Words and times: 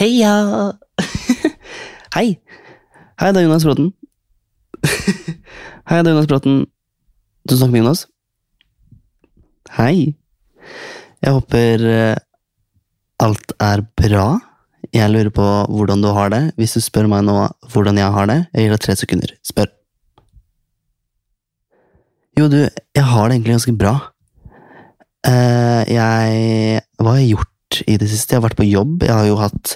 Heia! 0.00 0.32
Hei. 2.16 2.28
Hei, 3.20 3.32
det 3.36 3.36
er 3.36 3.44
Jonas 3.44 3.66
Bråten. 3.68 3.90
Hei, 5.90 5.98
det 6.00 6.08
er 6.08 6.14
Jonas 6.14 6.28
Bråten. 6.30 6.62
Du 7.44 7.52
snakker 7.52 7.74
med 7.74 7.82
Jonas? 7.82 8.06
Hei. 9.76 10.14
Jeg 11.20 11.34
håper 11.36 11.84
eh, 11.84 12.22
alt 13.20 13.52
er 13.60 13.84
bra. 14.00 14.24
Jeg 14.88 15.12
lurer 15.12 15.28
på 15.36 15.50
hvordan 15.68 16.00
du 16.00 16.08
har 16.16 16.32
det. 16.32 16.40
Hvis 16.56 16.78
du 16.78 16.80
spør 16.80 17.10
meg 17.12 17.28
nå 17.28 17.36
hvordan 17.68 18.00
jeg 18.00 18.16
har 18.16 18.32
det, 18.32 18.38
jeg 18.54 18.64
gir 18.64 18.72
deg 18.78 18.84
tre 18.86 18.96
sekunder. 19.02 19.36
Spør. 19.44 19.68
Jo, 22.40 22.48
du, 22.48 22.62
jeg 22.64 23.04
har 23.12 23.28
det 23.28 23.36
egentlig 23.36 23.58
ganske 23.58 23.76
bra. 23.84 23.94
Eh, 25.28 25.92
jeg 25.92 26.84
Hva 26.96 27.12
har 27.12 27.20
jeg 27.20 27.34
gjort 27.34 27.49
i 27.86 27.96
det 28.00 28.08
siste? 28.10 28.34
Jeg 28.34 28.40
har 28.40 28.46
vært 28.48 28.58
på 28.58 28.68
jobb. 28.68 29.04
Jeg 29.06 29.14
har 29.14 29.28
jo 29.28 29.38
hatt 29.40 29.74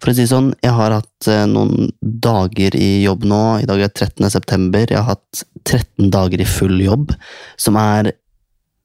For 0.00 0.10
å 0.10 0.14
si 0.14 0.24
det 0.24 0.32
sånn, 0.32 0.50
jeg 0.64 0.74
har 0.76 0.96
hatt 0.98 1.30
eh, 1.30 1.46
noen 1.50 1.90
dager 2.00 2.76
i 2.78 2.90
jobb 3.04 3.24
nå. 3.28 3.42
I 3.62 3.68
dag 3.70 3.84
er 3.84 3.92
13. 3.92 4.28
september. 4.32 4.84
Jeg 4.86 4.98
har 4.98 5.16
hatt 5.16 5.44
13 5.64 6.10
dager 6.12 6.42
i 6.42 6.48
full 6.48 6.76
jobb, 6.82 7.14
som 7.60 7.78
er 7.80 8.12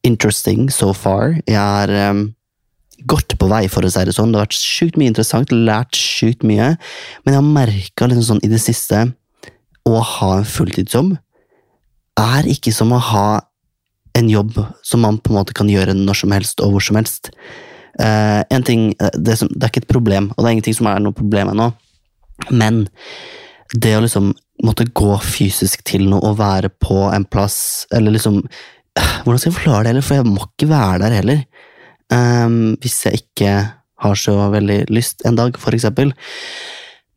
interesting 0.05 0.69
so 0.73 0.91
far. 0.93 1.37
Jeg 1.49 1.57
er 1.57 2.11
um, 2.11 2.27
godt 3.09 3.37
på 3.41 3.49
vei, 3.49 3.65
for 3.71 3.85
å 3.85 3.91
si 3.91 4.05
det 4.05 4.13
sånn. 4.15 4.31
Det 4.33 4.39
har 4.39 4.47
vært 4.47 4.59
sjukt 4.59 4.99
mye 5.01 5.11
interessant, 5.11 5.53
lært 5.53 5.97
sjukt 5.97 6.45
mye. 6.45 6.75
Men 7.25 7.35
jeg 7.35 7.41
har 7.41 7.53
merka 7.59 8.09
liksom 8.09 8.27
sånn 8.33 8.43
i 8.45 8.51
det 8.51 8.61
siste 8.61 9.07
å 9.85 10.01
ha 10.01 10.35
en 10.39 10.49
fulltidsjobb 10.49 11.15
er 12.19 12.47
ikke 12.49 12.73
som 12.73 12.93
å 12.95 13.01
ha 13.11 13.27
en 14.15 14.29
jobb 14.31 14.57
som 14.85 15.03
man 15.03 15.19
på 15.19 15.31
en 15.31 15.39
måte 15.41 15.55
kan 15.55 15.69
gjøre 15.69 15.95
når 15.97 16.21
som 16.21 16.35
helst 16.35 16.63
og 16.63 16.75
hvor 16.75 16.85
som 16.85 16.99
helst. 16.99 17.31
Eh, 17.99 18.41
en 18.49 18.63
ting, 18.63 18.89
eh, 18.99 19.13
det, 19.13 19.37
som, 19.39 19.49
det 19.51 19.63
er 19.63 19.71
ikke 19.71 19.85
et 19.85 19.93
problem, 19.93 20.31
og 20.33 20.41
det 20.41 20.49
er 20.49 20.57
ingenting 20.57 20.77
som 20.77 20.89
er 20.91 21.03
noe 21.03 21.15
problem 21.15 21.53
ennå, 21.53 21.69
men 22.51 22.85
det 23.71 23.95
å 23.95 24.01
liksom 24.03 24.33
måtte 24.65 24.87
gå 24.95 25.15
fysisk 25.23 25.83
til 25.87 26.05
noe 26.09 26.23
og 26.29 26.39
være 26.39 26.71
på 26.83 27.05
en 27.11 27.27
plass, 27.27 27.87
eller 27.93 28.15
liksom 28.15 28.43
Hvordan 28.95 29.41
skal 29.41 29.49
jeg 29.49 29.55
forklare 29.57 29.81
det, 29.83 29.89
heller? 29.89 30.03
For 30.07 30.15
jeg 30.15 30.23
må 30.29 30.43
ikke 30.45 30.67
være 30.69 30.99
der 31.01 31.13
heller. 31.17 31.39
Um, 32.15 32.77
hvis 32.79 32.93
jeg 33.03 33.17
ikke 33.19 33.49
har 34.05 34.19
så 34.21 34.35
veldig 34.53 34.77
lyst 34.87 35.25
en 35.27 35.35
dag, 35.35 35.57
for 35.59 35.75
eksempel. 35.75 36.13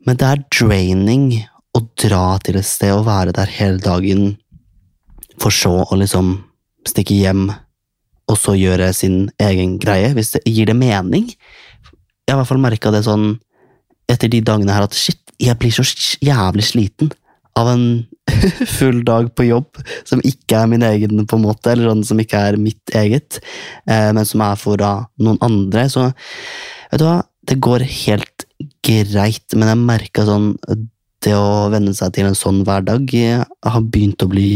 Men 0.02 0.18
det 0.18 0.26
er 0.26 0.42
draining 0.50 1.28
å 1.78 1.84
dra 2.02 2.24
til 2.42 2.58
et 2.58 2.66
sted 2.66 2.90
og 2.96 3.06
være 3.06 3.36
der 3.36 3.54
hele 3.60 3.78
dagen, 3.78 4.32
for 5.38 5.54
så 5.54 5.84
å 5.84 6.00
liksom 6.00 6.32
stikke 6.88 7.14
hjem 7.14 7.46
og 8.28 8.36
så 8.38 8.54
gjøre 8.58 8.90
sin 8.96 9.28
egen 9.40 9.78
greie, 9.80 10.12
hvis 10.16 10.34
det 10.36 10.42
gir 10.46 10.68
det 10.68 10.76
mening. 10.76 11.30
Jeg 11.32 12.34
har 12.34 12.36
i 12.36 12.40
hvert 12.42 12.50
fall 12.50 12.62
merka 12.62 12.92
det 12.92 13.06
sånn 13.06 13.38
etter 14.08 14.30
de 14.32 14.42
dagene 14.44 14.74
her 14.74 14.86
at 14.86 14.96
shit, 14.96 15.20
jeg 15.38 15.56
blir 15.60 15.72
så 15.72 15.84
jævlig 16.24 16.66
sliten 16.66 17.12
av 17.58 17.70
en 17.72 17.84
full 18.78 19.00
dag 19.06 19.30
på 19.36 19.48
jobb 19.48 19.80
som 20.08 20.22
ikke 20.26 20.60
er 20.60 20.70
min 20.70 20.84
egen, 20.86 21.24
på 21.26 21.38
en 21.38 21.46
måte, 21.46 21.72
eller 21.72 21.90
sånn 21.92 22.04
som 22.10 22.20
ikke 22.22 22.42
er 22.50 22.60
mitt 22.60 22.94
eget, 22.96 23.40
eh, 23.88 24.10
men 24.14 24.28
som 24.28 24.44
er 24.44 24.60
for 24.60 24.78
noen 24.78 25.40
andre. 25.44 25.86
Så 25.90 26.08
vet 26.10 27.00
du 27.00 27.06
hva, 27.06 27.20
det 27.48 27.60
går 27.64 27.86
helt 28.04 28.46
greit, 28.84 29.56
men 29.56 29.72
jeg 29.72 29.84
merka 29.88 30.26
sånn 30.28 30.52
det 31.24 31.34
å 31.34 31.68
venne 31.72 31.94
seg 31.96 32.12
til 32.14 32.28
en 32.28 32.38
sånn 32.38 32.60
hverdag 32.66 33.10
har 33.10 33.86
begynt 33.90 34.22
å 34.22 34.30
bli 34.30 34.50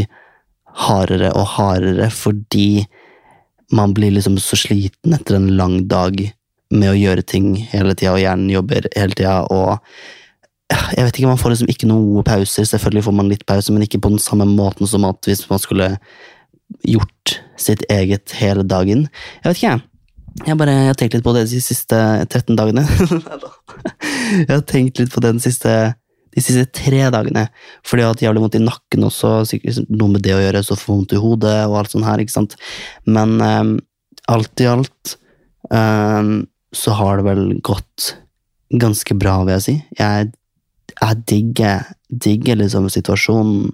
hardere 0.87 1.33
og 1.37 1.49
hardere 1.57 2.09
fordi 2.15 2.85
man 3.73 3.95
blir 3.97 4.15
liksom 4.15 4.39
så 4.43 4.59
sliten 4.59 5.17
etter 5.17 5.39
en 5.39 5.51
lang 5.57 5.83
dag 5.91 6.19
med 6.73 6.89
å 6.89 6.97
gjøre 6.97 7.25
ting 7.29 7.55
hele 7.73 7.95
tida, 7.95 8.15
og 8.15 8.23
hjernen 8.23 8.51
jobber 8.53 8.89
hele 8.97 9.17
tida, 9.17 9.43
og 9.53 9.79
jeg 10.73 11.05
vet 11.05 11.19
ikke, 11.19 11.29
man 11.29 11.41
får 11.41 11.53
liksom 11.53 11.71
ikke 11.73 11.89
noe 11.91 12.23
pauser. 12.25 12.65
Selvfølgelig 12.65 13.05
får 13.05 13.17
man 13.19 13.29
litt 13.29 13.43
pause, 13.49 13.73
men 13.75 13.85
ikke 13.85 14.01
på 14.01 14.13
den 14.15 14.23
samme 14.23 14.47
måten 14.49 14.89
som 14.89 15.05
at 15.05 15.29
hvis 15.29 15.45
man 15.51 15.61
skulle 15.61 15.89
gjort 16.89 17.39
sitt 17.61 17.85
eget 17.93 18.33
hele 18.41 18.65
dagen. 18.65 19.07
Jeg 19.43 19.51
vet 19.51 19.59
ikke, 19.59 19.73
jeg. 19.75 19.89
Jeg 20.47 20.57
bare, 20.57 20.77
har 20.89 20.97
tenkt 20.97 21.19
litt 21.19 21.25
på 21.27 21.35
det 21.37 21.45
de 21.51 21.61
siste 21.61 21.99
13 22.25 22.57
dagene. 22.57 22.87
jeg 24.47 24.49
har 24.49 24.65
tenkt 24.69 25.03
litt 25.03 25.13
på 25.13 25.21
den 25.25 25.43
siste, 25.45 25.93
de 26.33 26.43
siste 26.45 26.65
tre 26.75 27.07
dagene. 27.13 27.47
Fordi 27.87 28.03
jeg 28.03 28.09
har 28.09 28.17
hatt 28.17 28.25
jævlig 28.25 28.45
vondt 28.45 28.59
i 28.59 28.65
nakken 28.65 29.09
også, 29.09 29.33
sikkert 29.49 29.91
noe 29.93 30.15
med 30.15 30.25
det 30.25 30.37
å 30.37 30.43
gjøre, 30.43 30.65
så 30.67 30.79
får 30.79 30.95
vondt 30.95 31.17
i 31.17 31.23
hodet 31.23 31.57
og 31.69 31.79
alt 31.81 31.95
sånt 31.95 32.09
her, 32.09 32.23
ikke 32.23 32.37
sant. 32.37 32.57
Men 33.09 33.37
um, 33.41 33.75
alt 34.33 34.65
i 34.65 34.69
alt 34.71 35.17
um, 35.69 36.35
så 36.73 36.97
har 36.97 37.21
det 37.21 37.29
vel 37.29 37.45
gått 37.65 38.15
ganske 38.73 39.17
bra, 39.21 39.43
vil 39.45 39.59
jeg 39.59 39.67
si. 39.67 39.77
Jeg 39.99 40.33
jeg 41.01 41.23
digger, 41.29 41.87
digger 42.09 42.59
liksom 42.61 42.89
situasjonen, 42.93 43.71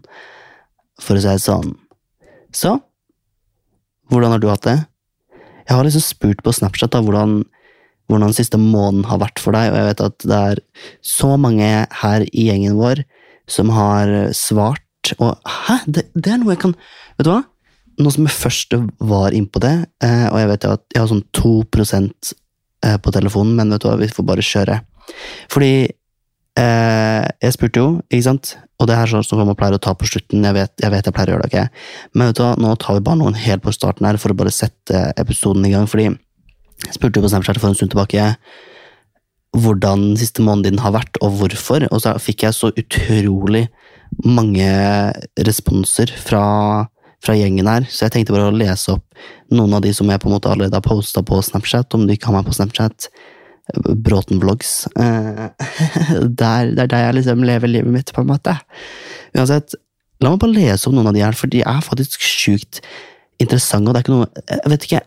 for 1.03 1.19
å 1.19 1.23
si 1.23 1.29
det 1.29 1.43
sånn. 1.43 1.75
Så, 2.55 2.77
hvordan 4.11 4.35
har 4.35 4.43
du 4.43 4.49
hatt 4.51 4.67
det? 4.67 4.79
Jeg 5.69 5.77
har 5.77 5.85
liksom 5.85 6.05
spurt 6.05 6.43
på 6.45 6.55
Snapchat 6.55 6.95
da, 6.95 7.03
hvordan, 7.05 7.43
hvordan 8.09 8.31
den 8.31 8.37
siste 8.37 8.61
måneden 8.61 9.07
har 9.09 9.21
vært 9.23 9.43
for 9.43 9.57
deg, 9.57 9.71
og 9.71 9.79
jeg 9.79 9.89
vet 9.91 10.03
at 10.07 10.27
det 10.31 10.41
er 10.53 10.63
så 11.05 11.35
mange 11.41 11.69
her 12.03 12.25
i 12.29 12.49
gjengen 12.49 12.79
vår 12.81 13.05
som 13.49 13.73
har 13.77 14.13
svart, 14.37 15.13
og 15.19 15.39
hæ, 15.49 15.79
det, 15.87 16.09
det 16.17 16.35
er 16.35 16.41
noe 16.43 16.53
jeg 16.53 16.65
kan 16.67 16.75
Vet 17.19 17.27
du 17.27 17.31
hva? 17.33 17.43
Nå 17.99 18.11
som 18.15 18.27
jeg 18.29 18.37
først 18.39 18.75
var 19.11 19.35
innpå 19.35 19.59
det, 19.63 19.75
eh, 20.05 20.27
og 20.31 20.37
jeg 20.39 20.51
vet 20.53 20.67
at 20.69 20.85
jeg 20.95 21.03
har 21.03 21.09
sånn 21.11 21.25
2 21.35 21.55
eh, 21.67 22.99
på 23.03 23.15
telefonen, 23.15 23.57
men 23.59 23.73
vet 23.75 23.83
du 23.83 23.89
hva, 23.89 23.97
vi 23.99 24.07
får 24.13 24.27
bare 24.29 24.45
kjøre. 24.47 24.77
Fordi 25.51 25.73
Eh, 26.59 27.25
jeg 27.45 27.55
spurte 27.55 27.83
jo, 27.83 27.89
ikke 28.09 28.25
sant, 28.25 28.55
og 28.81 28.89
det 28.91 28.97
er 28.97 29.11
sånn 29.11 29.27
som 29.27 29.41
man 29.45 29.57
pleier 29.59 29.77
å 29.77 29.83
ta 29.83 29.93
på 29.95 30.09
slutten. 30.09 30.47
Jeg 30.49 30.57
vet 30.57 30.73
jeg, 30.83 30.91
vet 30.95 31.07
jeg 31.07 31.15
pleier 31.15 31.31
å 31.31 31.37
gjøre 31.37 31.51
det, 31.51 31.51
ok, 31.53 32.15
Men 32.15 32.31
vet 32.31 32.39
du 32.39 32.43
hva, 32.43 32.55
nå 32.59 32.73
tar 32.83 32.97
vi 32.97 33.05
bare 33.07 33.21
noen 33.21 33.39
helt 33.39 33.63
på 33.63 33.75
starten 33.75 34.09
her 34.09 34.19
for 34.19 34.35
å 34.35 34.39
bare 34.39 34.55
sette 34.55 35.05
episoden 35.21 35.67
i 35.69 35.73
gang. 35.75 35.87
Fordi 35.91 36.09
jeg 36.87 36.95
spurte 36.95 37.19
jo 37.19 37.27
på 37.27 37.31
Snapchat 37.33 37.61
for 37.61 37.71
en 37.71 37.79
stund 37.79 37.93
tilbake 37.93 38.33
hvordan 39.57 40.13
siste 40.21 40.45
måneden 40.45 40.77
din 40.77 40.83
har 40.83 40.93
vært, 40.95 41.19
og 41.25 41.39
hvorfor. 41.41 41.87
Og 41.91 42.03
så 42.05 42.15
fikk 42.21 42.45
jeg 42.45 42.57
så 42.57 42.71
utrolig 42.71 43.67
mange 44.25 44.69
responser 45.47 46.13
fra, 46.25 46.45
fra 47.25 47.37
gjengen 47.37 47.69
her, 47.69 47.89
så 47.89 48.07
jeg 48.07 48.17
tenkte 48.17 48.37
bare 48.37 48.51
å 48.51 48.55
lese 48.55 48.95
opp 48.95 49.05
noen 49.53 49.75
av 49.77 49.83
de 49.85 49.93
som 49.97 50.09
jeg 50.09 50.21
på 50.21 50.31
en 50.31 50.37
måte 50.37 50.53
allerede 50.53 50.79
har 50.79 50.85
posta 50.85 51.25
på 51.25 51.41
Snapchat, 51.45 51.97
om 51.97 52.07
du 52.07 52.15
ikke 52.15 52.31
har 52.31 52.39
meg 52.39 52.49
på 52.49 52.57
Snapchat. 52.57 53.11
Bråten-vlogs. 53.85 54.87
Eh, 54.97 55.43
det 56.39 56.49
er 56.49 56.71
der 56.79 57.05
jeg 57.05 57.19
liksom 57.19 57.45
lever 57.45 57.73
livet 57.73 57.93
mitt, 57.93 58.15
på 58.17 58.25
en 58.25 58.31
måte. 58.31 58.55
Uansett, 59.37 59.77
la 60.25 60.33
meg 60.33 60.41
bare 60.41 60.57
lese 60.57 60.89
opp 60.89 60.97
noen 60.97 61.11
av 61.11 61.17
de 61.17 61.25
her, 61.25 61.37
for 61.37 61.53
de 61.53 61.61
er 61.61 61.85
faktisk 61.85 62.25
sjukt 62.25 62.81
interessante. 63.39 63.91
og 63.91 63.95
det 63.95 64.01
er 64.01 64.07
ikke 64.07 64.17
noe, 64.17 64.45
jeg 64.49 64.73
vet 64.73 64.89
ikke, 64.89 65.03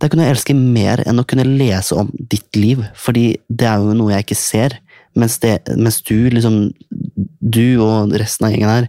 det 0.00 0.06
er 0.06 0.08
ikke 0.08 0.16
noe 0.16 0.30
jeg 0.30 0.36
elsker 0.38 0.56
mer 0.56 1.02
enn 1.04 1.20
å 1.20 1.26
kunne 1.28 1.44
lese 1.44 1.92
om 2.00 2.08
ditt 2.32 2.56
liv, 2.56 2.80
fordi 2.96 3.36
det 3.52 3.66
er 3.68 3.82
jo 3.84 3.92
noe 3.98 4.14
jeg 4.14 4.24
ikke 4.24 4.38
ser. 4.40 4.72
Mens, 5.12 5.36
det, 5.42 5.58
mens 5.76 5.98
du, 6.08 6.30
liksom, 6.32 6.72
du 7.44 7.76
og 7.84 8.14
resten 8.16 8.48
av 8.48 8.54
gjengen 8.54 8.72
her 8.72 8.88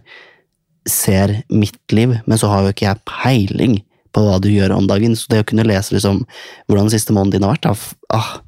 ser 0.88 1.44
mitt 1.52 1.76
liv, 1.92 2.16
men 2.24 2.40
så 2.40 2.48
har 2.48 2.64
jo 2.64 2.72
ikke 2.72 2.86
jeg 2.86 3.04
peiling 3.10 3.74
på 4.16 4.24
hva 4.24 4.38
du 4.40 4.48
gjør 4.48 4.72
om 4.78 4.88
dagen. 4.88 5.12
Så 5.18 5.28
det 5.28 5.42
å 5.44 5.48
kunne 5.52 5.68
lese 5.68 5.92
liksom, 5.92 6.24
hvordan 6.64 6.88
den 6.88 6.96
siste 6.96 7.12
måneden 7.12 7.36
din 7.36 7.44
har 7.44 7.52
vært, 7.58 7.68
da, 7.68 7.76
ah, 8.16 8.40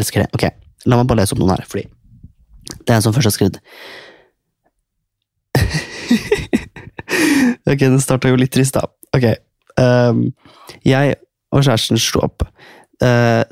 elsker 0.00 0.24
det. 0.24 0.32
Ok, 0.38 0.48
la 0.88 0.96
meg 0.96 1.08
bare 1.12 1.20
lese 1.20 1.36
opp 1.36 1.44
noen 1.44 1.52
her, 1.52 1.68
fordi 1.68 1.84
det 2.80 2.88
er 2.88 2.96
en 2.96 3.04
som 3.04 3.12
først 3.14 3.28
har 3.28 3.36
skrevet 3.36 3.60
Ok, 7.70 7.80
den 7.84 8.02
starta 8.02 8.32
jo 8.32 8.40
litt 8.40 8.56
trist, 8.56 8.74
da. 8.80 8.88
Ok. 9.14 9.36
Um, 9.76 10.32
jeg 10.86 11.18
og 11.54 11.62
kjæresten 11.62 12.00
slo 12.00 12.24
opp. 12.26 12.46
Uh, 13.02 13.44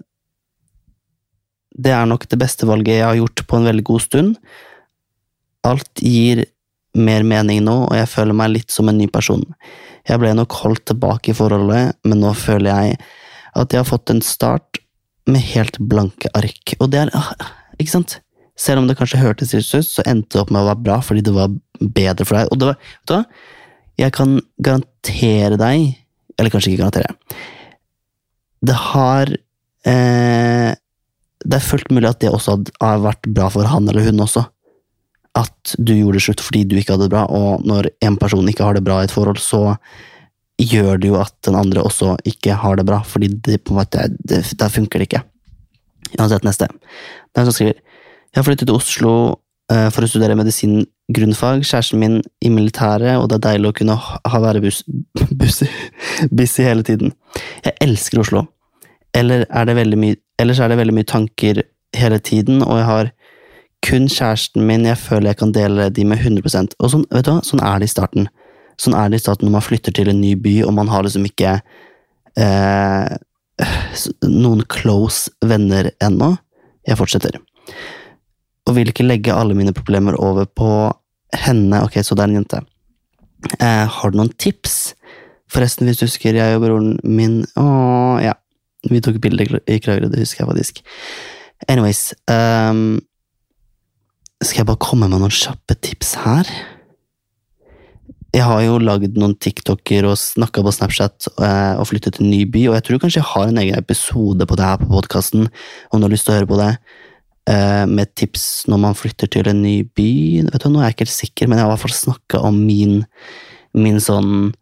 det 1.75 1.91
er 1.95 2.07
nok 2.07 2.29
det 2.31 2.39
beste 2.39 2.67
valget 2.69 3.01
jeg 3.01 3.07
har 3.07 3.19
gjort 3.19 3.45
på 3.51 3.59
en 3.59 3.69
veldig 3.69 3.85
god 3.87 4.05
stund. 4.05 4.37
Alt 5.67 6.03
gir 6.03 6.45
mer 6.95 7.25
mening 7.27 7.65
nå, 7.67 7.75
og 7.89 7.97
jeg 7.99 8.11
føler 8.11 8.37
meg 8.39 8.53
litt 8.53 8.71
som 8.71 8.89
en 8.91 8.99
ny 8.99 9.09
person. 9.11 9.43
Jeg 10.07 10.21
ble 10.23 10.31
nok 10.37 10.55
holdt 10.63 10.85
tilbake 10.91 11.33
i 11.33 11.37
forholdet, 11.37 11.97
men 12.07 12.23
nå 12.23 12.31
føler 12.39 12.71
jeg 12.71 12.99
at 13.59 13.75
jeg 13.75 13.81
har 13.81 13.89
fått 13.89 14.13
en 14.13 14.23
start 14.23 14.79
med 15.31 15.43
helt 15.55 15.81
blanke 15.81 16.31
ark. 16.37 16.77
Og 16.79 16.91
det 16.93 17.05
er 17.05 17.13
ah, 17.17 17.33
Ikke 17.81 17.97
sant? 17.97 18.19
Selv 18.55 18.83
om 18.83 18.87
det 18.87 18.95
kanskje 18.99 19.19
hørtes 19.19 19.51
litt 19.57 19.67
ut, 19.67 19.87
så 19.89 20.05
endte 20.07 20.37
det 20.37 20.45
opp 20.45 20.53
med 20.55 20.63
å 20.63 20.69
være 20.69 20.85
bra 20.85 21.01
fordi 21.03 21.25
det 21.27 21.35
var 21.35 21.51
bedre 21.81 22.27
for 22.29 22.39
deg. 22.39 22.53
Og 22.53 22.61
det 22.61 22.69
var, 22.71 22.79
vet 22.79 23.11
du 23.11 23.15
hva? 23.17 23.25
Jeg 23.99 24.15
kan 24.15 24.39
garantere 24.67 25.59
deg, 25.59 25.91
eller 26.39 26.55
kanskje 26.55 26.73
ikke 26.73 26.85
garantere 26.85 27.15
Det 28.65 28.77
har 28.81 29.31
eh, 29.85 30.73
Det 31.45 31.57
er 31.59 31.67
fullt 31.69 31.91
mulig 31.93 32.09
at 32.09 32.21
det 32.23 32.33
også 32.33 32.57
har 32.81 33.03
vært 33.05 33.29
bra 33.29 33.51
for 33.53 33.69
han 33.69 33.89
eller 33.89 34.07
hun 34.09 34.25
også 34.25 34.47
at 35.35 35.75
du 35.83 35.95
gjorde 35.97 36.19
det 36.19 36.25
slutt 36.29 36.43
fordi 36.45 36.63
du 36.69 36.77
ikke 36.79 36.95
hadde 36.95 37.09
det 37.09 37.15
bra, 37.15 37.25
og 37.27 37.65
når 37.67 37.91
en 38.07 38.19
person 38.21 38.47
ikke 38.49 38.67
har 38.67 38.77
det 38.77 38.85
bra 38.87 39.01
i 39.03 39.09
et 39.09 39.15
forhold, 39.15 39.41
så 39.43 39.77
gjør 40.61 41.01
det 41.03 41.11
jo 41.11 41.19
at 41.19 41.35
den 41.47 41.59
andre 41.59 41.83
også 41.83 42.15
ikke 42.31 42.55
har 42.63 42.79
det 42.79 42.87
bra, 42.87 43.01
fordi 43.03 43.33
det, 43.35 43.59
på 43.65 43.75
en 43.75 43.81
måte, 43.81 44.07
det, 44.23 44.45
funker 44.71 45.03
det 45.03 45.09
ikke. 45.09 45.25
Uansett, 46.15 46.47
neste. 46.47 46.69
Det 46.71 47.41
er 47.41 47.43
en 47.43 47.51
som 47.51 47.57
skriver 47.57 47.75
Jeg 47.75 48.39
har 48.39 48.47
flyttet 48.47 48.69
til 48.69 48.77
Oslo 48.79 49.15
uh, 49.73 49.89
for 49.91 50.07
å 50.07 50.11
studere 50.11 50.39
medisin 50.39 50.85
grunnfag, 51.15 51.65
kjæresten 51.67 51.99
min 52.01 52.21
i 52.41 52.53
militæret, 52.55 53.19
og 53.19 53.27
det 53.29 53.41
er 53.41 53.47
deilig 53.49 53.73
å 53.73 53.77
kunne 53.81 53.99
ha, 53.99 54.41
være 54.47 54.63
bus, 54.63 54.85
busy, 55.41 55.67
busy 56.31 56.63
hele 56.63 56.87
tiden. 56.87 57.13
Jeg 57.67 57.75
elsker 57.83 58.23
Oslo. 58.23 58.47
Eller 59.15 59.47
er 59.49 59.69
det 59.69 59.77
veldig 59.79 59.99
mye, 60.01 60.19
ellers 60.43 60.61
er 60.61 60.73
det 60.73 60.79
veldig 60.81 60.97
mye 60.97 61.09
tanker 61.09 61.63
hele 61.95 62.19
tiden, 62.19 62.63
og 62.63 62.81
jeg 62.81 62.89
har 62.89 63.11
kun 63.85 64.09
kjæresten 64.09 64.65
min 64.67 64.87
jeg 64.89 64.99
føler 64.99 65.33
jeg 65.33 65.41
kan 65.43 65.53
dele 65.53 65.91
de 65.93 66.07
med 66.09 66.23
100% 66.25 66.73
Og 66.81 66.91
sånn, 66.91 67.05
vet 67.13 67.27
du 67.27 67.35
hva, 67.35 67.43
sånn 67.45 67.63
er 67.63 67.83
det 67.83 67.91
i 67.91 67.93
starten. 67.93 68.29
Sånn 68.81 68.97
er 68.99 69.11
det 69.11 69.21
i 69.21 69.25
starten 69.25 69.47
når 69.47 69.59
man 69.59 69.67
flytter 69.67 69.95
til 69.95 70.11
en 70.11 70.23
ny 70.23 70.35
by, 70.41 70.55
og 70.67 70.75
man 70.79 70.91
har 70.91 71.05
liksom 71.05 71.27
ikke 71.29 71.59
eh, 72.41 73.17
noen 74.25 74.65
close 74.73 75.31
venner 75.45 75.93
ennå. 76.03 76.35
Jeg 76.89 76.99
fortsetter. 77.01 77.39
Og 78.65 78.77
vil 78.79 78.91
ikke 78.91 79.07
legge 79.07 79.37
alle 79.37 79.57
mine 79.57 79.75
problemer 79.77 80.17
over 80.21 80.49
på 80.49 80.71
henne. 81.45 81.83
Ok, 81.85 82.01
så 82.03 82.17
det 82.17 82.25
er 82.25 82.33
en 82.33 82.39
jente. 82.41 82.63
Eh, 83.61 83.85
har 83.97 84.11
du 84.11 84.19
noen 84.19 84.33
tips? 84.41 84.95
Forresten, 85.53 85.87
hvis 85.87 86.01
du 86.01 86.07
husker 86.09 86.35
jeg 86.35 86.57
og 86.57 86.65
broren 86.65 86.97
min 87.05 87.43
Å, 87.61 87.67
ja. 88.25 88.33
Vi 88.91 89.01
tok 89.05 89.21
bilde 89.23 89.47
i 89.71 89.81
Kragerø, 89.81 90.11
det 90.13 90.23
husker 90.25 90.45
jeg 90.45 90.51
faktisk. 90.53 90.85
Anyways. 91.69 92.13
Um, 92.29 93.01
skal 94.45 94.61
jeg 94.61 94.69
bare 94.69 94.83
komme 94.83 95.09
med 95.09 95.23
noen 95.23 95.33
kjappe 95.33 95.77
tips 95.81 96.17
her? 96.25 96.49
Jeg 98.35 98.43
har 98.43 98.65
jo 98.65 98.81
lagd 98.83 99.15
noen 99.17 99.37
TikToker 99.39 100.09
og 100.11 100.19
snakka 100.19 100.65
på 100.67 100.73
Snapchat 100.75 101.29
uh, 101.39 101.79
og 101.79 101.87
flyttet 101.87 102.17
til 102.17 102.27
en 102.27 102.33
ny 102.33 102.43
by, 102.51 102.65
og 102.67 102.77
jeg 102.77 102.87
tror 102.89 103.01
kanskje 103.05 103.21
jeg 103.21 103.31
har 103.31 103.49
en 103.49 103.61
egen 103.63 103.79
episode 103.79 104.49
på 104.51 104.59
det 104.59 104.67
her 104.67 104.81
på 104.83 104.91
podkasten, 104.91 105.47
om 105.91 106.03
du 106.03 106.09
har 106.09 106.13
lyst 106.13 106.27
til 106.27 106.35
å 106.35 106.41
høre 106.41 106.51
på 106.51 106.59
det, 106.59 106.73
eh, 107.47 107.85
med 107.87 108.11
tips 108.19 108.67
når 108.73 108.83
man 108.89 108.99
flytter 108.99 109.31
til 109.31 109.49
en 109.53 109.63
ny 109.63 109.77
by. 109.87 110.11
Vet 110.51 110.67
du, 110.67 110.69
Nå 110.69 110.83
er 110.83 110.89
jeg 110.89 110.97
ikke 110.97 111.07
helt 111.07 111.15
sikker, 111.15 111.49
men 111.49 111.61
jeg 111.61 111.65
har 111.65 111.71
i 111.71 111.75
hvert 111.77 111.85
fall 111.87 111.97
snakka 112.01 112.43
om 112.51 112.59
min, 112.67 112.99
min 113.79 114.03
sånn 114.03 114.53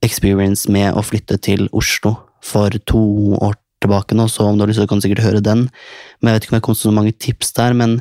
experience 0.00 0.72
med 0.72 0.96
å 0.96 1.04
flytte 1.04 1.36
til 1.44 1.68
Oslo 1.76 2.16
for 2.40 2.72
to 2.88 3.04
år 3.36 3.59
tilbake 3.80 4.16
nå, 4.16 4.26
så 4.28 4.46
om 4.46 4.58
du 4.58 4.64
har 4.64 4.70
lyst, 4.70 4.80
så 4.82 4.88
kan 4.88 5.00
du 5.00 5.06
sikkert 5.06 5.24
høre 5.24 5.44
den. 5.44 5.66
Men 6.20 6.30
jeg 6.30 6.36
vet 6.36 6.46
ikke 6.46 6.54
om 6.54 6.58
jeg 6.58 6.66
kom 6.66 6.76
til 6.76 6.88
så 6.88 6.94
mange 6.96 7.16
tips 7.26 7.54
der, 7.56 7.76
men 7.76 7.98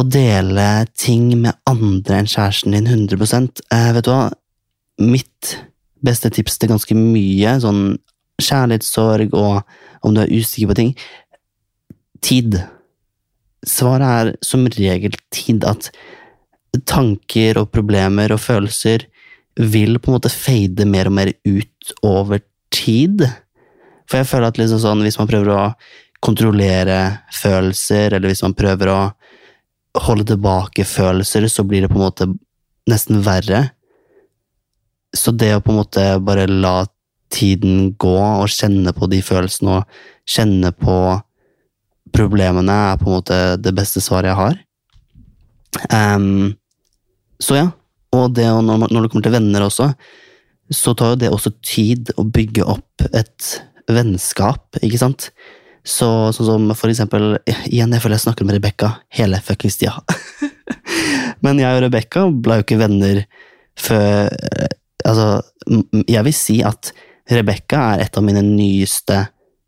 å 0.00 0.04
dele 0.08 0.68
ting 0.98 1.32
med 1.40 1.58
andre 1.68 2.22
enn 2.22 2.30
kjæresten 2.30 2.72
din 2.74 2.88
100% 2.88 3.60
eh, 3.74 3.90
Vet 3.92 4.06
du 4.06 4.10
hva? 4.10 4.22
Mitt 5.02 5.56
beste 6.02 6.30
tips 6.32 6.56
til 6.58 6.72
ganske 6.72 6.96
mye, 6.96 7.58
sånn 7.62 7.82
kjærlighetssorg 8.42 9.34
og 9.38 9.60
om 10.02 10.14
du 10.14 10.22
er 10.22 10.32
usikker 10.32 10.72
på 10.72 10.78
ting 10.78 10.94
Tid. 12.22 12.54
Svaret 13.66 14.06
er 14.06 14.28
som 14.46 14.62
regel 14.70 15.16
tid. 15.34 15.64
At 15.66 15.88
tanker 16.86 17.58
og 17.58 17.72
problemer 17.74 18.30
og 18.30 18.38
følelser 18.44 19.08
vil 19.58 19.98
på 19.98 20.10
en 20.10 20.16
måte 20.16 20.30
fade 20.30 20.86
mer 20.86 21.10
og 21.10 21.16
mer 21.18 21.32
ut 21.42 21.94
over 22.06 22.38
tid. 22.70 23.26
For 24.12 24.20
jeg 24.20 24.28
føler 24.28 24.50
at 24.52 24.58
liksom 24.60 24.80
sånn, 24.82 25.02
hvis 25.06 25.16
man 25.16 25.28
prøver 25.30 25.50
å 25.56 25.60
kontrollere 26.22 26.98
følelser, 27.32 28.12
eller 28.12 28.28
hvis 28.28 28.44
man 28.44 28.54
prøver 28.54 28.90
å 28.92 28.98
holde 30.04 30.26
tilbake 30.28 30.84
følelser, 30.84 31.48
så 31.48 31.64
blir 31.64 31.86
det 31.86 31.88
på 31.88 31.96
en 31.96 32.04
måte 32.04 32.28
nesten 32.92 33.22
verre. 33.24 33.62
Så 35.16 35.32
det 35.32 35.54
å 35.56 35.62
på 35.64 35.72
en 35.72 35.80
måte 35.80 36.04
bare 36.20 36.44
la 36.44 36.82
tiden 37.32 37.94
gå 37.96 38.14
og 38.20 38.52
kjenne 38.52 38.92
på 38.92 39.08
de 39.08 39.22
følelsene 39.24 39.78
og 39.80 39.98
kjenne 40.28 40.74
på 40.76 40.96
problemene, 42.12 42.76
er 42.92 43.00
på 43.00 43.08
en 43.08 43.16
måte 43.16 43.40
det 43.64 43.72
beste 43.72 44.04
svaret 44.04 44.34
jeg 44.34 44.40
har. 44.42 44.60
Um, 45.88 46.52
så 47.40 47.62
ja. 47.62 47.68
Og 48.12 48.34
det, 48.36 48.44
når, 48.44 48.90
det 48.92 49.08
kommer 49.08 49.24
til 49.24 49.32
venner 49.32 49.64
også, 49.64 49.88
så 50.68 50.92
tar 50.96 51.14
jo 51.14 51.22
det 51.24 51.30
også 51.32 51.54
tid 51.64 52.12
å 52.20 52.26
bygge 52.28 52.66
opp 52.68 53.06
et 53.08 53.54
vennskap, 53.90 54.78
ikke 54.82 55.00
sant? 55.00 55.30
Så, 55.82 56.06
sånn 56.30 56.46
som 56.46 56.68
for 56.78 56.92
eksempel 56.92 57.40
Igjen, 57.66 57.90
jeg 57.90 58.02
føler 58.04 58.14
jeg 58.14 58.22
snakker 58.28 58.46
med 58.46 58.54
Rebekka 58.54 58.92
hele 59.18 59.40
fuckings 59.42 59.80
tida. 59.80 59.96
Men 61.42 61.58
jeg 61.58 61.74
og 61.74 61.82
Rebekka 61.86 62.28
ble 62.30 62.60
jo 62.60 62.66
ikke 62.66 62.78
venner 62.84 63.24
før 63.80 64.30
Altså, 65.02 65.40
jeg 66.06 66.22
vil 66.22 66.34
si 66.36 66.60
at 66.62 66.92
Rebekka 67.32 67.80
er 67.96 68.04
et 68.04 68.18
av 68.18 68.22
mine 68.22 68.42
nyeste 68.46 69.16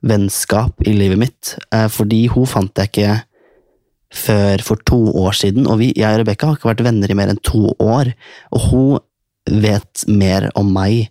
vennskap 0.06 0.84
i 0.86 0.92
livet 0.94 1.18
mitt. 1.18 1.54
Eh, 1.74 1.88
fordi 1.90 2.26
hun 2.30 2.46
fant 2.46 2.78
jeg 2.78 2.92
ikke 2.92 3.16
før 4.14 4.62
for 4.62 4.82
to 4.86 5.00
år 5.24 5.34
siden, 5.34 5.66
og 5.66 5.80
vi, 5.80 5.90
jeg 5.98 6.06
og 6.06 6.22
Rebekka 6.22 6.46
har 6.46 6.58
ikke 6.58 6.70
vært 6.70 6.84
venner 6.86 7.10
i 7.10 7.16
mer 7.18 7.32
enn 7.32 7.42
to 7.42 7.72
år. 7.82 8.12
Og 8.54 8.68
hun 8.68 9.58
vet 9.64 10.04
mer 10.06 10.50
om 10.58 10.70
meg 10.72 11.08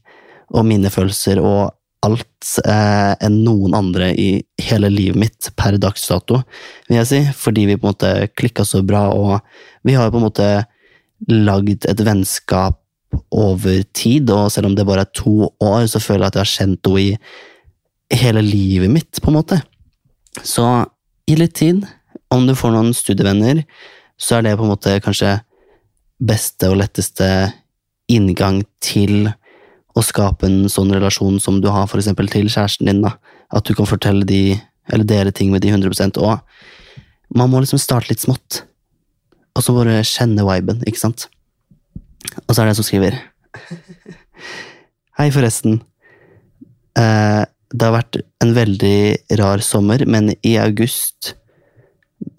og 0.53 0.67
mine 0.69 0.91
følelser 0.93 1.41
og 1.43 1.73
alt 2.03 2.53
eh, 2.67 3.13
enn 3.23 3.39
noen 3.45 3.75
andre 3.77 4.11
i 4.19 4.27
hele 4.67 4.89
livet 4.91 5.19
mitt 5.19 5.49
per 5.59 5.77
dags 5.81 6.05
dato, 6.09 6.41
vil 6.89 6.99
jeg 6.99 7.09
si, 7.09 7.21
fordi 7.37 7.67
vi 7.69 7.77
på 7.79 7.87
en 7.87 7.93
måte 7.93 8.13
klikka 8.35 8.65
så 8.67 8.83
bra, 8.85 9.07
og 9.15 9.39
vi 9.87 9.95
har 9.97 10.11
på 10.11 10.19
en 10.19 10.27
måte 10.27 10.49
lagd 11.31 11.87
et 11.87 12.03
vennskap 12.03 12.79
over 13.33 13.83
tid, 13.95 14.29
og 14.33 14.51
selv 14.51 14.69
om 14.69 14.75
det 14.77 14.87
bare 14.87 15.05
er 15.05 15.15
to 15.15 15.49
år, 15.63 15.85
så 15.87 16.01
føler 16.01 16.25
jeg 16.25 16.33
at 16.33 16.39
jeg 16.39 16.45
har 16.45 16.53
kjent 16.53 16.89
henne 16.89 17.03
i 17.03 18.19
hele 18.23 18.43
livet 18.45 18.91
mitt, 18.91 19.21
på 19.21 19.31
en 19.31 19.37
måte. 19.39 19.59
Så 20.43 20.65
gi 21.29 21.37
litt 21.37 21.55
tid. 21.57 21.83
Om 22.33 22.47
du 22.47 22.55
får 22.57 22.73
noen 22.73 22.93
studievenner, 22.97 23.61
så 24.17 24.37
er 24.37 24.45
det 24.45 24.57
på 24.57 24.65
en 24.65 24.73
måte 24.73 24.97
kanskje 25.05 25.37
beste 26.23 26.69
og 26.71 26.79
letteste 26.81 27.27
inngang 28.11 28.63
til 28.83 29.29
å 29.93 30.01
skape 30.01 30.47
en 30.47 30.69
sånn 30.71 30.91
relasjon 30.93 31.39
som 31.41 31.59
du 31.61 31.69
har 31.73 31.87
for 31.89 32.01
eksempel 32.01 32.29
til 32.31 32.49
kjæresten 32.49 32.89
din. 32.89 33.03
da. 33.05 33.15
At 33.53 33.67
du 33.67 33.75
kan 33.77 33.89
fortelle 33.89 34.25
de, 34.25 34.57
eller 34.91 35.05
dele 35.07 35.31
ting 35.31 35.51
med 35.53 35.61
de 35.61 35.69
100 35.69 36.17
Og 36.17 36.39
man 37.37 37.49
må 37.49 37.61
liksom 37.61 37.81
starte 37.81 38.09
litt 38.09 38.23
smått, 38.23 38.63
og 39.53 39.63
så 39.63 39.75
bare 39.75 40.01
kjenne 40.05 40.45
viben, 40.47 40.81
ikke 40.87 41.01
sant? 41.01 41.27
Og 42.47 42.53
så 42.55 42.61
er 42.61 42.65
det 42.65 42.73
en 42.73 42.79
som 42.79 42.87
skriver 42.87 43.19
Hei, 45.19 45.27
forresten. 45.29 45.81
Eh, 46.97 47.43
det 47.73 47.85
har 47.85 47.93
vært 47.93 48.17
en 48.41 48.53
veldig 48.55 49.37
rar 49.41 49.61
sommer, 49.65 50.05
men 50.09 50.33
i 50.41 50.57
august 50.61 51.35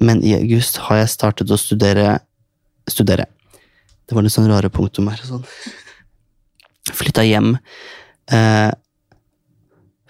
Men 0.01 0.23
i 0.25 0.33
august 0.35 0.79
har 0.87 1.03
jeg 1.03 1.13
startet 1.13 1.51
å 1.51 1.59
studere 1.61 2.19
Studere. 2.91 3.27
Det 4.05 4.13
var 4.17 4.25
litt 4.25 4.35
sånn 4.35 4.49
rare 4.51 4.69
punktum 4.69 5.07
her. 5.09 5.21
sånn. 5.25 5.45
Flytta 6.93 7.25
hjem. 7.25 7.55
Eh, 8.33 8.71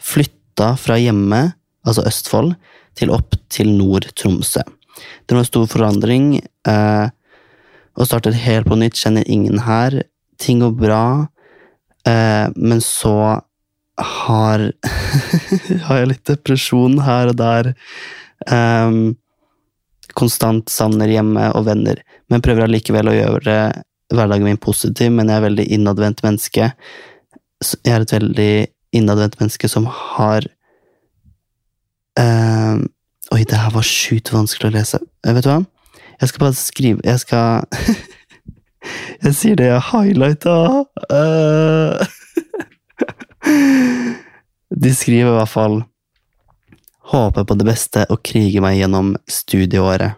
flytta 0.00 0.74
fra 0.80 0.98
hjemme, 0.98 1.42
altså 1.86 2.06
Østfold, 2.08 2.54
til 2.98 3.12
opp 3.14 3.36
til 3.50 3.70
Nord-Tromsø. 3.74 4.62
Det 5.26 5.34
var 5.34 5.42
en 5.42 5.48
stor 5.48 5.66
forandring. 5.70 6.26
Eh, 6.68 7.06
og 7.94 8.08
startet 8.08 8.38
helt 8.42 8.66
på 8.66 8.78
nytt, 8.78 8.98
kjenner 8.98 9.26
ingen 9.30 9.62
her. 9.66 10.02
Ting 10.42 10.62
går 10.64 10.74
bra, 10.78 11.04
eh, 12.06 12.48
men 12.56 12.80
så 12.82 13.40
har 13.94 14.72
Har 15.86 16.00
jeg 16.00 16.08
litt 16.10 16.24
depresjon 16.26 16.98
her 17.06 17.30
og 17.30 17.36
der. 17.38 17.68
Um, 18.50 19.14
konstant 20.18 20.68
savner 20.72 21.10
hjemme 21.10 21.46
og 21.54 21.68
venner, 21.68 22.00
men 22.28 22.42
prøver 22.42 22.66
allikevel 22.66 23.10
å 23.10 23.14
gjøre 23.14 23.56
hverdagen 24.12 24.44
min 24.46 24.60
positiv, 24.60 25.12
men 25.12 25.30
jeg 25.30 25.38
er 25.38 25.46
veldig 25.46 25.66
innadvendt 25.76 26.22
menneske. 26.24 26.72
Jeg 27.62 27.92
er 27.94 28.04
et 28.04 28.12
veldig 28.12 28.66
innadvendt 28.94 29.38
menneske 29.40 29.70
som 29.70 29.86
har 29.90 30.46
uh, 32.20 32.76
Oi, 33.32 33.40
det 33.48 33.56
her 33.56 33.72
var 33.72 33.86
sjukt 33.88 34.30
vanskelig 34.34 34.68
å 34.68 34.74
lese. 34.74 35.00
Eh, 35.24 35.32
Vet 35.34 35.46
du 35.46 35.50
hva? 35.50 35.62
Jeg 36.20 36.30
skal 36.30 36.44
bare 36.44 36.54
skrive 36.54 37.00
Jeg 37.02 37.22
skal 37.24 37.64
Jeg 39.24 39.32
sier 39.34 39.56
det 39.58 39.70
jeg 39.70 39.86
highlighta. 39.88 40.84
Uh... 41.08 41.96
De 44.84 44.90
skriver 44.94 45.30
i 45.32 45.38
hvert 45.38 45.52
fall 45.52 45.80
Håper 47.14 47.44
på 47.44 47.56
det 47.60 47.66
beste 47.68 48.04
og 48.12 48.22
kriger 48.24 48.64
meg 48.64 48.78
gjennom 48.78 49.14
studieåret. 49.28 50.16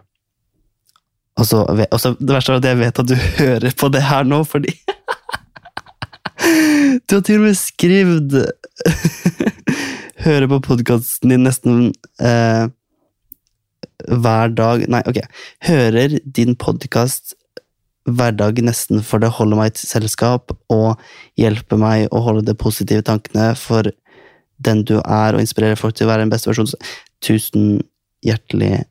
Og 1.37 1.45
så, 1.45 1.63
Det 2.19 2.33
verste 2.33 2.55
er 2.55 2.61
at 2.61 2.65
jeg 2.65 2.79
vet 2.79 2.99
at 3.03 3.09
du 3.09 3.15
hører 3.41 3.75
på 3.77 3.89
det 3.93 4.03
her 4.09 4.27
nå, 4.27 4.43
fordi 4.47 4.73
Du 7.07 7.17
har 7.17 7.23
til 7.25 7.41
og 7.41 7.47
med 7.47 7.57
skrevet 7.59 8.37
Hører 10.27 10.49
på 10.51 10.61
podkasten 10.65 11.31
din 11.31 11.45
nesten 11.45 11.91
eh, 12.19 12.67
hver 14.07 14.53
dag 14.53 14.83
Nei, 14.89 15.01
ok. 15.09 15.19
Hører 15.67 16.17
din 16.23 16.55
podkast 16.59 17.35
hver 18.07 18.31
dag 18.31 18.59
nesten 18.63 19.01
for 19.03 19.19
det 19.19 19.33
holder 19.35 19.59
meg 19.59 19.75
i 19.75 19.87
selskap 19.87 20.53
og 20.71 21.01
hjelper 21.39 21.79
meg 21.81 22.13
å 22.15 22.21
holde 22.23 22.45
de 22.47 22.55
positive 22.55 23.03
tankene 23.03 23.49
for 23.59 23.89
den 24.63 24.83
du 24.87 24.95
er, 25.01 25.35
og 25.35 25.43
inspirerer 25.43 25.77
folk 25.79 25.97
til 25.97 26.07
å 26.07 26.13
være 26.13 26.23
den 26.23 26.31
beste 26.31 26.49
versjonen. 26.49 26.87
Tusen 27.21 27.81
hjertelig 28.25 28.85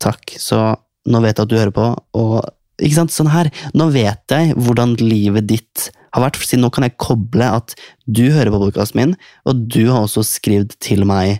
takk. 0.00 0.36
Så 0.38 0.60
nå 1.08 1.20
vet 1.24 1.36
jeg 1.36 1.46
at 1.46 1.52
du 1.52 1.58
hører 1.58 1.74
på, 1.74 1.86
og 2.20 2.34
ikke 2.80 2.96
sant, 2.96 3.14
sånn 3.14 3.30
her. 3.32 3.50
Nå 3.76 3.90
vet 3.94 4.32
jeg 4.32 4.56
hvordan 4.56 4.96
livet 5.00 5.48
ditt 5.50 5.90
har 6.14 6.24
vært, 6.24 6.40
for 6.40 6.60
nå 6.60 6.70
kan 6.74 6.86
jeg 6.86 6.98
koble 7.00 7.46
at 7.60 7.76
du 8.06 8.26
hører 8.34 8.50
på 8.52 8.60
podkasten 8.64 9.00
min, 9.00 9.14
og 9.46 9.64
du 9.70 9.84
har 9.90 10.04
også 10.04 10.24
skrevet 10.26 10.74
til 10.82 11.04
meg 11.08 11.38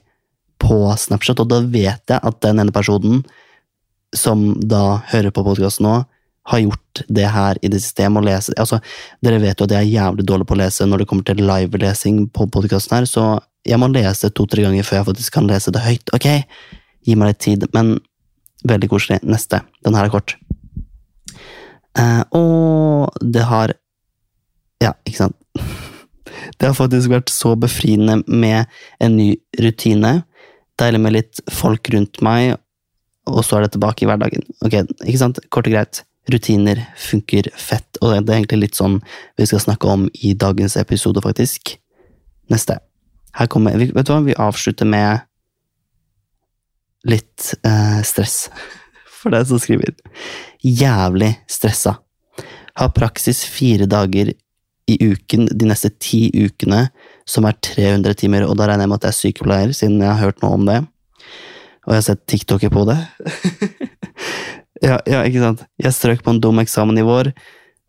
på 0.61 0.79
Snapchat, 1.01 1.41
og 1.43 1.51
da 1.51 1.63
vet 1.65 2.13
jeg 2.13 2.21
at 2.21 2.41
den 2.45 2.61
ene 2.63 2.75
personen 2.75 3.23
som 4.17 4.53
da 4.61 5.01
hører 5.11 5.33
på 5.35 5.45
podkasten 5.47 5.87
nå, 5.87 6.01
har 6.51 6.63
gjort 6.63 7.03
det 7.13 7.27
her 7.31 7.59
i 7.63 7.69
det 7.71 7.79
siste. 7.83 8.03
Jeg 8.03 8.13
må 8.15 8.23
lese 8.25 8.55
altså, 8.59 8.81
Dere 9.23 9.39
vet 9.43 9.61
jo 9.61 9.67
at 9.69 9.75
jeg 9.77 9.85
er 9.85 9.93
jævlig 9.93 10.25
dårlig 10.27 10.47
på 10.49 10.57
å 10.57 10.59
lese 10.63 10.87
når 10.89 11.03
det 11.03 11.07
kommer 11.11 11.27
til 11.29 11.43
livelesing 11.47 12.25
på 12.35 12.47
podkasten 12.51 12.97
her, 12.97 13.07
så 13.07 13.25
jeg 13.69 13.79
må 13.79 13.91
lese 13.93 14.33
to-tre 14.33 14.65
ganger 14.65 14.87
før 14.87 15.01
jeg 15.01 15.09
faktisk 15.11 15.37
kan 15.37 15.51
lese 15.51 15.73
det 15.75 15.85
høyt. 15.85 16.15
Ok, 16.17 16.29
gi 17.07 17.17
meg 17.19 17.33
litt 17.33 17.43
tid, 17.45 17.67
men 17.77 17.99
veldig 18.69 18.91
koselig. 18.93 19.21
Neste. 19.27 19.63
Den 19.85 19.97
her 19.97 20.09
er 20.09 20.13
kort. 20.13 20.37
Eh, 21.99 22.23
og 22.37 23.21
det 23.21 23.47
har 23.51 23.75
Ja, 24.81 24.95
ikke 25.05 25.27
sant. 25.27 25.37
Det 26.61 26.69
har 26.69 26.77
faktisk 26.77 27.11
vært 27.13 27.29
så 27.33 27.55
befriende 27.57 28.23
med 28.27 28.69
en 29.01 29.17
ny 29.17 29.35
rutine. 29.61 30.23
Deilig 30.81 31.01
med 31.01 31.13
litt 31.13 31.41
folk 31.53 31.89
rundt 31.93 32.21
meg, 32.25 32.55
og 33.29 33.45
så 33.45 33.59
er 33.59 33.65
det 33.65 33.75
tilbake 33.75 34.05
i 34.05 34.09
hverdagen. 34.09 34.45
Ok, 34.65 34.77
ikke 35.05 35.21
sant? 35.21 35.41
Kort 35.53 35.69
og 35.69 35.75
greit. 35.75 36.03
Rutiner 36.33 36.83
funker 37.01 37.49
fett, 37.57 37.89
og 38.01 38.13
det 38.13 38.33
er 38.33 38.41
egentlig 38.43 38.67
litt 38.67 38.79
sånn 38.79 38.99
vi 39.41 39.49
skal 39.49 39.63
snakke 39.65 39.89
om 39.89 40.07
i 40.21 40.33
dagens 40.37 40.77
episode, 40.81 41.21
faktisk. 41.25 41.75
Neste. 42.53 42.79
Her 43.37 43.49
kommer 43.51 43.77
Vet 43.79 44.07
du 44.07 44.13
hva, 44.13 44.21
vi 44.27 44.37
avslutter 44.37 44.89
med 44.89 45.25
litt 47.09 47.55
eh, 47.67 48.01
stress. 48.07 48.49
For 49.21 49.33
deg 49.35 49.49
som 49.49 49.61
skriver. 49.61 49.97
Jævlig 50.65 51.35
stressa. 51.51 51.99
Har 52.79 52.95
praksis 52.97 53.43
fire 53.45 53.89
dager 53.91 54.33
i 54.91 54.97
uken 55.13 55.47
de 55.53 55.69
neste 55.69 55.91
ti 56.03 56.29
ukene, 56.35 56.89
som 57.29 57.47
er 57.47 57.59
300 57.63 58.17
timer, 58.19 58.47
og 58.47 58.57
da 58.59 58.71
regner 58.71 58.87
jeg 58.87 58.91
med 58.91 58.99
at 58.99 59.07
jeg 59.07 59.13
er 59.13 59.19
sykepleier, 59.19 59.75
siden 59.77 60.01
jeg 60.03 60.11
har 60.11 60.23
hørt 60.25 60.41
noe 60.43 60.57
om 60.57 60.67
det. 60.67 60.81
Og 61.87 61.95
jeg 61.95 62.01
har 62.01 62.07
sett 62.09 62.25
TikToker 62.29 62.73
på 62.75 62.87
det. 62.89 62.99
ja, 64.89 64.99
ja, 65.07 65.23
ikke 65.23 65.45
sant. 65.45 65.63
Jeg 65.81 65.97
strøk 65.97 66.25
på 66.25 66.35
en 66.35 66.43
dum 66.43 66.61
eksamen 66.63 66.99
i 67.01 67.07
vår, 67.07 67.33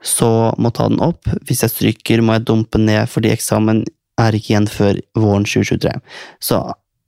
så 0.03 0.51
må 0.61 0.71
ta 0.73 0.87
den 0.91 1.01
opp. 1.03 1.29
Hvis 1.47 1.63
jeg 1.65 1.73
stryker, 1.73 2.23
må 2.25 2.37
jeg 2.37 2.47
dumpe 2.49 2.81
ned 2.81 3.09
fordi 3.09 3.33
eksamen 3.33 3.83
er 4.21 4.37
ikke 4.37 4.53
igjen 4.53 4.69
før 4.69 5.01
våren 5.17 5.45
2023. 5.47 5.93
Så 6.43 6.61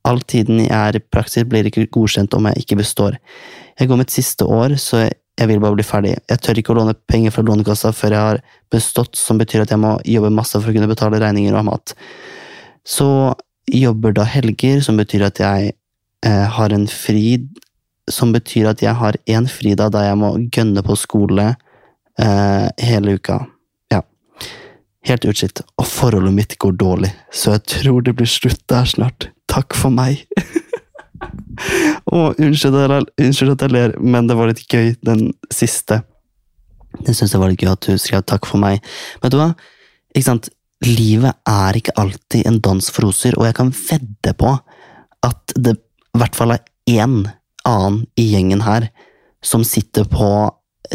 all 0.08 0.22
tiden 0.28 0.62
jeg 0.66 0.74
er 0.76 0.98
i 0.98 1.04
praksis, 1.14 1.48
blir 1.48 1.68
ikke 1.68 1.88
godkjent 1.94 2.34
om 2.36 2.50
jeg 2.50 2.64
ikke 2.64 2.80
består. 2.82 3.18
Jeg 3.80 3.90
går 3.90 4.02
mitt 4.02 4.14
siste 4.14 4.46
år, 4.46 4.76
så 4.82 5.06
jeg 5.08 5.50
vil 5.50 5.62
bare 5.64 5.78
bli 5.78 5.86
ferdig. 5.86 6.14
Jeg 6.30 6.42
tør 6.46 6.60
ikke 6.60 6.74
å 6.74 6.78
låne 6.78 6.96
penger 7.10 7.34
fra 7.34 7.44
Lånekassa 7.46 7.94
før 7.96 8.14
jeg 8.14 8.28
har 8.28 8.42
bestått, 8.74 9.18
som 9.18 9.40
betyr 9.42 9.64
at 9.64 9.74
jeg 9.74 9.82
må 9.82 9.96
jobbe 10.06 10.34
masse 10.34 10.60
for 10.60 10.70
å 10.70 10.76
kunne 10.76 10.92
betale 10.92 11.22
regninger 11.24 11.58
og 11.58 11.66
mat. 11.72 11.96
Så 12.86 13.08
jobber 13.72 14.14
da 14.14 14.28
helger, 14.28 14.84
som 14.86 15.00
betyr 15.00 15.26
at 15.30 15.42
jeg 15.42 15.74
eh, 16.28 16.46
har 16.58 16.76
en 16.76 16.88
fri 16.92 17.42
Som 18.12 18.34
betyr 18.36 18.66
at 18.68 18.82
jeg 18.84 18.92
har 19.00 19.16
én 19.32 19.46
fridag 19.48 19.94
da 19.96 20.02
jeg 20.04 20.18
må 20.20 20.34
gønne 20.52 20.82
på 20.84 20.98
skole 21.00 21.54
eh, 22.20 22.68
hele 22.84 23.14
uka. 23.16 23.38
Helt 25.08 25.26
utslitt. 25.28 25.62
Og 25.80 25.88
forholdet 25.88 26.36
mitt 26.36 26.58
går 26.62 26.78
dårlig, 26.80 27.12
så 27.34 27.58
jeg 27.58 27.66
tror 27.76 28.04
det 28.06 28.16
blir 28.20 28.30
slutt 28.30 28.62
der 28.72 28.88
snart. 28.88 29.30
Takk 29.52 29.76
for 29.76 29.94
meg. 29.94 30.24
Og 32.14 32.40
unnskyld, 32.42 33.54
at 33.54 33.62
jeg 33.66 33.72
ler, 33.72 33.94
men 34.00 34.28
det 34.28 34.38
var 34.38 34.50
litt 34.50 34.64
gøy, 34.68 34.94
den 35.06 35.30
siste. 35.54 36.02
Jeg 37.04 37.18
syns 37.18 37.34
det 37.34 37.42
var 37.42 37.52
litt 37.52 37.64
gøy 37.64 37.72
at 37.74 37.88
du 37.88 37.98
skrev 37.98 38.24
'takk 38.24 38.48
for 38.50 38.62
meg'. 38.62 38.84
Vet 39.22 39.34
du 39.34 39.40
hva? 39.40 39.54
Ikke 40.14 40.28
sant? 40.30 40.50
Livet 40.84 41.36
er 41.48 41.78
ikke 41.80 41.96
alltid 41.98 42.48
en 42.48 42.60
dans 42.60 42.90
for 42.92 43.08
roser, 43.08 43.38
og 43.38 43.48
jeg 43.48 43.56
kan 43.56 43.72
vedde 43.72 44.34
på 44.36 44.52
at 45.24 45.56
det 45.56 45.78
i 46.14 46.20
hvert 46.20 46.36
fall 46.36 46.52
er 46.52 46.66
én 46.90 47.24
annen 47.66 48.04
i 48.20 48.26
gjengen 48.34 48.62
her 48.62 48.90
som 49.44 49.64
sitter 49.64 50.04
på 50.04 50.28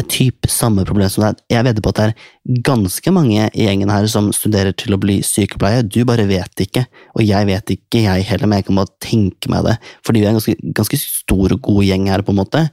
typ 0.09 0.47
samme 0.49 0.85
problem 0.87 1.09
som 1.11 1.25
deg. 1.25 1.41
Jeg 1.51 1.65
vedder 1.65 1.83
på 1.83 1.91
at 1.93 1.99
det 1.99 2.07
er 2.09 2.63
ganske 2.65 3.13
mange 3.13 3.47
i 3.49 3.65
gjengen 3.65 3.91
her 3.91 4.07
som 4.11 4.31
studerer 4.35 4.75
til 4.77 4.95
å 4.95 5.01
bli 5.01 5.19
sykepleier. 5.25 5.85
Du 5.85 6.01
bare 6.07 6.27
vet 6.29 6.65
ikke, 6.65 6.85
og 7.15 7.25
jeg 7.25 7.49
vet 7.49 7.75
ikke, 7.75 8.03
jeg 8.05 8.27
heller, 8.29 8.49
men 8.49 8.61
jeg 8.61 8.69
kan 8.69 8.81
bare 8.81 8.93
tenke 9.03 9.51
meg 9.51 9.65
det. 9.65 9.77
Fordi 10.05 10.21
vi 10.21 10.27
er 10.27 10.33
en 10.33 10.39
ganske, 10.39 10.73
ganske 10.81 11.01
stor 11.01 11.55
og 11.55 11.63
god 11.65 11.87
gjeng 11.87 12.09
her, 12.11 12.25
på 12.25 12.35
en 12.35 12.41
måte. 12.41 12.67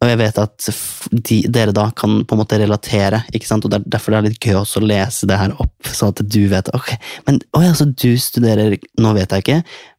Og 0.00 0.08
jeg 0.08 0.16
vet 0.16 0.38
at 0.40 0.68
de, 1.12 1.38
dere 1.52 1.74
da 1.76 1.90
kan 1.92 2.22
på 2.24 2.36
en 2.36 2.40
måte 2.40 2.56
relatere, 2.60 3.20
ikke 3.36 3.48
sant? 3.48 3.66
og 3.66 3.72
det 3.72 3.82
er 3.82 3.90
derfor 3.96 4.14
det 4.14 4.20
er 4.20 4.28
litt 4.30 4.46
gøy 4.46 4.56
også 4.62 4.80
å 4.80 4.86
lese 4.88 5.28
det 5.28 5.36
her 5.36 5.52
opp, 5.60 5.74
sånn 5.92 6.14
at 6.14 6.22
du 6.24 6.40
vet 6.48 6.70
ok, 6.76 6.94
men 7.26 7.42
å 7.52 7.60
ja, 7.66 7.74
så 7.76 7.84
du 7.84 8.14
studerer, 8.16 8.78
nå 8.96 9.12
vet 9.18 9.34
jeg 9.36 9.44
ikke, 9.44 9.58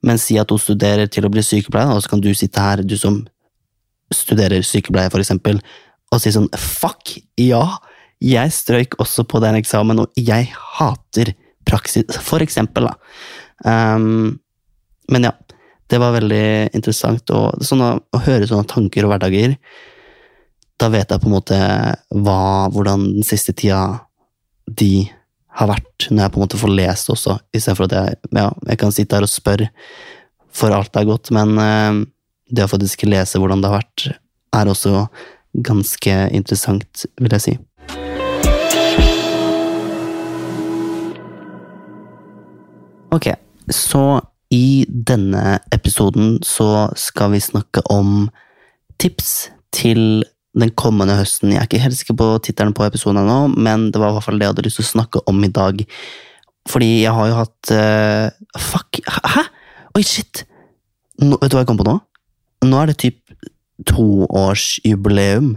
men 0.10 0.22
si 0.22 0.40
at 0.42 0.50
hun 0.50 0.62
studerer 0.62 1.06
til 1.06 1.28
å 1.28 1.32
bli 1.34 1.46
sykepleier, 1.46 1.94
og 1.94 2.02
så 2.02 2.16
kan 2.16 2.24
du 2.26 2.32
sitte 2.34 2.66
her, 2.66 2.82
du 2.82 2.98
som 2.98 3.22
studerer 4.10 4.66
sykepleier, 4.66 5.14
for 5.14 5.22
eksempel, 5.22 5.62
og 6.12 6.22
si 6.22 6.34
sånn 6.34 6.50
fuck, 6.60 7.16
ja, 7.40 7.64
jeg 8.22 8.54
strøyk 8.54 8.98
også 9.02 9.26
på 9.30 9.42
den 9.44 9.58
eksamen, 9.62 10.04
og 10.04 10.20
jeg 10.20 10.52
hater 10.78 11.34
praksis, 11.68 12.20
for 12.26 12.44
eksempel, 12.44 12.90
da. 12.90 12.98
Um, 13.66 14.42
men 15.12 15.28
ja, 15.30 15.32
det 15.92 16.00
var 16.02 16.16
veldig 16.16 16.72
interessant, 16.76 17.32
og 17.36 17.64
sånn 17.66 17.84
å, 17.86 17.96
høre 18.26 18.48
sånne 18.48 18.70
tanker 18.70 19.06
og 19.06 19.14
hverdager 19.14 19.58
da 20.82 20.90
vet 20.90 21.12
jeg 21.14 21.22
på 21.22 21.30
en 21.30 21.36
måte 21.36 21.58
hva, 22.26 22.70
hvordan 22.74 23.04
den 23.20 23.26
siste 23.28 23.54
tida 23.54 24.02
de 24.66 25.06
har 25.60 25.70
vært, 25.70 26.08
når 26.10 26.24
jeg 26.24 26.34
på 26.34 26.40
en 26.40 26.46
måte 26.46 26.62
får 26.62 26.74
lest 26.74 27.12
også, 27.14 27.36
istedenfor 27.54 27.90
at 27.90 27.98
jeg, 27.98 28.18
ja, 28.40 28.48
jeg 28.72 28.80
kan 28.82 28.96
sitte 28.96 29.18
her 29.18 29.28
og 29.28 29.32
spørre 29.32 29.70
for 30.52 30.74
alt 30.76 30.92
det 30.92 31.04
er 31.04 31.10
godt, 31.12 31.32
men 31.36 31.54
uh, 31.60 32.02
det 32.52 32.66
å 32.66 32.72
faktisk 32.72 33.06
lese 33.08 33.40
hvordan 33.40 33.62
det 33.62 33.70
har 33.72 33.82
vært, 33.82 34.08
er 34.58 34.72
også 34.72 35.06
ganske 35.54 36.16
interessant, 36.32 37.06
vil 37.20 37.36
jeg 37.36 37.42
si. 37.42 37.58
Ok, 43.12 43.28
så 43.68 44.22
i 44.52 44.86
denne 44.88 45.60
episoden 45.72 46.38
så 46.44 46.90
skal 47.00 47.34
vi 47.34 47.44
snakke 47.44 47.84
om 47.92 48.30
tips 49.00 49.50
til 49.76 50.24
den 50.56 50.72
kommende 50.76 51.16
høsten. 51.16 51.54
Jeg 51.54 51.60
er 51.60 51.68
ikke 51.68 51.84
helt 51.84 51.98
sikker 52.00 52.18
på 52.20 52.28
tittelen 52.44 52.76
på 52.76 52.86
episoden 52.88 53.22
ennå, 53.24 53.48
men 53.56 53.90
det 53.92 54.02
var 54.02 54.12
i 54.12 54.18
hvert 54.18 54.28
fall 54.28 54.40
det 54.40 54.48
jeg 54.48 54.54
hadde 54.54 54.66
lyst 54.68 54.80
til 54.82 54.88
å 54.88 54.92
snakke 54.92 55.24
om 55.32 55.44
i 55.48 55.52
dag. 55.52 55.84
Fordi 56.70 56.90
jeg 57.02 57.16
har 57.16 57.30
jo 57.32 57.40
hatt 57.40 57.74
uh, 57.74 58.60
Fuck! 58.60 59.02
Hæ?! 59.08 59.48
Oi, 59.98 60.04
shit! 60.08 60.44
Nå, 61.22 61.38
vet 61.42 61.52
du 61.52 61.58
hva 61.58 61.64
jeg 61.64 61.72
kom 61.72 61.80
på 61.80 61.88
nå? 61.88 61.98
Nå 62.68 62.82
er 62.82 62.92
det 62.92 63.00
typ 63.02 63.20
toårsjubileum 63.90 65.56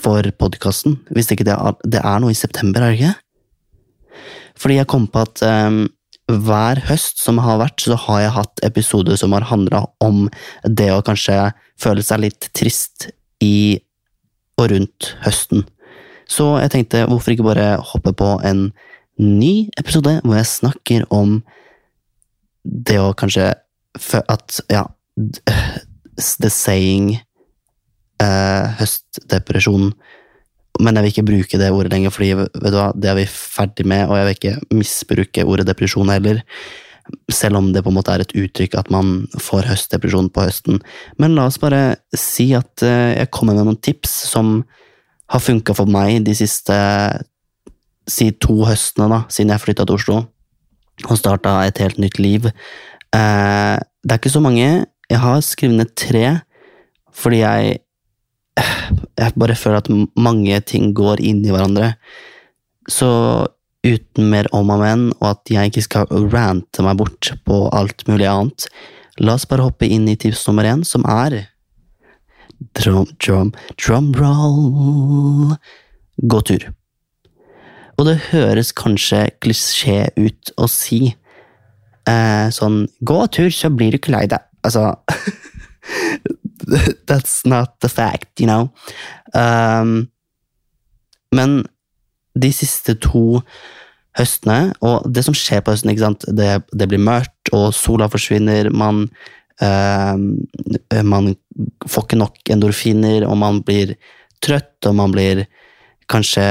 for 0.00 0.26
podkasten. 0.40 0.98
Hvis 1.12 1.30
ikke 1.32 1.46
det 1.46 1.56
er, 1.56 1.76
det 1.84 2.00
er 2.00 2.22
noe 2.22 2.32
i 2.32 2.38
september, 2.38 2.82
er 2.84 2.94
det 2.94 3.00
ikke? 3.00 3.14
Fordi 4.60 4.78
jeg 4.78 4.88
kom 4.90 5.06
på 5.10 5.24
at 5.24 5.42
um, 5.44 5.84
hver 6.30 6.80
høst 6.88 7.20
som 7.20 7.40
har 7.42 7.58
vært, 7.60 7.82
så 7.84 7.98
har 8.06 8.22
jeg 8.22 8.34
hatt 8.38 8.64
episoder 8.66 9.18
som 9.20 9.34
har 9.36 9.48
handla 9.50 9.84
om 10.04 10.28
det 10.64 10.88
å 10.94 11.02
kanskje 11.04 11.50
føle 11.80 12.04
seg 12.06 12.22
litt 12.24 12.48
trist 12.56 13.10
i 13.44 13.80
og 14.60 14.70
rundt 14.70 15.10
høsten. 15.24 15.64
Så 16.30 16.54
jeg 16.62 16.72
tenkte, 16.72 17.04
hvorfor 17.10 17.34
ikke 17.34 17.48
bare 17.50 17.74
hoppe 17.82 18.14
på 18.16 18.30
en 18.46 18.68
ny 19.20 19.68
episode 19.78 20.16
hvor 20.24 20.38
jeg 20.38 20.50
snakker 20.50 21.04
om 21.14 21.42
det 22.64 22.98
å 22.98 23.12
kanskje 23.14 23.52
At, 24.26 24.56
ja 24.72 24.88
the 26.16 26.50
saying 26.52 27.16
eh, 28.22 28.66
høstdepresjon, 28.80 29.92
men 30.82 30.96
jeg 30.96 31.04
vil 31.04 31.12
ikke 31.12 31.26
bruke 31.28 31.60
det 31.60 31.70
ordet 31.70 31.92
lenger, 31.92 32.14
fordi 32.14 32.32
hva, 32.34 32.88
det 32.98 33.10
er 33.10 33.18
vi 33.20 33.26
ferdig 33.30 33.86
med, 33.86 34.08
og 34.08 34.18
jeg 34.18 34.26
vil 34.26 34.38
ikke 34.38 34.54
misbruke 34.74 35.46
ordet 35.46 35.68
depresjon 35.68 36.10
heller. 36.10 36.42
Selv 37.30 37.60
om 37.60 37.68
det 37.74 37.84
på 37.84 37.92
en 37.92 37.98
måte 37.98 38.14
er 38.14 38.24
et 38.24 38.34
uttrykk 38.40 38.78
at 38.80 38.90
man 38.90 39.26
får 39.36 39.68
høstdepresjon 39.68 40.30
på 40.32 40.46
høsten. 40.46 40.80
Men 41.20 41.36
la 41.36 41.46
oss 41.50 41.60
bare 41.62 41.98
si 42.16 42.50
at 42.56 42.82
eh, 42.86 43.20
jeg 43.20 43.32
kommer 43.34 43.56
med 43.56 43.68
noen 43.68 43.82
tips 43.82 44.16
som 44.32 44.62
har 45.30 45.42
funka 45.42 45.76
for 45.76 45.88
meg 45.90 46.24
de 46.26 46.34
siste 46.36 46.74
si 48.10 48.28
to 48.36 48.64
høstene, 48.68 49.08
da, 49.08 49.22
siden 49.32 49.52
jeg 49.54 49.62
flytta 49.62 49.86
til 49.88 49.96
Oslo 49.96 50.22
og 51.08 51.18
starta 51.18 51.56
et 51.66 51.80
helt 51.82 51.98
nytt 51.98 52.20
liv. 52.22 52.46
Eh, 53.14 53.76
det 53.78 54.12
er 54.12 54.20
ikke 54.20 54.32
så 54.32 54.42
mange. 54.42 54.84
Jeg 55.10 55.20
har 55.20 55.40
skrevet 55.44 55.80
ned 55.80 55.94
tre, 55.98 56.26
fordi 57.12 57.42
jeg 57.44 57.80
Jeg 59.18 59.34
bare 59.34 59.54
føler 59.58 59.80
at 59.82 59.88
mange 60.14 60.60
ting 60.62 60.92
går 60.94 61.18
inn 61.18 61.40
i 61.42 61.50
hverandre. 61.50 61.96
Så 62.86 63.08
uten 63.84 64.28
mer 64.30 64.46
om 64.54 64.70
og 64.70 64.78
men, 64.78 65.08
og 65.20 65.26
at 65.32 65.50
jeg 65.50 65.72
ikke 65.72 65.82
skal 65.82 66.30
rante 66.30 66.84
meg 66.86 67.00
bort 67.00 67.32
på 67.44 67.58
alt 67.74 68.06
mulig 68.06 68.28
annet, 68.30 68.68
la 69.18 69.34
oss 69.34 69.46
bare 69.50 69.66
hoppe 69.66 69.88
inn 69.90 70.06
i 70.08 70.16
tips 70.16 70.46
nummer 70.46 70.64
én, 70.70 70.84
som 70.86 71.04
er 71.04 71.48
Drum, 72.78 73.10
drum, 73.18 73.50
drum 73.76 74.12
roll 74.14 75.56
Gå 76.22 76.40
tur. 76.46 76.68
Og 77.98 78.06
det 78.06 78.14
høres 78.30 78.70
kanskje 78.72 79.26
klisjé 79.42 80.06
ut 80.16 80.52
å 80.56 80.68
si 80.70 81.00
eh, 81.10 82.46
sånn 82.54 82.84
Gå 83.02 83.18
tur, 83.34 83.50
så 83.50 83.70
blir 83.74 83.92
du 83.92 83.98
ikke 83.98 84.14
lei 84.14 84.24
deg. 84.30 84.42
Altså 84.64 84.94
That's 87.08 87.42
not 87.44 87.76
the 87.84 87.90
fact, 87.92 88.40
you 88.40 88.48
know. 88.48 88.70
Um, 89.34 90.08
men 91.34 91.64
de 92.34 92.50
siste 92.54 92.94
to 93.02 93.42
høstene, 94.18 94.72
og 94.80 95.06
det 95.10 95.24
som 95.26 95.36
skjer 95.36 95.64
på 95.64 95.74
høsten, 95.74 95.92
ikke? 95.92 96.12
Det, 96.38 96.50
det 96.72 96.88
blir 96.90 97.02
mørkt, 97.02 97.52
og 97.52 97.74
sola 97.76 98.08
forsvinner, 98.10 98.70
man 98.72 99.04
uh, 99.62 100.16
Man 101.04 101.34
får 101.84 102.06
ikke 102.06 102.22
nok 102.22 102.54
endorfiner, 102.56 103.28
og 103.28 103.38
man 103.42 103.60
blir 103.66 103.96
trøtt, 104.44 104.78
og 104.88 104.96
man 105.02 105.14
blir 105.14 105.44
kanskje 106.10 106.44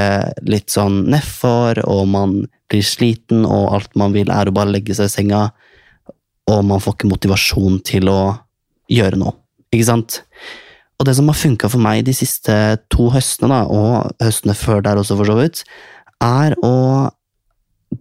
litt 0.46 0.72
sånn 0.72 1.04
nedfor, 1.10 1.80
og 1.88 2.06
man 2.10 2.42
blir 2.70 2.86
sliten, 2.86 3.44
og 3.46 3.74
alt 3.76 3.98
man 3.98 4.14
vil, 4.14 4.30
er 4.32 4.50
å 4.50 4.54
bare 4.54 4.72
legge 4.74 4.96
seg 4.96 5.10
i 5.10 5.14
senga, 5.14 5.44
og 6.50 6.60
man 6.68 6.82
får 6.82 6.98
ikke 6.98 7.10
motivasjon 7.10 7.80
til 7.86 8.10
å 8.12 8.20
gjøre 8.92 9.18
noe. 9.20 9.36
Ikke 9.72 9.88
sant? 9.88 10.20
Og 11.00 11.08
det 11.08 11.16
som 11.16 11.28
har 11.30 11.38
funka 11.38 11.70
for 11.72 11.82
meg 11.82 12.04
de 12.06 12.14
siste 12.16 12.54
to 12.92 13.08
høstene, 13.12 13.50
da, 13.50 13.64
og 13.66 14.12
høstene 14.22 14.56
før 14.56 14.84
der 14.84 15.00
også, 15.00 15.16
for 15.18 15.30
så 15.30 15.38
vidt, 15.40 15.64
er 16.22 16.54
å 16.64 16.74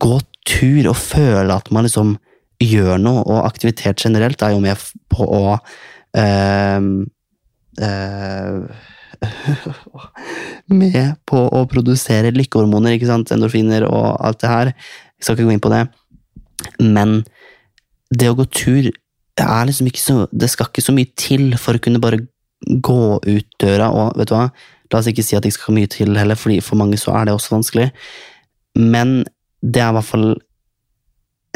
gå 0.04 0.20
tur 0.48 0.90
og 0.92 0.98
føle 1.00 1.56
at 1.56 1.72
man 1.74 1.88
liksom 1.88 2.18
gjør 2.64 3.00
noe, 3.02 3.24
og 3.26 3.48
aktivitet 3.48 4.04
generelt 4.06 4.44
er 4.44 4.54
jo 4.54 4.62
med 4.64 4.80
på 5.12 5.26
å 5.26 5.44
øh, 5.56 6.90
øh, 7.88 8.58
Med 10.84 11.16
på 11.30 11.42
å 11.48 11.64
produsere 11.72 12.34
lykkehormoner, 12.36 12.96
ikke 12.96 13.08
sant, 13.08 13.32
endorfiner 13.32 13.86
og 13.88 14.18
alt 14.20 14.42
det 14.44 14.52
her. 14.52 14.72
Jeg 15.16 15.26
skal 15.26 15.38
ikke 15.38 15.48
gå 15.48 15.56
inn 15.56 15.64
på 15.64 15.72
det. 15.72 15.84
Men 16.84 17.22
det 18.14 18.30
å 18.30 18.38
gå 18.38 18.46
tur 18.54 18.92
er 19.42 19.66
liksom 19.66 19.90
ikke 19.90 20.02
så 20.02 20.16
Det 20.30 20.50
skal 20.52 20.70
ikke 20.70 20.84
så 20.86 20.94
mye 20.94 21.10
til 21.18 21.56
for 21.58 21.78
å 21.78 21.82
kunne 21.82 22.02
bare 22.02 22.22
gå 22.64 23.20
ut 23.26 23.48
døra, 23.60 23.90
og 23.92 24.18
vet 24.20 24.30
du 24.30 24.36
hva, 24.36 24.48
la 24.94 25.00
oss 25.00 25.10
ikke 25.10 25.26
si 25.26 25.36
at 25.36 25.44
det 25.44 25.52
ikke 25.52 25.64
skal 25.64 25.76
mye 25.76 25.90
til 25.92 26.16
heller, 26.16 26.38
fordi 26.40 26.62
for 26.64 26.80
mange 26.80 27.00
så 27.02 27.12
er 27.18 27.28
det 27.28 27.34
også 27.36 27.58
vanskelig, 27.58 27.90
men 28.80 29.24
det 29.60 29.82
er 29.84 29.92
i 29.92 29.98
hvert 29.98 30.08
fall 30.08 30.30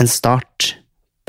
en 0.02 0.10
start 0.12 0.74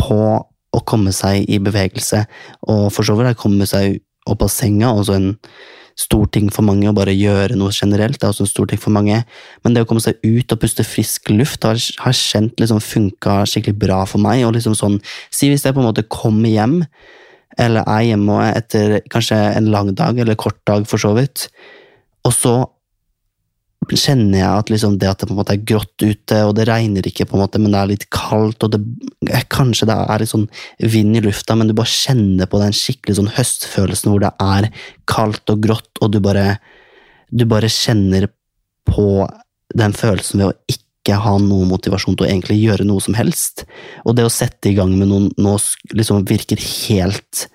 på 0.00 0.18
å 0.38 0.80
komme 0.88 1.12
seg 1.14 1.46
i 1.46 1.60
bevegelse, 1.62 2.24
og 2.66 2.88
for 2.94 3.06
så 3.06 3.14
vidt 3.18 3.38
komme 3.38 3.68
seg 3.70 4.00
opp 4.28 4.42
av 4.44 4.50
senga 4.52 4.90
også 4.92 5.14
en 5.14 5.30
stor 5.98 6.28
ting 6.30 6.46
for 6.54 6.66
mange 6.66 6.86
å 6.88 6.94
bare 6.96 7.14
gjøre 7.14 7.56
noe 7.58 7.74
generelt. 7.74 8.20
Det 8.20 8.26
er 8.26 8.32
også 8.32 8.46
en 8.46 8.50
stor 8.50 8.68
ting 8.70 8.80
for 8.80 8.94
mange. 8.94 9.18
Men 9.64 9.74
det 9.74 9.82
å 9.82 9.88
komme 9.88 10.02
seg 10.04 10.20
ut 10.22 10.54
og 10.54 10.60
puste 10.62 10.86
frisk 10.86 11.32
luft 11.34 11.66
har, 11.66 11.80
har 12.04 12.16
kjent 12.16 12.60
liksom 12.62 12.80
funka 12.84 13.40
skikkelig 13.50 13.78
bra 13.82 14.02
for 14.06 14.22
meg. 14.22 14.44
og 14.46 14.54
liksom 14.54 14.76
sånn, 14.78 15.00
Si 15.34 15.50
hvis 15.50 15.66
jeg 15.66 15.74
på 15.74 15.82
en 15.82 15.90
måte 15.90 16.06
kommer 16.06 16.50
hjem, 16.52 16.80
eller 17.58 17.82
er 17.90 18.06
hjemme 18.12 18.38
etter 18.52 19.00
kanskje 19.10 19.36
en 19.58 19.72
lang 19.74 19.90
dag, 19.98 20.18
eller 20.18 20.38
kort 20.38 20.60
dag 20.68 20.86
for 20.86 21.02
så 21.02 21.14
vidt, 21.18 21.48
og 22.26 22.34
så 22.34 22.54
kjenner 23.96 24.42
jeg 24.42 24.48
at 24.50 24.70
liksom 24.72 24.98
det 25.00 25.08
at 25.08 25.22
det 25.22 25.28
på 25.28 25.32
en 25.32 25.38
måte 25.38 25.54
er 25.56 25.64
grått 25.64 26.02
ute, 26.02 26.38
og 26.44 26.50
det 26.58 26.66
regner 26.68 27.06
ikke, 27.08 27.24
på 27.28 27.38
en 27.38 27.42
måte, 27.44 27.60
men 27.62 27.72
det 27.72 27.78
er 27.80 27.90
litt 27.92 28.06
kaldt, 28.12 28.66
og 28.66 28.74
det, 28.74 28.80
kanskje 29.48 29.88
det 29.88 29.96
er 29.96 30.20
litt 30.20 30.32
sånn 30.32 30.48
vind 30.92 31.16
i 31.16 31.22
lufta, 31.24 31.56
men 31.56 31.70
du 31.70 31.74
bare 31.78 31.88
kjenner 31.88 32.50
på 32.50 32.60
den 32.60 32.74
skikkelig 32.76 33.16
sånn 33.16 33.30
høstfølelsen 33.38 34.12
hvor 34.12 34.24
det 34.26 34.32
er 34.44 34.68
kaldt 35.08 35.54
og 35.54 35.62
grått, 35.64 35.90
og 36.02 36.12
du 36.12 36.20
bare, 36.24 36.58
du 37.32 37.46
bare 37.48 37.70
kjenner 37.72 38.28
på 38.88 39.08
den 39.78 39.94
følelsen 39.96 40.42
ved 40.42 40.50
å 40.50 40.74
ikke 40.74 41.20
ha 41.24 41.36
noen 41.40 41.70
motivasjon 41.70 42.18
til 42.18 42.26
å 42.26 42.28
egentlig 42.28 42.58
gjøre 42.60 42.84
noe 42.88 43.00
som 43.04 43.16
helst. 43.16 43.64
Og 44.04 44.16
det 44.18 44.26
å 44.26 44.32
sette 44.32 44.68
i 44.68 44.74
gang 44.76 44.92
med 44.98 45.08
noe 45.08 45.30
nå 45.40 45.54
liksom 45.96 46.26
virker 46.28 46.60
helt, 46.60 47.46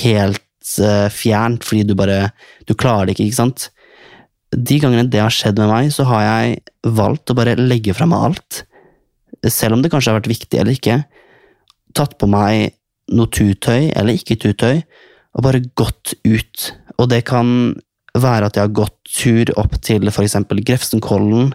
helt 0.00 0.46
uh, 0.80 1.08
fjernt, 1.12 1.66
fordi 1.66 1.90
du 1.90 1.94
bare 1.98 2.30
Du 2.64 2.72
klarer 2.78 3.08
det 3.08 3.16
ikke, 3.16 3.28
ikke 3.28 3.42
sant? 3.42 3.68
De 4.50 4.80
gangene 4.82 5.06
det 5.10 5.22
har 5.22 5.32
skjedd 5.34 5.60
med 5.60 5.70
meg, 5.70 5.92
så 5.94 6.06
har 6.08 6.24
jeg 6.26 6.58
valgt 6.96 7.30
å 7.30 7.36
bare 7.38 7.58
legge 7.58 7.94
fra 7.94 8.08
meg 8.10 8.30
alt. 8.30 8.62
Selv 9.46 9.76
om 9.76 9.82
det 9.82 9.92
kanskje 9.92 10.12
har 10.12 10.18
vært 10.18 10.32
viktig 10.32 10.58
eller 10.58 10.74
ikke. 10.74 10.96
Tatt 11.96 12.16
på 12.18 12.28
meg 12.30 12.74
noe 13.14 13.30
tutøy 13.30 13.90
eller 13.94 14.14
ikke 14.14 14.38
tutøy, 14.42 14.82
og 15.34 15.46
bare 15.46 15.62
gått 15.78 16.16
ut. 16.26 16.66
Og 16.98 17.08
det 17.10 17.22
kan 17.30 17.72
være 18.18 18.50
at 18.50 18.58
jeg 18.58 18.66
har 18.66 18.74
gått 18.74 18.98
tur 19.06 19.52
opp 19.60 19.76
til 19.86 20.10
eksempel 20.10 20.62
Grefsenkollen, 20.66 21.52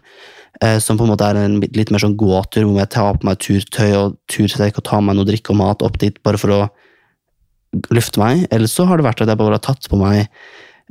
eh, 0.63 0.79
som 0.79 0.97
på 0.97 1.03
en 1.03 1.12
måte 1.12 1.27
er 1.27 1.41
en 1.41 1.60
litt 1.60 1.91
mer 1.91 2.03
sånn 2.03 2.15
gåtur, 2.19 2.63
hvor 2.63 2.79
jeg 2.79 2.93
tar 2.95 3.19
på 3.19 3.27
meg 3.27 3.41
turtøy 3.43 3.91
og 3.99 4.15
tursekk 4.31 4.79
og 4.79 4.88
tar 4.88 5.03
meg 5.03 5.17
noe 5.17 5.27
drikke 5.27 5.51
og 5.51 5.60
mat 5.60 5.84
opp 5.84 5.99
dit 5.99 6.21
bare 6.23 6.39
for 6.39 6.55
å 6.55 6.62
lufte 7.91 8.23
meg. 8.23 8.47
Eller 8.55 8.71
så 8.71 8.88
har 8.88 8.97
det 8.97 9.08
vært 9.08 9.25
at 9.25 9.31
jeg 9.31 9.41
bare 9.41 9.60
har 9.60 9.67
tatt 9.67 9.91
på 9.91 9.99
meg 9.99 10.29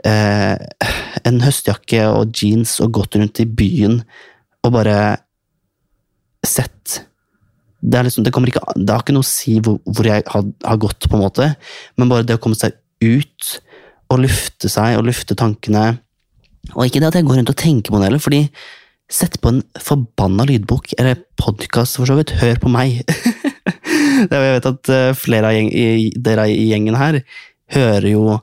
eh, 0.03 0.55
en 1.25 1.41
høstjakke 1.45 2.07
og 2.11 2.35
jeans 2.35 2.79
og 2.85 2.95
gått 2.99 3.19
rundt 3.19 3.41
i 3.43 3.49
byen 3.49 4.01
og 4.65 4.73
bare 4.75 4.99
sett 6.45 7.05
Det, 7.85 8.01
liksom, 8.01 8.25
det, 8.25 8.33
ikke, 8.33 8.63
det 8.81 8.89
har 8.89 9.03
ikke 9.03 9.13
noe 9.13 9.25
å 9.25 9.29
si 9.29 9.59
hvor, 9.61 9.77
hvor 9.85 10.07
jeg 10.09 10.25
har, 10.25 10.45
har, 10.65 10.79
gått, 10.81 11.05
på 11.05 11.19
en 11.19 11.25
måte, 11.27 11.51
men 12.01 12.09
bare 12.09 12.25
det 12.25 12.39
å 12.39 12.41
komme 12.41 12.57
seg 12.57 12.73
ut 13.05 13.51
og 14.13 14.23
lufte 14.23 14.71
seg 14.73 14.97
og 14.97 15.05
lufte 15.09 15.37
tankene 15.37 15.99
Og 16.73 16.87
ikke 16.87 17.03
det 17.03 17.11
at 17.11 17.19
jeg 17.19 17.29
går 17.29 17.39
rundt 17.41 17.53
og 17.53 17.61
tenker 17.61 17.93
på 17.93 18.01
det 18.01 18.09
heller, 18.09 18.25
fordi 18.25 18.47
Sett 19.13 19.37
på 19.41 19.51
en 19.53 19.61
forbanna 19.85 20.47
lydbok, 20.49 20.95
eller 20.97 21.19
podkast 21.37 21.99
for 21.99 22.09
så 22.09 22.17
vidt. 22.17 22.33
Hør 22.41 22.57
på 22.63 22.71
meg! 22.73 23.03
jeg 24.33 24.41
vet 24.41 24.69
at 24.71 24.91
eh, 24.91 25.11
flere 25.19 25.51
av 25.51 25.57
gjeng, 25.59 25.69
dere 26.25 26.47
i 26.49 26.71
gjengen 26.71 26.97
her 26.97 27.19
hører 27.75 28.07
jo 28.09 28.39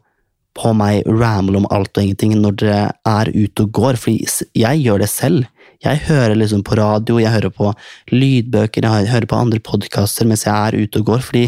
på 0.58 0.74
meg 0.76 1.08
ramble 1.08 1.62
om 1.62 1.68
alt 1.72 1.96
og 1.96 2.04
ingenting 2.04 2.36
når 2.42 2.58
dere 2.60 2.82
er 3.08 3.32
ute 3.32 3.66
og 3.66 3.72
går, 3.78 4.00
for 4.00 4.12
jeg 4.58 4.84
gjør 4.84 5.04
det 5.04 5.10
selv. 5.12 5.48
Jeg 5.82 6.04
hører 6.10 6.36
liksom 6.38 6.62
på 6.68 6.78
radio, 6.78 7.18
jeg 7.22 7.34
hører 7.34 7.54
på 7.56 7.72
lydbøker, 8.12 8.86
jeg 8.86 9.10
hører 9.10 9.30
på 9.32 9.40
andre 9.40 9.62
podkaster 9.64 10.28
mens 10.30 10.46
jeg 10.46 10.54
er 10.54 10.78
ute 10.84 11.02
og 11.02 11.08
går, 11.14 11.24
fordi 11.26 11.48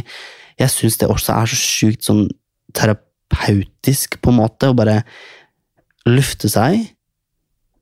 jeg 0.60 0.74
syns 0.74 0.98
det 1.02 1.12
også 1.12 1.36
er 1.36 1.52
så 1.52 1.60
sjukt 1.60 2.08
sånn 2.08 2.26
terapeutisk, 2.74 4.18
på 4.24 4.34
en 4.34 4.40
måte, 4.40 4.72
å 4.72 4.78
bare 4.78 5.02
lufte 6.10 6.50
seg, 6.52 6.82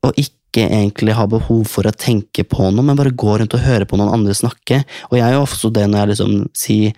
og 0.02 0.18
ikke 0.18 0.41
ikke 0.52 0.68
egentlig 0.68 1.14
har 1.16 1.30
behov 1.32 1.64
for 1.70 1.88
å 1.88 1.94
tenke 1.96 2.44
på 2.44 2.66
noe, 2.68 2.84
men 2.84 2.96
bare 2.98 3.14
gå 3.16 3.38
rundt 3.40 3.54
og 3.56 3.64
høre 3.64 3.86
på 3.88 3.96
noen 3.96 4.12
andre 4.12 4.34
snakke. 4.36 4.82
Og 5.08 5.16
jeg 5.16 5.24
er 5.24 5.36
jo 5.38 5.44
også 5.46 5.70
det 5.72 5.86
når 5.88 6.02
jeg 6.02 6.10
liksom 6.10 6.34
sier 6.52 6.96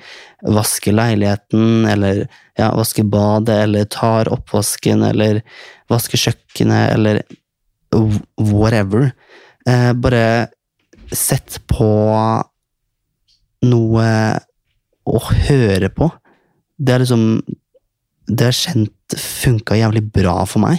vaske 0.57 0.91
leiligheten, 0.91 1.87
eller 1.87 2.25
ja, 2.59 2.73
vaske 2.75 3.05
badet, 3.07 3.61
eller 3.69 3.87
tar 3.87 4.31
oppvasken, 4.35 5.05
eller 5.07 5.39
vaske 5.93 6.19
kjøkkenet, 6.19 6.97
eller 6.97 7.23
whatever. 8.43 9.13
Eh, 9.71 9.93
bare 9.95 10.25
sett 11.15 11.61
på 11.71 11.91
noe 13.71 14.09
å 15.05 15.21
høre 15.47 15.93
på. 15.95 16.11
Det 16.75 16.97
er 16.97 17.05
liksom 17.05 17.29
Det 18.25 18.47
har 18.49 18.57
kjent 18.57 19.15
funka 19.21 19.77
jævlig 19.77 20.01
bra 20.11 20.39
for 20.49 20.65
meg. 20.65 20.79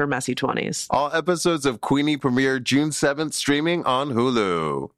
her 0.00 0.06
messy 0.06 0.34
20s. 0.34 0.86
All 0.90 1.10
episodes 1.12 1.66
of 1.66 1.80
Queenie 1.80 2.16
premiere 2.16 2.58
June 2.58 2.90
7th, 2.90 3.34
streaming 3.34 3.84
on 3.86 4.10
Hulu. 4.16 4.88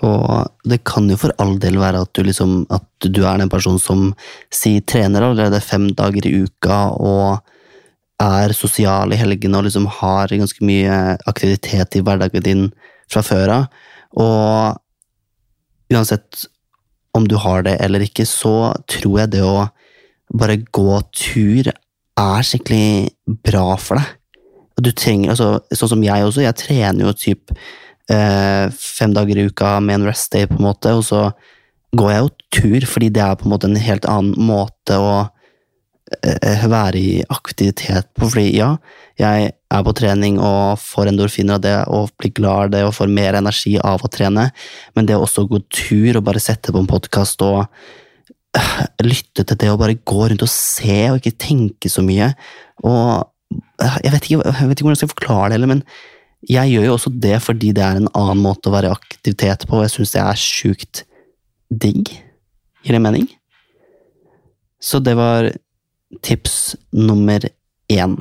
Og 0.00 0.48
det 0.64 0.80
kan 0.88 1.08
jo 1.10 1.16
for 1.20 1.34
all 1.42 1.56
del 1.60 1.76
være 1.80 2.00
at 2.06 2.12
du 2.16 2.22
liksom 2.24 2.62
At 2.72 2.86
du 3.02 3.24
er 3.26 3.40
den 3.40 3.50
personen 3.52 3.80
som 3.82 4.14
si 4.54 4.78
trener 4.80 5.26
allerede 5.26 5.60
fem 5.60 5.90
dager 5.98 6.28
i 6.28 6.44
uka 6.46 6.78
og 6.96 7.40
er 8.20 8.52
sosial 8.52 9.12
i 9.12 9.18
helgene 9.18 9.58
og 9.58 9.64
liksom 9.66 9.86
har 10.00 10.28
ganske 10.28 10.64
mye 10.64 11.16
aktivitet 11.30 11.96
i 11.96 12.02
hverdagen 12.04 12.44
din 12.44 12.66
fra 13.10 13.22
før 13.24 13.52
av. 13.54 13.78
Og 14.20 14.76
uansett 15.94 16.44
om 17.16 17.24
du 17.26 17.38
har 17.40 17.64
det 17.64 17.78
eller 17.80 18.04
ikke, 18.04 18.26
så 18.28 18.74
tror 18.92 19.22
jeg 19.22 19.32
det 19.32 19.40
å 19.42 19.70
bare 20.30 20.60
gå 20.70 20.96
tur 21.16 21.70
er 21.70 22.46
skikkelig 22.46 23.10
bra 23.46 23.74
for 23.80 24.00
deg. 24.00 24.16
Og 24.78 24.86
du 24.86 24.92
trenger, 24.96 25.34
altså, 25.34 25.60
Sånn 25.76 25.94
som 25.94 26.04
jeg 26.04 26.26
også, 26.26 26.44
jeg 26.44 26.58
trener 26.60 27.04
jo 27.04 27.16
typ 27.16 27.52
eh, 28.10 28.66
fem 28.72 29.14
dager 29.16 29.38
i 29.38 29.48
uka 29.50 29.78
med 29.84 30.00
en 30.00 30.08
rest 30.10 30.32
day, 30.32 30.48
på 30.48 30.58
en 30.58 30.68
måte, 30.70 30.94
og 30.96 31.04
så 31.06 31.28
går 31.96 32.12
jeg 32.12 32.22
jo 32.22 32.32
tur, 32.56 32.88
fordi 32.94 33.10
det 33.12 33.22
er 33.24 33.36
på 33.38 33.48
en 33.48 33.54
måte 33.54 33.68
en 33.70 33.80
helt 33.82 34.06
annen 34.08 34.48
måte 34.50 34.96
å 35.00 35.14
eh, 36.22 36.66
være 36.70 37.00
i 37.00 37.14
aktivitet 37.28 38.12
på. 38.14 38.28
Fordi 38.30 38.52
ja, 38.54 38.74
jeg 39.20 39.50
er 39.50 39.86
på 39.86 39.94
trening 39.98 40.38
og 40.42 40.78
får 40.82 41.10
endorfiner 41.12 41.58
av 41.58 41.64
det 41.66 41.76
og 41.90 42.12
blir 42.20 42.34
glad 42.36 42.68
av 42.68 42.74
det 42.76 42.84
og 42.86 42.94
får 42.96 43.10
mer 43.20 43.38
energi 43.38 43.76
av 43.78 44.04
å 44.06 44.12
trene, 44.12 44.50
men 44.94 45.08
det 45.08 45.18
å 45.18 45.26
også 45.26 45.48
gå 45.50 45.62
tur 45.68 46.20
og 46.20 46.26
bare 46.30 46.42
sette 46.42 46.74
på 46.74 46.82
en 46.82 46.90
podkast 46.90 47.42
og 47.46 47.66
lytte 49.10 49.44
til 49.44 49.58
det 49.60 49.70
og 49.70 49.80
bare 49.82 49.98
gå 49.98 50.24
rundt 50.28 50.42
og 50.46 50.50
se 50.52 51.02
og 51.10 51.20
ikke 51.20 51.38
tenke 51.38 51.90
så 51.92 52.02
mye 52.02 52.32
og 52.82 53.28
øh, 53.82 53.98
jeg 54.04 54.12
vet, 54.12 54.24
ikke, 54.24 54.40
jeg 54.44 54.68
vet 54.68 54.78
ikke 54.78 54.86
hvordan 54.86 54.96
jeg 54.96 55.02
skal 55.02 55.14
forklare 55.14 55.50
det 55.50 55.58
heller, 55.58 55.74
men 55.74 55.84
jeg 56.48 56.72
gjør 56.72 56.86
jo 56.86 56.96
også 56.96 57.12
det 57.22 57.36
fordi 57.44 57.72
det 57.76 57.84
er 57.84 58.00
en 58.00 58.10
annen 58.16 58.42
måte 58.42 58.70
å 58.70 58.74
være 58.74 58.92
aktivitet 58.94 59.66
på, 59.68 59.76
og 59.76 59.84
jeg 59.84 59.94
syns 59.96 60.14
det 60.14 60.22
er 60.22 60.40
sjukt 60.40 61.02
digg. 61.70 62.12
Gir 62.84 62.96
det 62.96 63.02
mening? 63.04 63.28
Så 64.80 65.02
det 65.04 65.16
var 65.18 65.50
tips 66.24 66.76
nummer 66.96 67.44
én. 67.92 68.16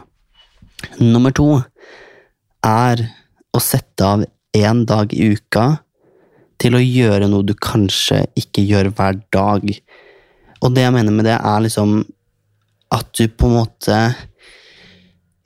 Nummer 1.00 1.32
to 1.36 1.62
er 2.65 3.06
å 3.56 3.62
sette 3.63 4.04
av 4.06 4.26
én 4.56 4.84
dag 4.88 5.13
i 5.15 5.32
uka 5.32 5.80
til 6.60 6.76
å 6.76 6.84
gjøre 6.84 7.30
noe 7.32 7.48
du 7.48 7.56
kanskje 7.56 8.26
ikke 8.39 8.65
gjør 8.68 8.92
hver 8.98 9.22
dag. 9.32 9.63
Og 10.60 10.74
det 10.76 10.84
jeg 10.84 10.95
mener 10.95 11.15
med 11.15 11.28
det, 11.28 11.38
er 11.38 11.63
liksom 11.63 12.02
at 12.93 13.13
du 13.15 13.28
på 13.30 13.50
en 13.50 13.58
måte 13.60 14.00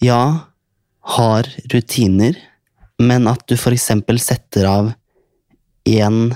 Ja, 0.03 0.23
har 1.15 1.47
rutiner, 1.71 2.35
men 2.99 3.27
at 3.27 3.43
du 3.47 3.55
for 3.59 3.75
eksempel 3.75 4.19
setter 4.19 4.67
av 4.67 4.89
én 5.87 6.33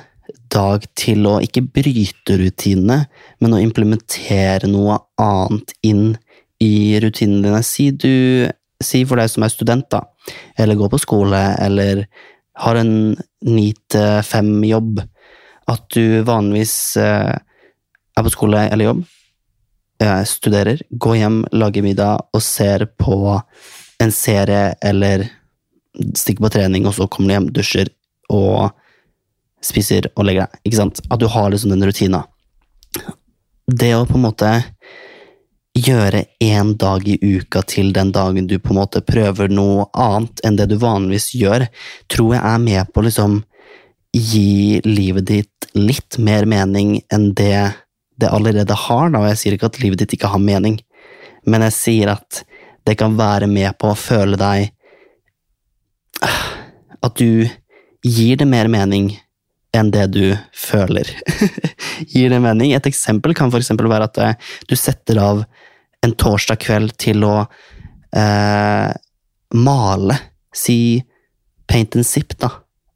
dag 0.51 0.85
til 0.95 1.27
å 1.27 1.37
ikke 1.43 1.65
bryte 1.75 2.37
rutinene, 2.39 3.01
men 3.43 3.55
å 3.55 3.59
implementere 3.63 4.69
noe 4.71 4.99
annet 5.19 5.73
inn 5.87 6.05
i 6.63 6.99
rutinene 7.03 7.43
dine. 7.47 7.63
Si 7.65 7.91
du 7.91 8.47
Si 8.77 8.99
for 9.09 9.17
deg 9.17 9.25
som 9.33 9.41
er 9.41 9.49
student, 9.49 9.87
da, 9.89 10.03
eller 10.53 10.77
går 10.77 10.91
på 10.91 10.99
skole, 11.01 11.39
eller 11.65 12.03
har 12.61 12.77
en 12.77 13.15
ni 13.49 13.71
til 13.89 14.19
fem-jobb, 14.21 14.99
at 15.73 15.87
du 15.95 16.21
vanligvis 16.27 16.75
eh, 17.01 17.33
er 18.17 18.25
på 18.25 18.33
skole 18.33 18.65
eller 18.71 18.89
jobb, 18.89 19.05
jeg 19.97 20.29
studerer, 20.29 20.81
går 20.89 21.15
hjem, 21.17 21.37
lager 21.57 21.85
middag 21.85 22.27
og 22.35 22.43
ser 22.45 22.85
på 23.01 23.17
en 23.97 24.13
serie 24.13 24.75
eller 24.85 25.25
stikker 25.97 26.45
på 26.45 26.51
trening, 26.53 26.85
og 26.85 26.93
så 26.93 27.07
kommer 27.09 27.31
du 27.31 27.33
hjem, 27.33 27.47
dusjer 27.53 27.89
og 28.33 28.69
spiser 29.65 30.11
og 30.13 30.27
legger 30.27 30.45
deg. 30.45 30.59
Ikke 30.67 30.79
sant? 30.83 31.01
At 31.09 31.21
du 31.21 31.25
har 31.33 31.49
liksom 31.49 31.73
den 31.73 31.85
rutina. 31.87 32.23
Det 33.67 33.89
å 33.97 34.05
på 34.07 34.19
en 34.19 34.27
måte 34.27 34.51
gjøre 35.77 36.23
én 36.41 36.75
dag 36.79 37.05
i 37.09 37.17
uka 37.21 37.61
til 37.69 37.91
den 37.93 38.11
dagen 38.13 38.47
du 38.49 38.57
på 38.61 38.73
en 38.73 38.79
måte 38.79 39.01
prøver 39.05 39.49
noe 39.51 39.87
annet 39.97 40.41
enn 40.45 40.57
det 40.57 40.69
du 40.71 40.77
vanligvis 40.81 41.31
gjør, 41.37 41.67
tror 42.09 42.37
jeg 42.37 42.43
er 42.53 42.63
med 42.63 42.93
på 42.93 43.01
å 43.01 43.07
liksom 43.09 43.41
gi 44.17 44.79
livet 44.85 45.27
ditt 45.29 45.67
litt 45.77 46.17
mer 46.17 46.47
mening 46.49 47.01
enn 47.13 47.31
det 47.37 47.73
det 48.19 48.31
allerede 48.33 48.75
har. 48.87 49.11
Da. 49.13 49.21
Og 49.21 49.29
jeg 49.31 49.41
sier 49.41 49.57
ikke 49.57 49.71
at 49.71 49.79
livet 49.83 50.01
ditt 50.03 50.17
ikke 50.17 50.31
har 50.31 50.41
mening, 50.41 50.79
men 51.47 51.65
jeg 51.67 51.77
sier 51.77 52.13
at 52.17 52.43
det 52.87 52.97
kan 52.99 53.17
være 53.19 53.49
med 53.51 53.75
på 53.79 53.91
å 53.91 53.99
føle 53.99 54.39
deg 54.39 54.71
At 57.03 57.19
du 57.19 57.45
gir 58.01 58.39
det 58.39 58.47
mer 58.49 58.69
mening 58.71 59.11
enn 59.75 59.91
det 59.93 60.07
du 60.15 60.23
føler. 60.55 61.09
Gir 62.13 62.31
det 62.31 62.39
mening? 62.41 62.71
Et 62.73 62.89
eksempel 62.89 63.35
kan 63.37 63.51
eksempel 63.53 63.89
være 63.91 64.07
at 64.09 64.17
eh, 64.23 64.53
du 64.65 64.75
setter 64.79 65.19
av 65.21 65.43
en 66.05 66.15
torsdag 66.17 66.61
kveld 66.63 66.95
til 66.97 67.25
å 67.27 67.35
eh, 68.15 68.89
male. 69.53 70.17
Si 70.55 70.79
paint 71.69 71.99
and 71.99 72.07
sip, 72.07 72.33
da. 72.41 72.49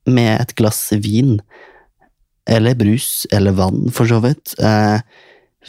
Med 0.09 0.39
et 0.39 0.55
glass 0.57 0.87
vin. 1.03 1.37
Eller 2.49 2.77
brus. 2.77 3.27
Eller 3.31 3.55
vann, 3.57 3.89
for 3.93 4.09
så 4.09 4.21
vidt. 4.23 4.55
Eh, 4.59 5.01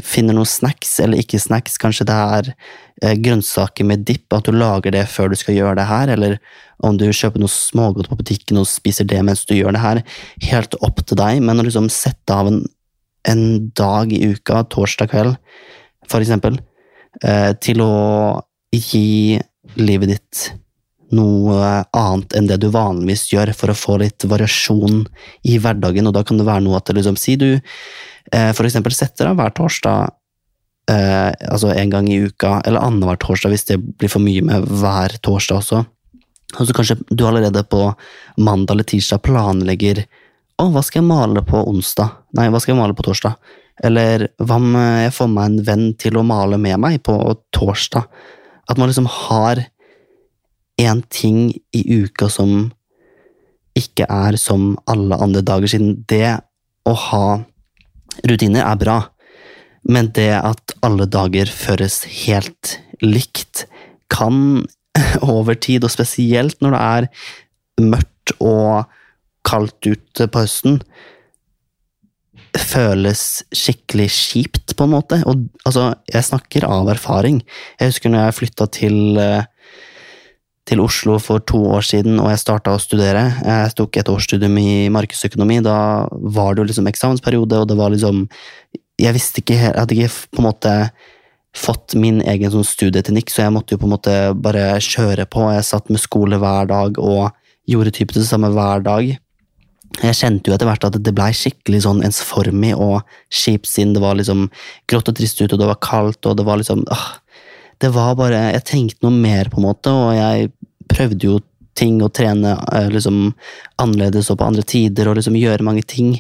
finner 0.01 0.37
noen 0.37 0.49
snacks 0.49 0.95
eller 1.05 1.21
ikke 1.21 1.41
snacks. 1.41 1.77
Kanskje 1.81 2.07
det 2.09 2.17
er 2.17 2.51
eh, 3.03 3.17
grønnsaker 3.21 3.87
med 3.89 4.07
dipp, 4.09 4.29
at 4.33 4.49
du 4.49 4.57
lager 4.57 4.95
det 4.95 5.05
før 5.13 5.33
du 5.33 5.37
skal 5.39 5.59
gjøre 5.59 5.77
det 5.81 5.89
her, 5.91 6.13
eller 6.15 6.39
om 6.83 6.97
du 6.99 7.05
kjøper 7.13 7.43
noe 7.43 7.53
smågodt 7.53 8.09
på 8.11 8.19
butikken 8.19 8.59
og 8.59 8.71
spiser 8.71 9.07
det 9.09 9.21
mens 9.27 9.45
du 9.47 9.55
gjør 9.57 9.77
det 9.77 9.85
her. 9.85 10.03
Helt 10.49 10.79
opp 10.81 11.05
til 11.05 11.21
deg, 11.21 11.43
men 11.45 11.61
å 11.61 11.67
liksom 11.67 11.91
sette 11.93 12.35
av 12.35 12.51
en, 12.51 12.63
en 13.29 13.45
dag 13.79 14.13
i 14.15 14.25
uka, 14.33 14.65
torsdag 14.73 15.13
kveld 15.13 15.37
for 16.11 16.23
eksempel, 16.23 16.59
eh, 17.25 17.53
til 17.63 17.83
å 17.85 17.93
gi 18.73 19.39
livet 19.79 20.17
ditt 20.17 20.49
noe 21.13 21.85
annet 21.97 22.35
enn 22.39 22.49
det 22.49 22.59
du 22.63 22.69
vanligvis 22.73 23.27
gjør, 23.33 23.53
for 23.57 23.73
å 23.73 23.77
få 23.77 23.99
litt 24.03 24.27
variasjon 24.29 25.05
i 25.49 25.59
hverdagen, 25.61 26.09
og 26.09 26.17
da 26.17 26.25
kan 26.27 26.41
det 26.41 26.49
være 26.49 26.65
noe 26.65 26.81
at 26.81 26.93
liksom 26.93 27.19
Si 27.21 27.37
du 27.41 27.51
eh, 27.53 28.51
for 28.57 28.67
eksempel 28.67 28.95
setter 28.97 29.31
av 29.31 29.39
hver 29.39 29.55
torsdag, 29.57 30.15
eh, 30.91 31.31
altså 31.53 31.73
en 31.75 31.93
gang 31.93 32.09
i 32.11 32.21
uka, 32.27 32.61
eller 32.65 32.83
annenhver 32.83 33.21
torsdag 33.23 33.53
hvis 33.53 33.69
det 33.71 33.81
blir 33.81 34.13
for 34.13 34.25
mye 34.25 34.45
med 34.47 34.69
hver 34.83 35.19
torsdag 35.23 35.61
også, 35.61 35.85
og 36.53 36.69
så 36.69 36.77
kanskje 36.77 36.99
du 37.09 37.25
allerede 37.25 37.63
på 37.65 37.87
mandag 38.37 38.75
eller 38.75 38.89
tirsdag 38.89 39.23
planlegger 39.25 40.03
å, 40.61 40.69
hva 40.69 40.83
skal 40.85 41.01
jeg 41.01 41.09
male 41.09 41.43
på 41.47 41.59
onsdag? 41.71 42.13
Nei, 42.37 42.51
hva 42.53 42.61
skal 42.61 42.75
jeg 42.75 42.81
male 42.83 42.97
på 42.97 43.07
torsdag? 43.07 43.39
Eller 43.83 44.29
hva 44.39 44.59
om 44.61 44.75
jeg 44.77 45.15
får 45.17 45.31
meg 45.33 45.49
en 45.49 45.63
venn 45.67 45.87
til 45.99 46.19
å 46.21 46.27
male 46.27 46.59
med 46.61 46.79
meg 46.83 47.01
på 47.07 47.17
torsdag? 47.57 48.05
At 48.71 48.79
man 48.79 48.91
liksom 48.91 49.09
har 49.11 49.65
én 50.83 51.03
ting 51.13 51.53
i 51.75 51.83
uka 52.03 52.29
som 52.33 52.71
ikke 53.79 54.07
er 54.11 54.37
som 54.41 54.75
alle 54.91 55.17
andre 55.17 55.43
dager, 55.47 55.71
siden 55.71 56.03
det 56.11 56.37
å 56.89 56.95
ha 57.09 57.27
rutiner 58.29 58.67
er 58.67 58.81
bra, 58.81 58.99
men 59.89 60.11
det 60.15 60.31
at 60.37 60.75
alle 60.85 61.09
dager 61.11 61.51
føres 61.51 62.03
helt 62.27 62.77
likt, 63.03 63.67
kan 64.13 64.67
over 65.35 65.57
tid, 65.57 65.87
og 65.87 65.95
spesielt 65.95 66.61
når 66.61 66.77
det 66.77 66.83
er 66.83 67.09
mørkt 67.83 68.35
og 68.39 68.93
kaldt 69.49 69.89
ute 69.89 70.29
på 70.29 70.45
høsten, 70.45 70.83
føles 72.53 73.43
skikkelig 73.57 74.11
kjipt, 74.13 74.75
på 74.77 74.85
en 74.85 74.93
måte. 74.93 75.19
Og 75.29 75.47
altså, 75.65 75.95
jeg 76.13 76.29
snakker 76.29 76.67
av 76.69 76.91
erfaring. 76.93 77.41
Jeg 77.81 77.95
husker 77.95 78.13
når 78.13 78.27
jeg 78.27 78.37
flytta 78.39 78.69
til 78.77 79.21
eh, 79.21 79.49
til 80.69 80.83
Oslo 80.83 81.17
for 81.19 81.43
to 81.43 81.59
år 81.75 81.83
siden, 81.87 82.21
og 82.23 82.31
jeg 82.31 82.43
starta 82.43 82.75
å 82.75 82.83
studere. 82.83 83.25
Jeg 83.43 83.73
tok 83.79 83.99
et 83.99 84.11
årsstudium 84.13 84.55
i 84.61 84.91
markedsøkonomi. 84.95 85.59
Da 85.65 86.07
var 86.11 86.55
det 86.55 86.63
jo 86.63 86.69
liksom 86.71 86.91
eksamensperiode, 86.91 87.63
og 87.63 87.71
det 87.71 87.79
var 87.79 87.95
liksom 87.95 88.29
Jeg 89.01 89.15
visste 89.17 89.41
ikke 89.41 89.57
Jeg 89.57 89.75
hadde 89.75 89.95
ikke 89.97 90.37
på 90.37 90.43
en 90.43 90.47
måte 90.47 90.75
fått 91.53 91.97
min 91.99 92.23
egen 92.23 92.53
sånn 92.53 92.65
studieteknikk, 92.65 93.29
så 93.31 93.45
jeg 93.45 93.53
måtte 93.53 93.75
jo 93.75 93.83
på 93.83 93.89
en 93.89 93.93
måte 93.93 94.15
bare 94.39 94.79
kjøre 94.81 95.27
på. 95.29 95.51
Jeg 95.53 95.69
satt 95.69 95.91
med 95.91 96.01
skole 96.01 96.39
hver 96.41 96.71
dag 96.71 96.97
og 96.99 97.35
gjorde 97.69 97.93
typisk 97.93 98.23
det 98.23 98.31
samme 98.31 98.49
hver 98.55 98.81
dag. 98.87 99.11
Jeg 100.01 100.17
kjente 100.17 100.49
jo 100.49 100.55
etter 100.55 100.71
hvert 100.71 100.87
at 100.89 100.97
det 101.05 101.13
blei 101.13 101.29
skikkelig 101.37 101.83
sånn 101.85 102.01
ensformig 102.07 102.73
og 102.81 103.03
kjipt, 103.29 103.69
siden 103.69 103.93
det 103.93 104.01
var 104.01 104.17
liksom 104.17 104.47
grått 104.89 105.11
og 105.13 105.19
trist 105.19 105.43
ute, 105.43 105.53
og 105.53 105.61
det 105.61 105.69
var 105.69 105.83
kaldt, 105.85 106.25
og 106.25 106.39
det 106.39 106.47
var 106.49 106.63
liksom 106.63 106.87
åh, 106.89 107.05
Det 107.83 107.91
var 107.91 108.15
bare 108.19 108.53
Jeg 108.55 108.67
tenkte 108.69 109.07
noe 109.07 109.15
mer, 109.17 109.51
på 109.51 109.59
en 109.59 109.67
måte, 109.67 109.91
og 109.91 110.13
jeg 110.15 110.53
prøvde 110.93 111.27
jo 111.27 111.41
ting 111.79 112.03
å 112.05 112.11
trene 112.13 112.55
eh, 112.77 112.91
liksom 112.93 113.33
annerledes 113.81 114.29
og 114.31 114.39
på 114.39 114.47
andre 114.47 114.65
tider, 114.69 115.09
og 115.09 115.19
liksom 115.19 115.39
gjøre 115.41 115.67
mange 115.67 115.83
ting. 115.89 116.15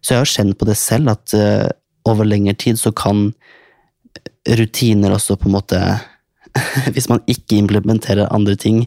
Så 0.00 0.14
jeg 0.14 0.22
har 0.22 0.32
kjent 0.32 0.58
på 0.58 0.66
det 0.68 0.76
selv, 0.80 1.12
at 1.12 1.34
uh, 1.36 1.68
over 2.08 2.26
lengre 2.26 2.54
tid 2.58 2.78
så 2.80 2.92
kan 2.96 3.28
rutiner 4.46 5.14
også 5.14 5.34
på 5.38 5.50
en 5.50 5.56
måte 5.56 5.80
Hvis 6.94 7.08
man 7.10 7.20
ikke 7.28 7.58
implementerer 7.58 8.30
andre 8.32 8.54
ting, 8.56 8.78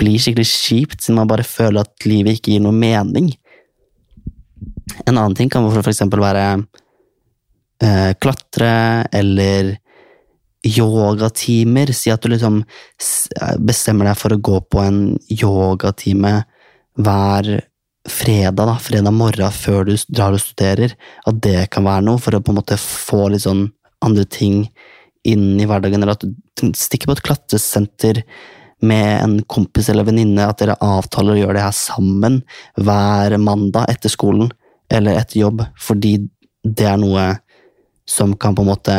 blir 0.00 0.16
skikkelig 0.16 0.46
kjipt, 0.48 1.02
siden 1.02 1.18
man 1.18 1.28
bare 1.28 1.44
føler 1.44 1.82
at 1.82 2.06
livet 2.08 2.38
ikke 2.38 2.54
gir 2.54 2.62
noe 2.64 2.72
mening. 2.72 3.28
En 5.04 5.18
annen 5.18 5.34
ting 5.36 5.50
kan 5.52 5.66
for 5.68 5.90
eksempel 5.90 6.22
være 6.24 6.46
uh, 6.56 8.12
klatre 8.16 8.70
eller 9.12 9.74
yogatimer. 10.66 11.92
Si 11.94 12.12
at 12.12 12.22
du 12.22 12.32
liksom 12.32 12.62
bestemmer 13.62 14.10
deg 14.10 14.18
for 14.20 14.34
å 14.34 14.42
gå 14.50 14.60
på 14.72 14.82
en 14.82 15.00
yogatime 15.30 16.40
hver 16.96 17.50
fredag, 18.06 18.62
da, 18.68 18.76
fredag 18.78 19.14
morgen 19.14 19.54
før 19.54 19.88
du 19.88 19.94
drar 20.08 20.36
og 20.36 20.42
studerer. 20.42 20.94
At 21.26 21.40
det 21.44 21.70
kan 21.74 21.86
være 21.86 22.06
noe 22.06 22.22
for 22.22 22.36
å 22.36 22.42
på 22.42 22.54
en 22.54 22.60
måte 22.60 22.78
få 22.80 23.26
litt 23.32 23.46
sånn 23.46 23.66
andre 24.04 24.26
ting 24.28 24.66
inn 25.26 25.56
i 25.60 25.66
hverdagen. 25.66 26.02
Eller 26.02 26.16
at 26.16 26.26
du 26.26 26.70
stikker 26.76 27.10
på 27.10 27.16
et 27.16 27.24
klatresenter 27.26 28.22
med 28.84 29.22
en 29.22 29.36
kompis 29.48 29.88
eller 29.88 30.04
venninne, 30.06 30.44
at 30.44 30.60
dere 30.60 30.76
avtaler 30.84 31.32
å 31.34 31.40
gjøre 31.40 31.56
det 31.56 31.64
her 31.64 31.76
sammen 31.76 32.42
hver 32.76 33.38
mandag 33.40 33.88
etter 33.88 34.12
skolen 34.12 34.50
eller 34.92 35.16
etter 35.18 35.40
jobb, 35.40 35.64
fordi 35.80 36.18
det 36.62 36.86
er 36.86 36.98
noe 37.00 37.24
som 38.06 38.36
kan 38.38 38.54
på 38.54 38.62
en 38.62 38.70
måte 38.70 38.96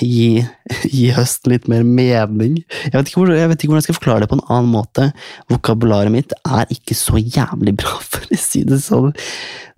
gi, 0.00 0.42
gi 0.88 1.04
høsten 1.16 1.52
litt 1.52 1.68
mer 1.70 1.84
mening. 1.86 2.60
Jeg 2.86 2.94
vet, 2.94 3.12
hvor, 3.14 3.30
jeg 3.32 3.50
vet, 3.50 3.60
ikke 3.60 3.72
hvordan 3.72 3.82
jeg 3.82 3.88
skal 3.88 3.98
forklare 3.98 4.24
det 4.24 4.30
på 4.32 4.38
en 4.38 4.46
annen 4.46 4.72
måte. 4.72 5.10
Vokabularet 5.52 6.12
mitt 6.14 6.34
er 6.44 6.70
ikke 6.74 6.96
så 6.98 7.20
jævlig 7.20 7.76
bra, 7.80 7.98
for 8.10 8.24
å 8.24 8.40
si 8.40 8.64
det 8.68 8.80
sånn. 8.84 9.14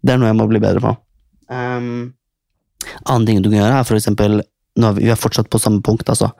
Det 0.00 0.14
er 0.14 0.20
noe 0.20 0.30
jeg 0.32 0.40
må 0.40 0.48
bli 0.50 0.62
bedre 0.62 0.82
på. 0.84 0.94
Um, 1.50 2.10
annen 3.04 3.28
ting 3.28 3.42
du 3.42 3.50
kan 3.50 3.60
gjøre, 3.60 3.78
er 3.82 3.88
for 3.88 3.98
eksempel 3.98 4.40
nå 4.80 4.90
er 4.90 4.96
vi, 4.96 5.06
vi 5.08 5.12
er 5.12 5.18
fortsatt 5.18 5.50
på 5.50 5.60
samme 5.60 5.82
punkt, 5.84 6.08
altså, 6.08 6.30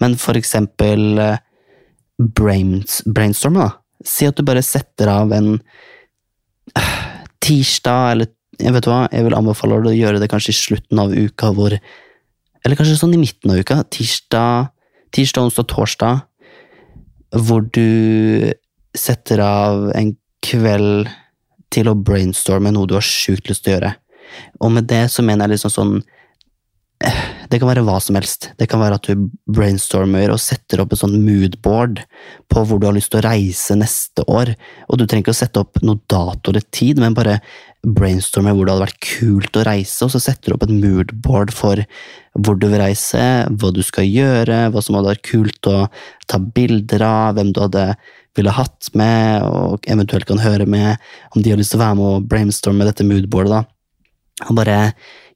men 0.00 0.14
for 0.20 0.38
eksempel 0.38 1.20
uh, 1.20 1.40
brains, 2.20 3.00
brainstorme, 3.06 3.66
da. 3.66 4.04
Si 4.06 4.28
at 4.28 4.38
du 4.38 4.44
bare 4.46 4.62
setter 4.64 5.10
av 5.12 5.34
en 5.36 5.56
uh, 5.58 7.00
tirsdag, 7.44 8.12
eller 8.14 8.30
jeg 8.60 8.76
vet 8.76 8.88
hva, 8.88 9.02
jeg 9.12 9.26
vil 9.26 9.36
anbefale 9.36 9.80
deg 9.80 9.92
å 9.92 9.98
gjøre 9.98 10.22
det 10.22 10.30
kanskje 10.32 10.54
i 10.54 10.58
slutten 10.58 11.02
av 11.02 11.12
uka, 11.16 11.50
hvor 11.56 11.76
eller 12.64 12.76
kanskje 12.78 12.98
sånn 13.00 13.16
i 13.16 13.20
midten 13.20 13.52
av 13.52 13.60
uka. 13.62 13.80
Tirsdag, 13.92 14.70
tirsdag 15.16 15.48
onsdag, 15.48 15.68
torsdag. 15.70 16.22
Hvor 17.30 17.64
du 17.72 18.50
setter 18.96 19.42
av 19.44 19.90
en 19.96 20.14
kveld 20.44 21.10
til 21.70 21.90
å 21.90 21.96
brainstorme 21.96 22.72
noe 22.74 22.88
du 22.90 22.96
har 22.96 23.06
sjukt 23.06 23.50
lyst 23.50 23.64
til 23.64 23.74
å 23.74 23.76
gjøre. 23.76 23.92
Og 24.64 24.72
med 24.74 24.88
det 24.90 25.04
så 25.12 25.22
mener 25.26 25.46
jeg 25.46 25.56
liksom 25.56 25.74
sånn 25.74 25.94
Det 27.00 27.58
kan 27.58 27.70
være 27.70 27.82
hva 27.86 27.96
som 28.02 28.14
helst. 28.18 28.50
Det 28.60 28.68
kan 28.70 28.78
være 28.82 28.98
at 29.00 29.08
du 29.08 29.24
brainstormer 29.50 30.30
og 30.30 30.38
setter 30.42 30.82
opp 30.82 30.92
et 30.94 31.00
sånn 31.00 31.16
moodboard 31.24 32.02
på 32.52 32.62
hvor 32.62 32.78
du 32.78 32.86
har 32.86 32.94
lyst 32.94 33.10
til 33.10 33.22
å 33.22 33.24
reise 33.26 33.74
neste 33.78 34.22
år. 34.30 34.52
Og 34.86 35.00
du 35.00 35.06
trenger 35.06 35.24
ikke 35.24 35.34
å 35.34 35.40
sette 35.40 35.62
opp 35.64 35.80
noe 35.82 35.98
dato 36.12 36.52
eller 36.52 36.66
tid, 36.76 37.00
men 37.02 37.16
bare 37.16 37.40
brainstorme 37.82 38.52
hvor 38.54 38.68
det 38.68 38.74
hadde 38.74 38.84
vært 38.84 39.06
kult 39.06 39.56
å 39.56 39.64
reise, 39.64 40.04
og 40.04 40.12
så 40.12 40.20
setter 40.20 40.52
du 40.52 40.56
opp 40.58 40.66
et 40.66 40.74
moodboard 40.74 41.54
for 41.56 41.80
hvor 42.36 42.58
du 42.60 42.68
vil 42.68 42.82
reise, 42.82 43.22
hva 43.48 43.70
du 43.72 43.80
skal 43.86 44.04
gjøre, 44.04 44.66
hva 44.70 44.82
som 44.84 44.98
hadde 44.98 45.14
vært 45.14 45.26
kult 45.30 45.70
å 45.70 45.78
ta 46.28 46.38
bilder 46.38 47.06
av, 47.06 47.38
hvem 47.38 47.54
du 47.56 47.62
hadde 47.64 47.86
ville 48.38 48.52
hatt 48.54 48.92
med, 48.94 49.42
og 49.42 49.88
eventuelt 49.90 50.28
kan 50.28 50.38
høre 50.38 50.68
med, 50.70 51.00
om 51.34 51.42
de 51.42 51.50
har 51.50 51.58
lyst 51.58 51.74
til 51.74 51.80
å 51.80 51.86
være 51.86 51.98
med 51.98 52.10
og 52.12 52.28
brainstorme 52.30 52.86
dette 52.86 53.06
moodboardet, 53.08 53.56
da. 53.56 54.46
Og 54.48 54.56
bare 54.56 54.76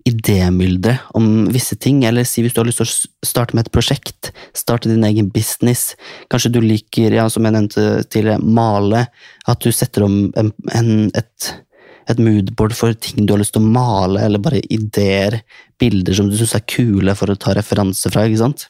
idémyldre 0.05 0.99
om 1.17 1.47
visse 1.53 1.79
ting, 1.81 2.03
eller 2.05 2.27
si 2.29 2.43
hvis 2.45 2.53
du 2.53 2.61
har 2.61 2.69
lyst 2.69 2.83
til 2.83 2.89
å 2.89 3.27
starte 3.27 3.57
med 3.57 3.65
et 3.65 3.73
prosjekt, 3.73 4.33
starte 4.57 4.91
din 4.91 5.05
egen 5.09 5.31
business, 5.33 5.95
kanskje 6.33 6.53
du 6.53 6.61
liker, 6.65 7.15
ja, 7.17 7.25
som 7.33 7.47
jeg 7.47 7.57
nevnte 7.57 7.87
tidligere, 8.13 8.45
male, 8.45 9.07
at 9.49 9.65
du 9.65 9.73
setter 9.73 10.05
om 10.05 10.19
en, 10.41 10.53
en, 10.77 10.91
et 11.17 11.55
et 12.11 12.21
moodboard 12.21 12.75
for 12.77 12.93
ting 13.01 13.25
du 13.25 13.33
har 13.33 13.41
lyst 13.41 13.55
til 13.57 13.65
å 13.65 13.73
male, 13.73 14.21
eller 14.27 14.43
bare 14.43 14.61
ideer, 14.73 15.39
bilder 15.81 16.17
som 16.19 16.29
du 16.29 16.37
syns 16.39 16.55
er 16.59 16.67
kule 16.69 17.15
for 17.17 17.33
å 17.33 17.39
ta 17.41 17.55
referanse 17.57 18.11
fra, 18.13 18.27
ikke 18.29 18.43
sant? 18.43 18.67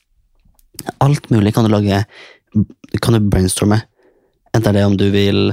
Alt 1.02 1.26
mulig 1.34 1.54
kan 1.54 1.66
du 1.66 1.72
lage, 1.72 2.04
kan 3.02 3.16
du 3.16 3.30
brainstorme. 3.30 3.80
Enten 4.54 4.74
det 4.74 4.82
er 4.84 4.86
om 4.86 4.98
du 4.98 5.08
vil 5.10 5.48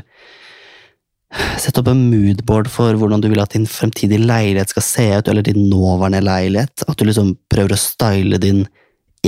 sette 1.61 1.79
opp 1.79 1.89
en 1.91 2.05
moodboard 2.11 2.69
for 2.71 2.97
hvordan 2.99 3.23
du 3.23 3.29
vil 3.31 3.41
at 3.43 3.53
din 3.55 3.67
fremtidige 3.69 4.23
leilighet 4.23 4.73
skal 4.73 4.85
se 4.85 5.07
ut, 5.17 5.27
eller 5.31 5.45
din 5.45 5.69
nåværende 5.71 6.23
leilighet. 6.25 6.85
At 6.87 6.97
du 6.99 7.05
liksom 7.07 7.35
prøver 7.51 7.75
å 7.75 7.79
style 7.79 8.39
din 8.41 8.65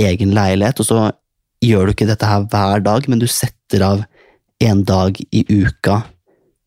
egen 0.00 0.34
leilighet, 0.36 0.80
og 0.82 0.88
så 0.88 1.04
gjør 1.64 1.86
du 1.86 1.94
ikke 1.94 2.08
dette 2.10 2.28
her 2.28 2.44
hver 2.52 2.82
dag, 2.84 3.08
men 3.08 3.22
du 3.22 3.28
setter 3.30 3.84
av 3.86 4.04
en 4.64 4.82
dag 4.86 5.16
i 5.32 5.44
uka 5.48 6.02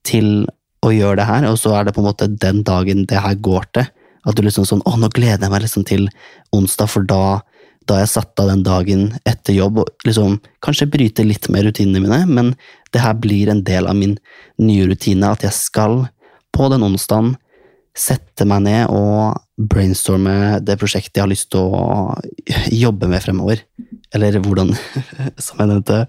til 0.08 0.48
å 0.86 0.94
gjøre 0.94 1.20
det 1.20 1.28
her, 1.28 1.46
og 1.50 1.60
så 1.60 1.76
er 1.76 1.88
det 1.88 1.96
på 1.96 2.02
en 2.02 2.10
måte 2.10 2.30
den 2.30 2.64
dagen 2.66 3.06
det 3.10 3.22
her 3.22 3.38
går 3.44 3.70
til. 3.76 3.88
At 4.28 4.36
du 4.36 4.44
liksom 4.44 4.66
sånn 4.68 4.84
Å, 4.84 4.98
nå 5.00 5.08
gleder 5.16 5.46
jeg 5.46 5.54
meg 5.54 5.64
liksom 5.64 5.86
til 5.88 6.08
onsdag, 6.56 6.90
for 6.92 7.06
da 7.08 7.40
da 7.88 8.02
jeg 8.02 8.12
satt 8.12 8.44
av 8.44 8.52
den 8.52 8.64
dagen 8.66 9.08
etter 9.28 9.56
jobb 9.56 9.82
og 9.84 10.08
liksom 10.08 10.38
kanskje 10.66 10.90
bryte 10.92 11.26
litt 11.26 11.50
med 11.54 11.68
rutinene 11.68 12.04
mine, 12.04 12.22
men 12.28 12.54
det 12.94 13.04
her 13.04 13.18
blir 13.20 13.52
en 13.52 13.64
del 13.68 13.88
av 13.90 13.98
min 13.98 14.18
nye 14.62 14.88
rutine, 14.90 15.32
at 15.32 15.46
jeg 15.46 15.56
skal 15.56 16.06
på 16.56 16.70
den 16.74 16.86
onsdagen 16.88 17.36
sette 17.98 18.46
meg 18.46 18.64
ned 18.68 18.92
og 18.94 19.38
brainstorme 19.58 20.60
det 20.62 20.78
prosjektet 20.78 21.18
jeg 21.18 21.26
har 21.26 21.32
lyst 21.32 21.50
til 21.54 21.74
å 21.74 22.14
jobbe 22.74 23.10
med 23.10 23.24
fremover. 23.24 23.64
Eller 24.16 24.38
hvordan, 24.44 24.74
som 25.46 25.64
jeg 25.64 25.72
nevnte, 25.72 26.04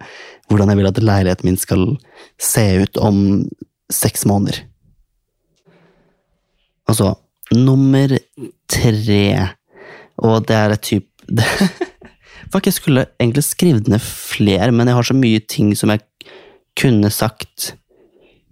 hvordan 0.50 0.72
jeg 0.72 0.80
vil 0.80 0.90
at 0.90 1.00
leiligheten 1.02 1.48
min 1.48 1.60
skal 1.60 1.86
se 2.40 2.66
ut 2.84 3.00
om 3.00 3.22
seks 3.92 4.26
måneder. 4.28 4.60
Altså, 6.88 7.14
nummer 7.52 8.12
tre, 8.68 9.24
og 10.20 10.44
det 10.48 10.56
er 10.56 10.74
et 10.74 10.84
type 11.28 11.44
Fuck, 12.52 12.64
jeg 12.64 12.78
skulle 12.78 13.02
egentlig 13.20 13.44
skrevet 13.44 13.88
ned 13.92 14.00
flere, 14.00 14.70
men 14.72 14.88
jeg 14.88 14.96
har 14.96 15.04
så 15.04 15.14
mye 15.16 15.40
ting 15.52 15.74
som 15.76 15.90
jeg 15.92 16.00
kunne 16.78 17.10
sagt, 17.12 17.74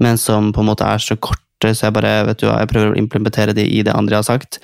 men 0.03 0.19
som 0.21 0.51
på 0.53 0.61
en 0.61 0.69
måte 0.69 0.85
er 0.85 1.01
så 1.01 1.17
korte, 1.17 1.71
så 1.73 1.87
jeg 1.87 1.95
bare, 1.97 2.11
vet 2.29 2.43
du 2.43 2.45
hva, 2.49 2.59
jeg 2.61 2.69
prøver 2.75 2.93
å 2.93 2.99
implementere 3.01 3.55
det 3.57 3.65
i 3.73 3.81
det 3.87 3.95
andre 3.97 4.19
jeg 4.19 4.25
har 4.25 4.29
sagt. 4.29 4.59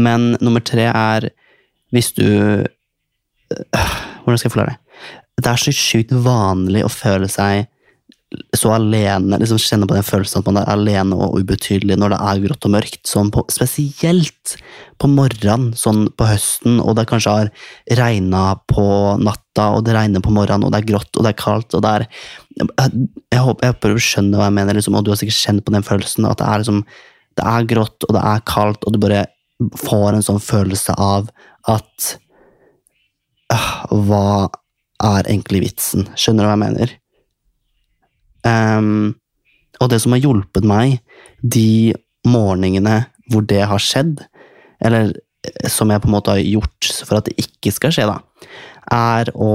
Men 0.00 0.38
nummer 0.40 0.64
tre 0.64 0.86
er 0.88 1.28
hvis 1.92 2.12
du 2.16 2.24
Hvordan 3.50 4.38
skal 4.38 4.46
jeg 4.46 4.52
forklare 4.54 4.72
det? 4.72 4.80
Det 5.42 5.50
er 5.50 5.60
så 5.60 5.72
sjukt 5.74 6.12
vanlig 6.24 6.84
å 6.86 6.92
føle 6.92 7.28
seg 7.28 7.66
så 8.54 8.70
alene, 8.76 9.40
liksom 9.42 9.58
kjenne 9.58 9.88
på 9.90 9.96
den 9.96 10.06
følelsen 10.06 10.38
at 10.38 10.46
man 10.46 10.60
er 10.60 10.68
alene 10.70 11.16
og 11.18 11.40
ubetydelig 11.40 11.96
når 11.98 12.12
det 12.12 12.18
er 12.30 12.42
grått 12.44 12.66
og 12.68 12.72
mørkt. 12.76 13.00
Sånn 13.08 13.32
på, 13.34 13.42
spesielt 13.50 14.54
på 15.02 15.10
morgenen, 15.10 15.72
sånn 15.78 16.04
på 16.14 16.28
høsten, 16.28 16.78
og 16.78 16.94
det 16.98 17.08
kanskje 17.10 17.34
har 17.34 17.50
regna 17.98 18.44
på 18.70 18.86
natta, 19.18 19.72
og 19.74 19.82
det 19.86 19.96
regner 19.96 20.22
på 20.22 20.34
morgenen, 20.36 20.68
og 20.68 20.74
det 20.74 20.82
er 20.82 20.90
grått 20.92 21.18
og 21.18 21.26
det 21.26 21.34
er 21.34 21.40
kaldt. 21.42 21.74
og 21.74 21.82
det 21.82 21.94
er 21.96 22.06
Jeg, 22.60 23.40
håper, 23.40 23.72
håper 23.72 23.94
du 23.96 24.02
skjønner 24.04 24.38
hva 24.38 24.50
jeg 24.50 24.58
mener, 24.60 24.78
liksom, 24.78 24.94
og 24.94 25.04
du 25.04 25.10
har 25.10 25.18
sikkert 25.18 25.42
kjent 25.42 25.66
på 25.66 25.74
den 25.74 25.86
følelsen. 25.86 26.30
At 26.30 26.38
det 26.38 26.46
er 26.46 26.62
liksom 26.62 26.84
det 27.38 27.46
er 27.46 27.68
grått 27.68 28.06
og 28.06 28.16
det 28.16 28.24
er 28.26 28.46
kaldt, 28.48 28.84
og 28.84 28.94
du 28.94 29.02
bare 29.02 29.26
får 29.80 30.16
en 30.16 30.24
sånn 30.24 30.42
følelse 30.42 30.94
av 30.98 31.30
at 31.68 32.14
øh, 33.52 33.70
Hva 34.06 34.48
er 35.00 35.26
egentlig 35.26 35.64
vitsen? 35.66 36.08
Skjønner 36.14 36.44
du 36.44 36.50
hva 36.50 36.56
jeg 36.56 36.64
mener? 36.64 36.99
Um, 38.46 39.16
og 39.80 39.90
det 39.92 40.00
som 40.02 40.14
har 40.14 40.22
hjulpet 40.22 40.66
meg 40.66 40.98
de 41.40 41.92
morgenene 42.28 43.02
hvor 43.30 43.44
det 43.46 43.62
har 43.70 43.82
skjedd, 43.82 44.20
eller 44.82 45.12
eh, 45.12 45.68
som 45.70 45.90
jeg 45.92 46.02
på 46.02 46.10
en 46.10 46.16
måte 46.16 46.34
har 46.34 46.42
gjort 46.42 46.90
for 47.06 47.20
at 47.20 47.28
det 47.28 47.36
ikke 47.40 47.72
skal 47.74 47.94
skje, 47.94 48.08
da, 48.10 48.18
er 48.90 49.30
å, 49.36 49.52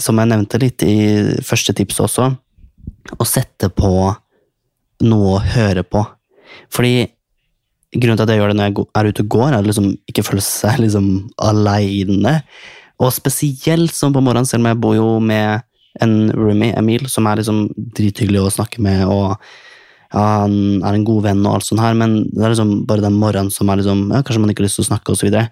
som 0.00 0.20
jeg 0.20 0.30
nevnte 0.30 0.60
litt 0.62 0.84
i 0.86 0.96
første 1.44 1.74
tips 1.76 2.00
også, 2.06 2.30
å 3.16 3.26
sette 3.26 3.70
på 3.74 3.90
noe 5.06 5.34
å 5.36 5.44
høre 5.54 5.84
på. 5.84 6.02
Fordi 6.72 7.06
grunnen 7.96 8.18
til 8.18 8.26
at 8.26 8.32
jeg 8.32 8.40
gjør 8.40 8.52
det 8.52 8.58
når 8.58 8.70
jeg 8.70 8.86
er 8.98 9.10
ute 9.10 9.24
og 9.24 9.30
går, 9.36 9.48
er 9.50 9.60
å 9.60 9.66
liksom 9.66 9.92
ikke 10.10 10.24
føle 10.26 10.44
seg 10.44 10.80
liksom 10.84 11.10
aleine. 11.42 12.38
Og 13.02 13.12
spesielt 13.12 13.92
sånn 13.92 14.14
på 14.14 14.22
morgenen, 14.24 14.48
selv 14.48 14.64
om 14.64 14.70
jeg 14.70 14.80
bor 14.82 14.96
jo 14.96 15.08
med 15.20 15.66
en 16.04 16.16
roomie, 16.34 16.74
Emil, 16.76 17.06
som 17.10 17.26
er 17.28 17.40
liksom 17.40 17.66
drithyggelig 17.76 18.42
å 18.42 18.52
snakke 18.58 18.82
med, 18.84 19.06
og 19.08 19.36
ja, 20.12 20.22
han 20.44 20.84
er 20.86 20.94
en 20.94 21.06
god 21.06 21.24
venn 21.26 21.42
og 21.44 21.56
alt 21.56 21.66
sånt 21.66 21.82
her, 21.82 21.96
men 21.98 22.20
det 22.30 22.44
er 22.44 22.54
liksom 22.54 22.84
bare 22.88 23.04
den 23.04 23.18
morgenen 23.18 23.50
som 23.52 23.68
er 23.68 23.80
liksom 23.80 24.06
ja, 24.14 24.22
Kanskje 24.22 24.42
man 24.42 24.52
ikke 24.52 24.62
har 24.62 24.68
lyst 24.68 24.80
til 24.80 24.86
å 24.86 24.90
snakke, 24.92 25.12
og 25.12 25.18
så 25.18 25.26
videre. 25.28 25.50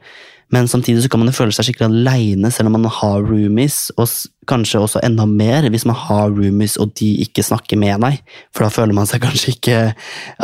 Men 0.53 0.69
samtidig 0.69 1.03
så 1.03 1.09
kan 1.11 1.23
man 1.23 1.31
jo 1.31 1.35
føle 1.35 1.55
seg 1.57 1.67
skikkelig 1.67 1.89
aleine 1.89 2.51
selv 2.53 2.69
om 2.69 2.77
man 2.77 2.93
har 2.93 3.25
roomies, 3.25 3.89
og 3.99 4.11
kanskje 4.51 4.83
også 4.85 5.03
enda 5.07 5.27
mer 5.27 5.67
hvis 5.73 5.87
man 5.89 5.97
har 5.99 6.31
roomies 6.31 6.77
og 6.83 6.93
de 7.01 7.09
ikke 7.25 7.43
snakker 7.47 7.81
med 7.81 8.05
deg. 8.05 8.21
For 8.55 8.67
da 8.67 8.71
føler 8.75 8.97
man 8.97 9.09
seg 9.11 9.25
kanskje 9.27 9.57
ikke 9.57 9.81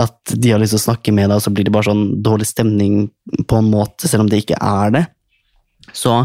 at 0.02 0.34
de 0.34 0.54
har 0.54 0.62
lyst 0.62 0.74
til 0.74 0.82
å 0.82 0.86
snakke 0.88 1.14
med 1.14 1.28
deg, 1.28 1.36
og 1.38 1.46
så 1.46 1.54
blir 1.54 1.68
det 1.68 1.74
bare 1.76 1.90
sånn 1.92 2.04
dårlig 2.24 2.48
stemning 2.50 3.04
på 3.46 3.60
en 3.60 3.70
måte, 3.70 4.10
selv 4.10 4.26
om 4.26 4.32
det 4.32 4.42
ikke 4.42 4.58
er 4.58 4.96
det. 4.96 5.06
Så 5.96 6.16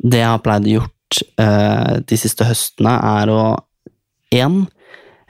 det 0.00 0.22
jeg 0.22 0.30
har 0.30 0.40
pleid 0.44 0.68
å 0.68 0.76
gjort 0.78 0.96
eh, 1.40 1.96
de 2.06 2.18
siste 2.18 2.46
høstene, 2.46 2.92
er 3.20 3.32
å 3.32 3.42
én 4.34 4.62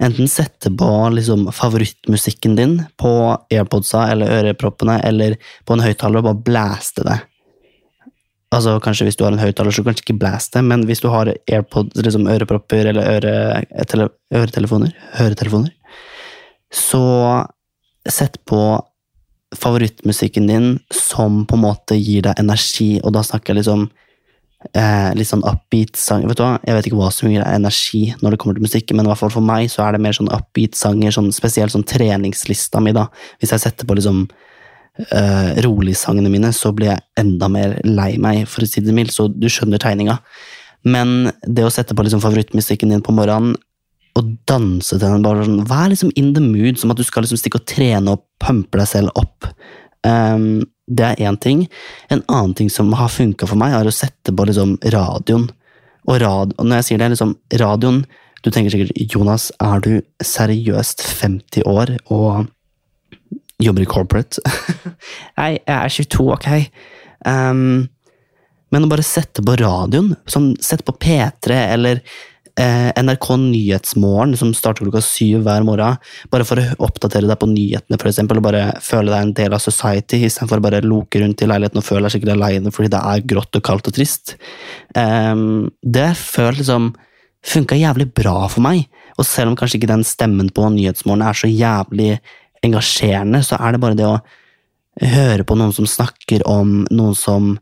enten 0.01 0.29
sette 0.29 0.71
på 0.73 0.91
liksom 1.13 1.49
favorittmusikken 1.53 2.57
din 2.57 2.77
på 3.01 3.11
airpodsa 3.53 4.07
eller 4.13 4.33
øreproppene 4.39 4.97
eller 5.05 5.37
på 5.69 5.77
en 5.77 5.85
høyttaler 5.85 6.23
og 6.23 6.29
bare 6.31 6.45
blæste 6.47 7.05
det. 7.05 7.19
Altså 8.51 8.79
Kanskje 8.83 9.07
hvis 9.07 9.19
du 9.19 9.25
har 9.25 9.35
en 9.35 9.43
høyttaler, 9.43 9.71
så 9.71 9.85
kanskje 9.87 10.03
ikke 10.09 10.21
blast 10.25 10.57
det, 10.57 10.65
men 10.67 10.83
hvis 10.89 11.03
du 11.05 11.09
har 11.13 11.31
airpods, 11.31 12.01
liksom 12.03 12.27
ørepropper 12.33 12.91
eller 12.91 13.07
øre, 13.19 13.35
tele, 13.87 14.09
øretelefoner, 14.35 14.95
høretelefoner, 15.21 15.71
så 16.75 17.05
sett 18.09 18.41
på 18.49 18.59
favorittmusikken 19.55 20.49
din 20.51 20.67
som 20.95 21.45
på 21.47 21.59
en 21.59 21.63
måte 21.63 21.99
gir 21.99 22.25
deg 22.27 22.43
energi, 22.43 22.99
og 23.05 23.15
da 23.15 23.23
snakker 23.27 23.53
jeg 23.53 23.63
liksom 23.63 23.87
eh, 24.75 25.11
litt 25.17 25.31
sånn 25.31 25.45
upbeat 25.47 25.99
sang. 25.99 26.27
Vet 26.29 26.41
du 26.41 26.45
hva, 26.45 26.59
Jeg 26.67 26.77
vet 26.77 26.91
ikke 26.91 27.01
hva 27.01 27.11
som 27.15 27.31
gir 27.31 27.45
energi 27.47 28.03
når 28.21 28.35
det 28.35 28.43
kommer 28.43 28.59
til 28.59 28.67
musikk, 28.67 28.95
men 28.95 29.07
i 29.07 29.13
hvert 29.13 29.23
fall 29.23 29.35
for 29.35 29.45
meg 29.45 29.71
så 29.73 29.87
er 29.87 29.97
det 29.97 30.05
mer 30.05 30.17
sånn 30.17 30.33
upbeat 30.33 30.79
sanger, 30.79 31.15
sånn, 31.17 31.33
spesielt 31.35 31.75
sånn 31.75 31.87
treningslista 31.89 32.83
mi, 32.83 32.95
da. 32.97 33.09
Hvis 33.41 33.55
jeg 33.57 33.67
setter 33.67 33.89
på 33.89 33.99
liksom 33.99 34.29
rolig 35.65 35.95
sangene 35.97 36.29
mine, 36.29 36.51
så 36.53 36.75
blir 36.77 36.91
jeg 36.91 37.01
enda 37.23 37.47
mer 37.49 37.79
lei 37.87 38.19
meg, 38.21 38.43
for 38.51 38.67
å 38.67 38.69
si 38.69 38.83
det 38.85 38.93
mildt, 38.93 39.15
så 39.15 39.31
du 39.33 39.47
skjønner 39.49 39.81
tegninga. 39.81 40.19
Men 40.85 41.31
det 41.45 41.65
å 41.65 41.73
sette 41.73 41.97
på 41.97 42.05
liksom 42.05 42.21
favorittmusikken 42.21 42.93
din 42.93 43.05
på 43.05 43.15
morgenen, 43.17 43.57
og 44.19 44.33
danse 44.51 44.97
til 44.97 45.05
den, 45.05 45.23
bare 45.25 45.47
sånn, 45.47 45.63
vær 45.71 45.91
liksom 45.93 46.11
in 46.19 46.33
the 46.35 46.43
mood, 46.43 46.81
som 46.81 46.93
at 46.93 46.99
du 46.99 47.07
skal 47.07 47.25
liksom 47.25 47.39
stikke 47.41 47.61
og 47.61 47.69
trene 47.71 48.17
og 48.17 48.25
pumpe 48.43 48.81
deg 48.81 48.89
selv 48.91 49.15
opp. 49.21 49.47
Ehm, 50.07 50.65
det 50.91 51.07
er 51.07 51.23
én 51.29 51.39
ting. 51.41 51.65
En 52.11 52.23
annen 52.27 52.55
ting 52.59 52.71
som 52.73 52.91
har 52.99 53.13
funka 53.13 53.49
for 53.49 53.59
meg, 53.61 53.75
er 53.77 53.89
å 53.89 53.95
sette 53.95 54.35
på 54.35 54.47
liksom 54.49 54.77
radioen. 54.93 55.49
Og, 56.09 56.17
rad, 56.23 56.57
når 56.59 56.81
jeg 56.81 56.89
sier 56.89 57.03
det, 57.03 57.11
liksom 57.13 57.37
radioen 57.61 58.05
Du 58.41 58.49
tenker 58.49 58.73
sikkert 58.73 59.13
Jonas, 59.13 59.51
er 59.61 59.83
du 59.85 59.91
seriøst 60.25 61.03
50 61.05 61.67
år 61.69 61.91
og 62.09 62.47
jobber 63.61 63.85
i 63.85 63.89
corporate? 63.91 64.41
Nei, 65.39 65.59
jeg 65.59 65.75
er 65.77 65.93
22, 65.93 66.25
ok. 66.39 66.49
Um, 67.29 67.91
men 68.73 68.87
å 68.87 68.89
bare 68.89 69.05
sette 69.05 69.45
på 69.45 69.59
radioen, 69.61 70.15
sånn, 70.25 70.55
sette 70.65 70.87
på 70.89 70.97
P3 71.05 71.59
eller 71.75 72.01
NRK 72.61 73.37
Nyhetsmorgen, 73.41 74.37
som 74.37 74.53
starter 74.57 74.85
klokka 74.85 75.01
syv 75.05 75.45
hver 75.47 75.65
morgen, 75.65 75.97
bare 76.33 76.47
for 76.47 76.61
å 76.61 76.87
oppdatere 76.87 77.29
deg 77.29 77.39
på 77.41 77.49
nyhetene, 77.49 77.99
for 78.01 78.11
eksempel, 78.11 78.41
og 78.41 78.47
bare 78.49 78.65
føle 78.85 79.13
deg 79.13 79.21
en 79.25 79.35
del 79.39 79.57
av 79.57 79.63
society, 79.65 80.21
istedenfor 80.27 80.61
å 80.61 80.67
bare 80.67 80.83
loke 80.85 81.23
rundt 81.23 81.41
i 81.41 81.49
leiligheten 81.49 81.81
og 81.81 81.87
føle 81.87 82.05
deg 82.07 82.17
skikkelig 82.17 82.37
aleine 82.37 82.75
fordi 82.75 82.93
det 82.93 83.01
er 83.13 83.25
grått 83.33 83.57
og 83.57 83.65
kaldt 83.67 83.89
og 83.89 83.97
trist. 83.97 84.35
Ehm, 84.99 85.71
det 85.81 86.11
føles 86.21 86.61
liksom 86.61 86.93
funka 87.47 87.79
jævlig 87.81 88.11
bra 88.13 88.45
for 88.53 88.65
meg, 88.67 88.85
og 89.17 89.25
selv 89.29 89.53
om 89.53 89.57
kanskje 89.59 89.81
ikke 89.81 89.93
den 89.95 90.05
stemmen 90.05 90.53
på 90.53 90.69
Nyhetsmorgen 90.75 91.25
er 91.25 91.41
så 91.41 91.49
jævlig 91.49 92.13
engasjerende, 92.67 93.41
så 93.47 93.57
er 93.57 93.73
det 93.73 93.81
bare 93.83 93.97
det 93.97 94.09
å 94.09 94.21
høre 95.01 95.47
på 95.49 95.57
noen 95.57 95.73
som 95.73 95.89
snakker 95.89 96.45
om 96.49 96.83
noen 96.93 97.17
som 97.17 97.55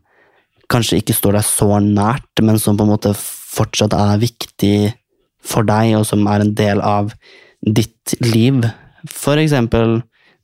kanskje 0.69 0.99
ikke 0.99 1.15
står 1.15 1.39
deg 1.39 1.47
så 1.47 1.79
nært, 1.81 2.43
men 2.43 2.59
som 2.61 2.77
på 2.77 2.85
en 2.85 2.91
måte 2.91 3.13
fortsatt 3.49 3.95
er 3.97 4.21
viktig 4.21 4.75
for 5.45 5.65
deg, 5.67 5.95
og 5.97 6.05
som 6.07 6.25
er 6.29 6.43
en 6.43 6.53
del 6.55 6.81
av 6.85 7.11
ditt 7.65 8.15
liv. 8.23 8.61
For 9.09 9.39
eksempel 9.41 9.99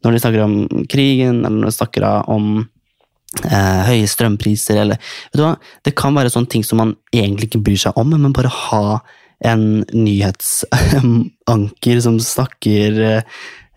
når 0.05 0.13
de 0.13 0.21
snakker 0.21 0.45
om 0.45 0.55
krigen, 0.91 1.37
eller 1.41 1.57
når 1.57 1.67
de 1.71 1.79
snakker 1.79 2.03
om 2.29 2.45
eh, 2.61 3.81
høye 3.89 4.07
strømpriser, 4.09 4.77
eller 4.83 4.97
Vet 5.01 5.37
du 5.39 5.43
hva, 5.43 5.53
det 5.85 5.97
kan 5.97 6.15
være 6.17 6.33
sånne 6.33 6.51
ting 6.53 6.65
som 6.65 6.77
man 6.83 6.91
egentlig 7.15 7.45
ikke 7.49 7.65
bryr 7.65 7.81
seg 7.87 7.93
om, 7.99 8.09
men 8.13 8.35
bare 8.35 8.51
ha 8.53 8.85
en 9.45 9.63
nyhetsanker 9.91 11.97
som 12.05 12.15
snakker 12.21 12.91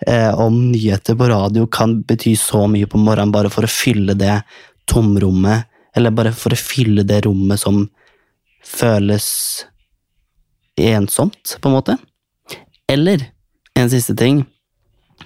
eh, 0.06 0.32
om 0.36 0.54
nyheter 0.70 1.14
på 1.18 1.30
radio, 1.32 1.62
kan 1.66 2.02
bety 2.06 2.36
så 2.38 2.66
mye 2.70 2.86
på 2.90 2.98
morgenen 3.00 3.34
bare 3.34 3.50
for 3.52 3.62
å 3.64 3.72
fylle 3.72 4.14
det 4.18 4.36
tomrommet, 4.88 5.58
eller 5.96 6.10
bare 6.14 6.32
for 6.36 6.50
å 6.54 6.60
fylle 6.60 7.02
det 7.08 7.20
rommet 7.26 7.60
som 7.60 7.88
føles 8.64 9.28
ensomt, 10.78 11.56
på 11.60 11.68
en 11.68 11.76
måte. 11.78 11.96
Eller 12.88 13.26
en 13.78 13.90
siste 13.90 14.14
ting 14.18 14.44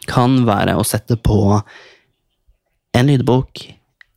kan 0.09 0.43
være 0.49 0.75
å 0.79 0.87
sette 0.87 1.19
på 1.21 1.61
en 2.97 3.09
lydbok 3.09 3.63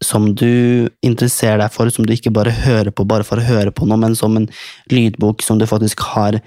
som 0.03 0.27
du 0.35 0.89
interesserer 1.05 1.59
deg 1.61 1.73
for, 1.73 1.89
som 1.89 2.05
du 2.05 2.13
ikke 2.15 2.33
bare 2.35 2.53
hører 2.65 2.91
på 2.95 3.05
bare 3.07 3.25
for 3.27 3.39
å 3.39 3.47
høre 3.47 3.73
på 3.75 3.87
noe, 3.87 3.99
men 4.01 4.15
som 4.17 4.35
en 4.37 4.47
lydbok 4.91 5.43
som 5.45 5.59
du 5.59 5.67
faktisk 5.69 6.03
har 6.13 6.39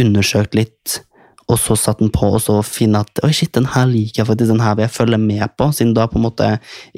undersøkt 0.00 0.56
litt, 0.56 1.00
og 1.46 1.58
så 1.62 1.76
satt 1.78 2.00
den 2.02 2.10
på, 2.10 2.26
og 2.34 2.40
så 2.42 2.56
finne 2.66 3.04
at 3.04 3.20
oi, 3.22 3.30
shit, 3.34 3.52
den 3.54 3.68
her 3.70 3.86
liker 3.86 4.22
jeg 4.22 4.28
faktisk, 4.32 4.50
den 4.50 4.62
her 4.64 4.74
vil 4.74 4.86
jeg 4.86 4.94
følge 4.96 5.18
med 5.22 5.44
på, 5.54 5.68
siden 5.76 5.92
da 5.94 6.08
på 6.10 6.18
en 6.18 6.24
måte 6.26 6.48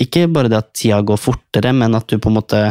Ikke 0.00 0.24
bare 0.32 0.48
det 0.48 0.60
at 0.62 0.70
tida 0.72 1.02
går 1.04 1.20
fortere, 1.20 1.74
men 1.76 1.96
at 1.98 2.08
du 2.08 2.16
på 2.16 2.32
en 2.32 2.38
måte 2.38 2.62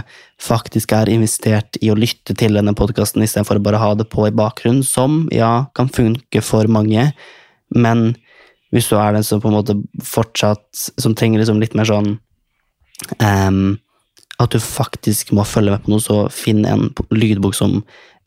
faktisk 0.42 0.96
er 0.98 1.12
investert 1.14 1.78
i 1.82 1.92
å 1.94 1.98
lytte 1.98 2.34
til 2.38 2.58
denne 2.58 2.74
podkasten 2.78 3.22
istedenfor 3.26 3.60
å 3.60 3.66
bare 3.70 3.82
ha 3.82 3.92
det 3.98 4.08
på 4.10 4.26
i 4.26 4.34
bakgrunnen, 4.34 4.82
som 4.84 5.28
ja, 5.34 5.70
kan 5.78 5.90
funke 5.90 6.42
for 6.42 6.66
mange, 6.72 7.12
men 7.76 8.16
hvis 8.74 8.90
du 8.90 8.98
er 8.98 9.14
den 9.14 9.24
som 9.24 9.40
på 9.40 9.48
en 9.48 9.56
måte 9.56 9.76
fortsatt 10.04 10.90
Som 11.00 11.14
trenger 11.16 11.40
liksom 11.40 11.62
litt 11.62 11.76
mer 11.78 11.88
sånn 11.88 12.18
um, 13.24 13.78
at 14.38 14.52
du 14.54 14.60
faktisk 14.62 15.32
må 15.34 15.46
følge 15.48 15.72
med 15.74 15.86
på 15.86 15.94
noe, 15.94 16.04
så 16.04 16.28
finn 16.34 16.66
en 16.70 16.90
lydbok 17.10 17.56
som 17.58 17.80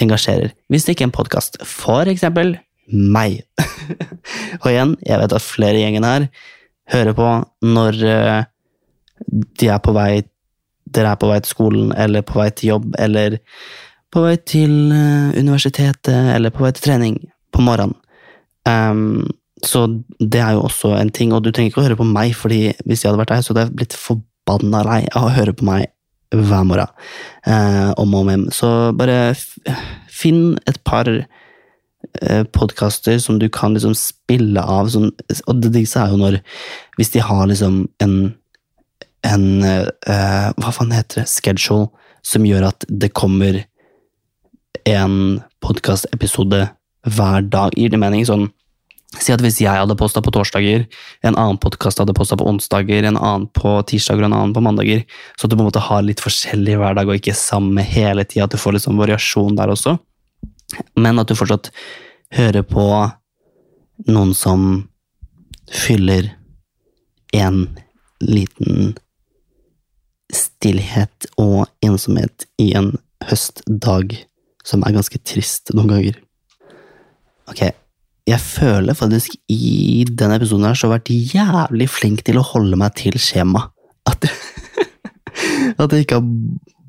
engasjerer. 0.02 0.50
Hvis 0.72 0.86
det 0.86 0.96
ikke 0.96 1.04
er 1.06 1.10
en 1.10 1.14
podkast, 1.14 1.60
for 1.62 2.08
eksempel 2.10 2.56
meg. 2.88 3.42
og 4.62 4.70
igjen, 4.70 4.96
jeg 5.06 5.20
vet 5.22 5.36
at 5.36 5.44
flere 5.44 5.78
i 5.78 5.84
gjengen 5.84 6.06
her 6.06 6.26
hører 6.90 7.14
på 7.14 7.30
når 7.66 8.02
eh, 8.08 8.42
de 9.30 9.68
er 9.70 9.82
på 9.84 9.94
vei 9.94 10.22
dere 10.90 11.12
er 11.12 11.20
på 11.20 11.28
vei 11.30 11.40
til 11.42 11.54
skolen, 11.54 11.92
eller 11.94 12.24
på 12.26 12.40
vei 12.40 12.48
til 12.54 12.74
jobb, 12.74 12.94
eller 12.98 13.38
på 14.10 14.24
vei 14.24 14.36
til 14.42 14.72
eh, 14.94 15.36
universitetet, 15.38 16.32
eller 16.34 16.54
på 16.54 16.64
vei 16.64 16.72
til 16.74 16.86
trening 16.88 17.20
på 17.54 17.64
morgenen. 17.64 17.96
Um, 18.68 19.30
så 19.64 19.86
det 20.18 20.40
er 20.40 20.56
jo 20.56 20.64
også 20.66 20.94
en 20.98 21.12
ting, 21.14 21.32
og 21.32 21.44
du 21.44 21.50
trenger 21.50 21.72
ikke 21.72 21.82
å 21.82 21.86
høre 21.86 22.00
på 22.00 22.08
meg, 22.08 22.34
fordi 22.36 22.60
hvis 22.84 23.04
jeg 23.04 23.10
hadde 23.10 23.22
vært 23.22 23.34
deg, 23.34 23.44
så 23.44 23.52
hadde 23.52 23.66
jeg 23.66 23.76
blitt 23.78 23.96
forbanna 23.98 24.82
lei 24.88 25.00
av 25.14 25.28
å 25.28 25.34
høre 25.36 25.54
på 25.56 25.66
meg 25.68 25.90
hver 26.30 26.66
morgen. 26.66 26.92
Eh, 27.46 27.90
om 28.00 28.14
og 28.14 28.24
om 28.24 28.32
igjen. 28.32 28.46
Så 28.54 28.70
bare 28.96 29.34
finn 30.10 30.58
et 30.70 30.78
par 30.86 31.10
podkaster 32.56 33.18
som 33.22 33.38
du 33.38 33.48
kan 33.52 33.76
liksom 33.76 33.94
spille 33.98 34.62
av, 34.62 34.90
sånn, 34.90 35.10
og 35.46 35.62
det 35.62 35.72
diggeste 35.76 36.02
er 36.02 36.14
jo 36.14 36.20
når 36.20 36.38
Hvis 36.98 37.12
de 37.14 37.22
har 37.24 37.46
liksom 37.46 37.84
en 38.02 38.16
en 39.26 39.64
uh, 39.64 40.50
Hva 40.56 40.72
faen 40.72 40.94
heter 40.94 41.22
det? 41.22 41.28
Schedule, 41.28 41.90
som 42.26 42.46
gjør 42.46 42.70
at 42.70 42.86
det 42.88 43.12
kommer 43.16 43.62
en 44.88 45.42
podkastepisode 45.60 46.62
hver 47.04 47.44
dag. 47.52 47.76
Gir 47.76 47.92
det 47.92 48.00
mening? 48.00 48.24
Sånn 48.28 48.48
Si 49.18 49.32
at 49.34 49.42
hvis 49.42 49.56
jeg 49.58 49.74
hadde 49.74 49.96
posta 49.98 50.20
på 50.22 50.30
torsdager, 50.30 50.84
en 51.26 51.34
annen 51.34 51.56
podkast 51.58 51.98
hadde 51.98 52.14
posta 52.14 52.36
på 52.38 52.46
onsdager, 52.46 53.02
en 53.02 53.16
annen 53.18 53.48
på 53.58 53.72
tirsdager 53.90 54.22
og 54.22 54.28
en 54.28 54.36
annen 54.36 54.52
på 54.54 54.62
mandager, 54.62 55.00
så 55.34 55.48
at 55.48 55.50
du 55.50 55.56
på 55.56 55.64
en 55.64 55.66
måte 55.66 55.82
har 55.82 56.04
litt 56.06 56.22
forskjellig 56.22 56.76
hver 56.78 56.94
dag 56.94 57.10
og 57.10 57.18
ikke 57.18 57.34
samme 57.34 57.82
hele 57.82 58.22
tida, 58.22 58.46
at 58.46 58.54
du 58.54 58.60
får 58.62 58.76
litt 58.76 58.84
sånn 58.86 59.00
variasjon 59.00 59.58
der 59.58 59.72
også. 59.74 59.96
Men 60.96 61.18
at 61.20 61.30
du 61.30 61.36
fortsatt 61.38 61.70
hører 62.34 62.64
på 62.66 62.86
noen 64.08 64.34
som 64.36 64.66
fyller 65.70 66.30
en 67.36 67.66
liten 68.20 68.94
stillhet 70.34 71.26
og 71.40 71.66
ensomhet 71.84 72.46
i 72.62 72.70
en 72.78 72.94
høstdag 73.26 74.14
som 74.66 74.84
er 74.86 74.94
ganske 74.94 75.20
trist 75.26 75.72
noen 75.74 75.90
ganger. 75.90 76.18
Ok, 77.50 77.64
jeg 78.30 78.40
føler 78.44 78.96
faktisk 78.96 79.34
i 79.50 80.04
denne 80.06 80.36
episoden 80.38 80.68
her 80.68 80.78
så 80.78 80.86
har 80.86 81.00
jeg 81.00 81.00
vært 81.00 81.34
jævlig 81.34 81.88
flink 81.90 82.24
til 82.26 82.38
å 82.38 82.46
holde 82.52 82.78
meg 82.78 82.94
til 83.00 83.16
skjema. 83.20 83.66
At, 84.08 84.28
at 85.82 85.92
jeg 85.92 86.06
ikke 86.06 86.20
har 86.20 86.28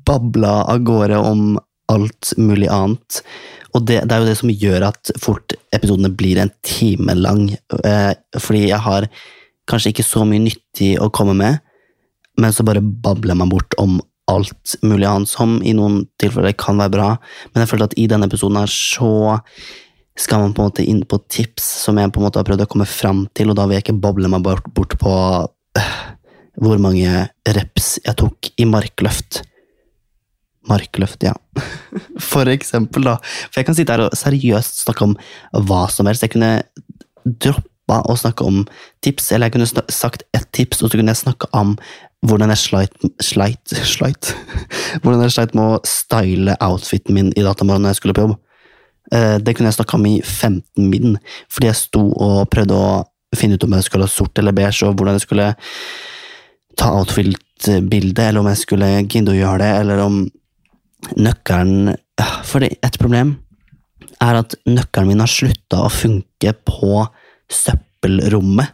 babla 0.06 0.54
av 0.70 0.84
gårde 0.86 1.18
om 1.18 1.56
alt 1.92 2.32
mulig 2.40 2.70
annet. 2.72 3.20
Og 3.72 3.86
det, 3.88 4.02
det, 4.04 4.14
er 4.14 4.22
jo 4.22 4.28
det 4.28 4.38
som 4.40 4.52
gjør 4.52 4.88
at 4.90 5.12
fort 5.22 5.54
episodene 5.72 6.12
blir 6.12 6.40
en 6.42 6.52
time 6.66 7.16
lang. 7.16 7.46
Eh, 7.84 8.12
fordi 8.36 8.66
jeg 8.68 8.80
har 8.84 9.08
kanskje 9.70 9.92
ikke 9.92 10.06
så 10.06 10.26
mye 10.28 10.42
nyttig 10.42 10.94
å 11.00 11.10
komme 11.14 11.36
med, 11.38 11.60
men 12.40 12.52
så 12.52 12.64
bare 12.66 12.82
babler 12.82 13.36
man 13.38 13.52
bort 13.52 13.76
om 13.80 14.00
alt 14.30 14.76
mulig 14.84 15.06
annet, 15.08 15.30
som 15.30 15.58
i 15.64 15.74
noen 15.76 16.02
tilfeller 16.20 16.54
kan 16.58 16.78
være 16.80 16.94
bra. 16.94 17.08
Men 17.52 17.64
jeg 17.64 17.72
føler 17.72 17.88
at 17.88 17.96
i 18.00 18.08
denne 18.10 18.28
episoden 18.28 18.60
her 18.60 18.70
så 18.70 19.12
skal 20.18 20.42
man 20.42 20.52
på 20.52 20.62
en 20.62 20.70
måte 20.70 20.84
inn 20.84 21.02
på 21.08 21.18
tips 21.32 21.64
som 21.86 21.98
jeg 21.98 22.12
på 22.12 22.20
en 22.20 22.26
måte 22.26 22.40
har 22.40 22.46
prøvd 22.48 22.66
å 22.66 22.70
komme 22.70 22.88
fram 22.88 23.24
til, 23.36 23.50
og 23.50 23.58
da 23.58 23.66
vil 23.66 23.78
jeg 23.78 23.86
ikke 23.86 24.00
boble 24.02 24.28
meg 24.32 24.44
bort, 24.44 24.68
bort 24.76 24.96
på 25.00 25.14
øh, 25.80 25.94
hvor 26.60 26.82
mange 26.82 27.26
reps 27.56 27.94
jeg 28.04 28.18
tok 28.20 28.52
i 28.60 28.68
markløft. 28.68 29.42
Markløft, 30.70 31.24
ja. 31.26 31.34
For 32.32 32.48
eksempel, 32.52 33.08
da. 33.08 33.18
For 33.50 33.60
jeg 33.60 33.68
kan 33.68 33.78
sitte 33.78 33.96
her 33.96 34.06
og 34.06 34.16
seriøst 34.18 34.84
snakke 34.84 35.08
om 35.08 35.16
hva 35.68 35.84
som 35.92 36.08
helst. 36.10 36.24
Jeg 36.26 36.34
kunne 36.36 36.54
droppa 37.24 38.00
å 38.08 38.16
snakke 38.18 38.46
om 38.46 38.62
tips, 39.04 39.32
eller 39.32 39.50
jeg 39.50 39.56
kunne 39.56 39.90
sagt 39.92 40.26
ett 40.36 40.48
tips, 40.54 40.82
og 40.82 40.90
så 40.90 40.98
kunne 40.98 41.14
jeg 41.14 41.24
snakke 41.24 41.50
om 41.56 41.76
hvordan 42.22 42.52
jeg 42.54 42.62
sleit, 42.62 42.96
sleit, 43.18 43.74
sleit 43.94 44.30
Hvordan 45.02 45.24
jeg 45.24 45.34
sleit 45.34 45.56
med 45.58 45.64
å 45.64 45.80
style 45.88 46.56
outfiten 46.62 47.16
min 47.16 47.32
i 47.34 47.42
datamorgen 47.42 47.82
når 47.82 47.96
jeg 47.96 48.02
skulle 48.02 48.16
på 48.16 48.26
jobb. 48.28 48.36
Eh, 49.12 49.38
det 49.42 49.56
kunne 49.56 49.72
jeg 49.72 49.80
snakka 49.80 49.98
om 49.98 50.06
i 50.06 50.18
15 50.22 50.86
min, 50.86 51.16
fordi 51.50 51.70
jeg 51.70 51.80
sto 51.80 52.04
og 52.12 52.46
prøvde 52.52 52.78
å 52.78 52.92
finne 53.36 53.56
ut 53.56 53.66
om 53.66 53.74
jeg 53.76 53.88
skulle 53.88 54.06
ha 54.06 54.12
sort 54.12 54.38
eller 54.38 54.54
beige, 54.56 54.86
og 54.86 54.94
hvordan 54.96 55.18
jeg 55.18 55.26
skulle 55.26 55.48
ta 56.78 56.92
outfit-bildet, 57.00 58.22
eller 58.28 58.40
om 58.40 58.50
jeg 58.52 58.62
skulle 58.62 58.92
gidde 59.02 59.34
å 59.34 59.36
gjøre 59.38 59.64
det, 59.64 59.72
eller 59.82 60.04
om 60.04 60.22
nøkkelen 61.16 61.96
For 62.46 62.62
et 62.62 62.98
problem 63.00 63.34
er 64.22 64.38
at 64.38 64.54
nøkkelen 64.68 65.08
min 65.10 65.22
har 65.22 65.30
slutta 65.30 65.80
å 65.82 65.90
funke 65.90 66.52
på 66.68 67.00
søppelrommet 67.50 68.70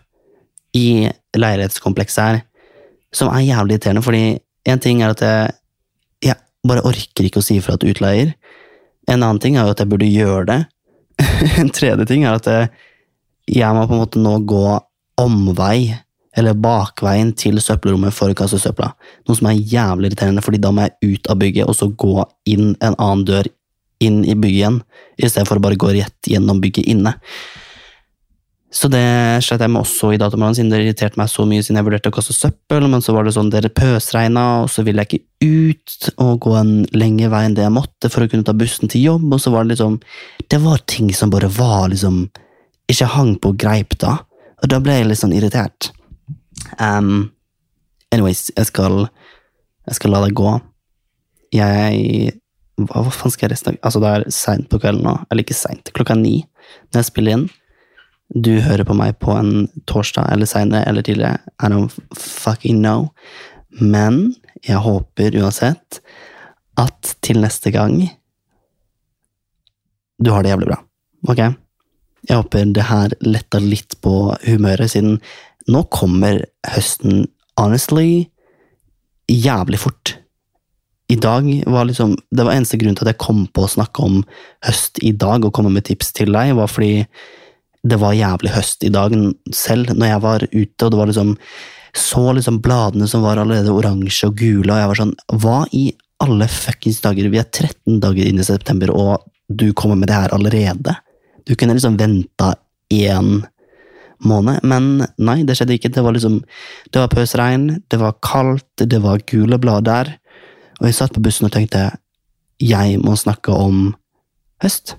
i 0.77 1.09
leilighetskomplekset 1.39 2.25
her, 2.25 2.41
som 3.15 3.31
er 3.33 3.47
jævlig 3.47 3.79
irriterende, 3.79 4.03
fordi 4.05 4.39
en 4.69 4.83
ting 4.83 5.01
er 5.03 5.15
at 5.15 5.23
jeg, 5.25 5.55
jeg 6.29 6.37
bare 6.69 6.85
orker 6.87 7.25
ikke 7.25 7.41
å 7.41 7.47
si 7.47 7.57
ifra 7.59 7.79
til 7.81 7.95
utleier. 7.95 8.35
En 9.09 9.23
annen 9.23 9.41
ting 9.41 9.57
er 9.57 9.65
jo 9.65 9.73
at 9.73 9.81
jeg 9.81 9.91
burde 9.91 10.11
gjøre 10.11 10.45
det. 10.51 10.59
en 11.63 11.73
tredje 11.73 12.05
ting 12.11 12.27
er 12.27 12.37
at 12.37 12.51
jeg, 12.51 12.69
jeg 13.49 13.75
må 13.75 13.87
på 13.89 13.97
en 13.97 14.03
måte 14.05 14.23
nå 14.23 14.37
gå 14.49 14.67
omvei, 15.19 15.97
eller 16.39 16.57
bakveien 16.59 17.35
til 17.39 17.61
søppelrommet 17.63 18.15
for 18.15 18.33
å 18.33 18.39
kaste 18.39 18.61
søpla. 18.63 18.93
Noe 19.29 19.39
som 19.39 19.51
er 19.51 19.61
jævlig 19.61 20.13
irriterende, 20.13 20.45
fordi 20.45 20.63
da 20.63 20.73
må 20.75 20.87
jeg 20.87 21.15
ut 21.15 21.31
av 21.33 21.41
bygget 21.43 21.71
og 21.71 21.77
så 21.77 21.91
gå 21.91 22.17
inn 22.51 22.75
en 22.79 22.97
annen 22.97 23.25
dør 23.29 23.51
inn 24.05 24.23
i 24.23 24.37
bygget 24.39 24.59
igjen, 24.61 24.83
i 25.19 25.27
stedet 25.27 25.49
for 25.49 25.59
å 25.59 25.65
bare 25.65 25.79
gå 25.79 25.91
rett 25.97 26.31
gjennom 26.31 26.61
bygget 26.63 26.87
inne. 26.95 27.17
Så 28.69 28.91
det 28.93 29.01
slet 29.47 29.63
jeg 29.65 29.73
med 29.73 29.81
også 29.81 30.11
i 30.13 30.19
datamorgenen, 30.21 30.57
siden 30.59 30.73
det 30.75 30.83
irriterte 30.83 31.17
meg 31.17 31.31
så 31.33 31.47
mye 31.49 31.65
siden 31.65 31.79
jeg 31.81 31.87
vurderte 31.87 32.11
å 32.13 32.15
kaste 32.19 32.35
søppel, 32.37 32.85
men 32.93 33.01
så 33.05 33.15
var 33.17 33.25
det 33.25 33.33
sånn 33.33 33.49
dere 33.53 33.71
pøsregna, 33.73 34.45
og 34.65 34.69
så 34.73 34.85
ville 34.85 35.05
jeg 35.07 35.19
ikke 35.23 35.49
ut 35.49 36.09
og 36.21 36.35
gå 36.45 36.53
en 36.59 36.73
lengre 36.93 37.31
vei 37.33 37.47
enn 37.47 37.57
det 37.57 37.65
jeg 37.65 37.75
måtte 37.75 38.11
for 38.13 38.27
å 38.27 38.29
kunne 38.29 38.45
ta 38.45 38.53
bussen 38.57 38.93
til 38.93 39.07
jobb, 39.07 39.25
og 39.33 39.41
så 39.41 39.55
var 39.55 39.65
det 39.65 39.73
liksom 39.73 39.97
Det 40.53 40.61
var 40.61 40.85
ting 40.85 41.09
som 41.17 41.33
bare 41.33 41.49
var 41.49 41.89
liksom 41.89 42.27
Ikke 42.93 43.09
hang 43.17 43.35
på 43.41 43.55
greip, 43.57 43.97
da, 44.05 44.19
og 44.61 44.69
da 44.69 44.83
ble 44.85 44.99
jeg 44.99 45.09
litt 45.09 45.21
sånn 45.21 45.37
irritert. 45.37 45.91
Um, 46.77 47.31
anyways, 48.13 48.51
jeg 48.57 48.69
skal 48.71 49.09
Jeg 49.89 49.97
skal 49.97 50.13
la 50.13 50.25
det 50.27 50.35
gå. 50.37 50.51
Jeg 51.57 52.35
Hva, 52.79 53.03
hva 53.03 53.11
faen 53.11 53.33
skal 53.33 53.49
jeg 53.49 53.57
resten 53.57 53.75
av 53.75 53.89
Altså, 53.89 54.03
det 54.05 54.11
er 54.11 54.27
seint 54.35 54.69
på 54.71 54.79
kvelden 54.79 55.03
nå, 55.07 55.15
eller 55.31 55.43
ikke 55.43 55.57
seint, 55.57 55.91
klokka 55.97 56.15
ni 56.15 56.45
når 56.93 57.01
jeg 57.01 57.09
spiller 57.09 57.35
inn 57.35 57.47
du 58.29 58.59
hører 58.61 58.85
på 58.85 58.97
meg 58.97 59.17
på 59.23 59.33
en 59.33 59.69
torsdag 59.89 60.29
eller 60.33 60.49
seinere 60.49 60.85
eller 60.89 61.05
tidligere, 61.05 61.41
I 61.63 61.71
don't 61.73 61.95
fucking 62.13 62.83
know. 62.83 63.09
Men 63.81 64.35
jeg 64.67 64.83
håper 64.85 65.39
uansett 65.41 66.01
at 66.79 67.15
til 67.25 67.41
neste 67.43 67.73
gang 67.75 68.03
du 70.19 70.33
har 70.35 70.43
det 70.43 70.53
jævlig 70.53 70.69
bra. 70.69 70.81
Ok? 71.31 71.41
Jeg 72.29 72.37
håper 72.37 72.73
det 72.75 72.89
her 72.89 73.15
letta 73.23 73.61
litt 73.63 73.97
på 74.03 74.35
humøret, 74.45 74.91
siden 74.91 75.21
nå 75.69 75.85
kommer 75.93 76.43
høsten 76.67 77.27
honestly 77.59 78.29
jævlig 79.29 79.81
fort. 79.83 80.15
I 81.09 81.17
dag 81.17 81.47
var 81.67 81.89
liksom 81.89 82.17
Det 82.31 82.45
var 82.45 82.53
eneste 82.53 82.77
grunn 82.77 82.97
til 82.97 83.07
at 83.07 83.15
jeg 83.15 83.23
kom 83.23 83.47
på 83.47 83.65
å 83.65 83.71
snakke 83.71 84.05
om 84.05 84.21
høst 84.67 85.01
i 85.05 85.13
dag 85.17 85.45
og 85.45 85.55
komme 85.57 85.73
med 85.73 85.87
tips 85.89 86.13
til 86.17 86.33
deg, 86.37 86.55
var 86.57 86.69
fordi 86.69 87.07
det 87.89 87.97
var 88.01 88.17
jævlig 88.17 88.53
høst 88.53 88.85
i 88.85 88.91
dag 88.93 89.15
selv, 89.55 89.95
når 89.95 90.11
jeg 90.11 90.23
var 90.25 90.45
ute, 90.51 90.85
og 90.85 90.91
det 90.91 90.99
var 90.99 91.11
liksom 91.13 91.37
Så 91.97 92.33
liksom 92.37 92.61
bladene 92.61 93.07
som 93.09 93.23
var 93.25 93.39
allerede 93.41 93.73
oransje 93.73 94.29
og 94.29 94.37
gule, 94.37 94.73
og 94.73 94.79
jeg 94.79 94.89
var 94.91 94.99
sånn 95.01 95.15
Hva 95.41 95.59
i 95.73 95.85
alle 96.21 96.49
fuckings 96.49 97.01
dager? 97.01 97.31
Vi 97.31 97.39
er 97.39 97.49
13 97.49 98.01
dager 98.03 98.27
inn 98.27 98.39
i 98.39 98.45
september, 98.45 98.91
og 98.91 99.25
du 99.49 99.73
kommer 99.73 99.97
med 99.97 100.09
det 100.09 100.19
her 100.19 100.35
allerede? 100.35 100.97
Du 101.47 101.55
kunne 101.57 101.73
liksom 101.79 101.97
venta 101.97 102.55
én 102.93 103.47
måned, 104.27 104.65
men 104.67 105.07
nei, 105.19 105.43
det 105.47 105.59
skjedde 105.59 105.77
ikke. 105.77 105.93
Det 105.95 106.03
var 106.05 106.17
liksom 106.17 106.41
Det 106.93 107.03
var 107.03 107.13
pøsregn, 107.13 107.83
det 107.89 107.99
var 108.01 108.19
kaldt, 108.25 108.67
det 108.83 109.03
var 109.03 109.23
gule 109.27 109.59
blader, 109.59 110.17
og 110.81 110.87
jeg 110.87 110.95
satt 110.95 111.15
på 111.15 111.23
bussen 111.23 111.49
og 111.49 111.55
tenkte 111.55 111.91
jeg 112.59 112.99
må 112.99 113.15
snakke 113.15 113.55
om 113.55 113.93
høst. 114.63 114.97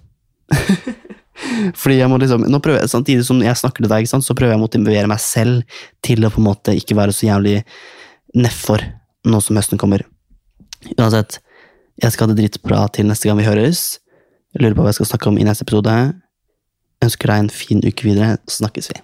Fordi 1.79 1.97
jeg 1.99 2.11
må 2.11 2.19
liksom, 2.19 2.45
nå 2.51 2.59
prøver 2.63 2.83
jeg, 2.83 2.91
Samtidig 2.91 3.25
som 3.27 3.41
jeg 3.43 3.55
snakker 3.59 3.83
til 3.83 3.91
deg, 3.91 4.07
sant, 4.11 4.25
så 4.25 4.35
prøver 4.35 4.55
jeg 4.55 4.59
å 4.59 4.63
motivere 4.63 5.11
meg 5.11 5.21
selv 5.23 5.79
til 6.03 6.23
å 6.23 6.31
på 6.33 6.41
en 6.41 6.47
måte 6.49 6.75
ikke 6.75 6.97
være 6.99 7.15
så 7.15 7.29
jævlig 7.29 7.61
nedfor 8.35 8.83
nå 9.29 9.41
som 9.43 9.59
høsten 9.59 9.79
kommer. 9.81 10.05
Uansett, 10.95 11.39
jeg 11.99 12.15
skal 12.15 12.27
ha 12.27 12.33
det 12.33 12.39
dritbra 12.43 12.85
til 12.95 13.09
neste 13.09 13.27
gang 13.27 13.39
vi 13.39 13.47
høres. 13.47 13.99
Jeg 14.53 14.63
lurer 14.63 14.77
på 14.77 14.85
hva 14.85 14.93
jeg 14.93 15.01
skal 15.01 15.11
snakke 15.13 15.31
om 15.31 15.39
i 15.39 15.47
neste 15.47 15.67
episode. 15.67 15.97
Ønsker 17.03 17.31
deg 17.31 17.45
en 17.45 17.53
fin 17.53 17.83
uke 17.83 18.07
videre, 18.07 18.39
snakkes 18.51 18.91
vi. 18.93 19.03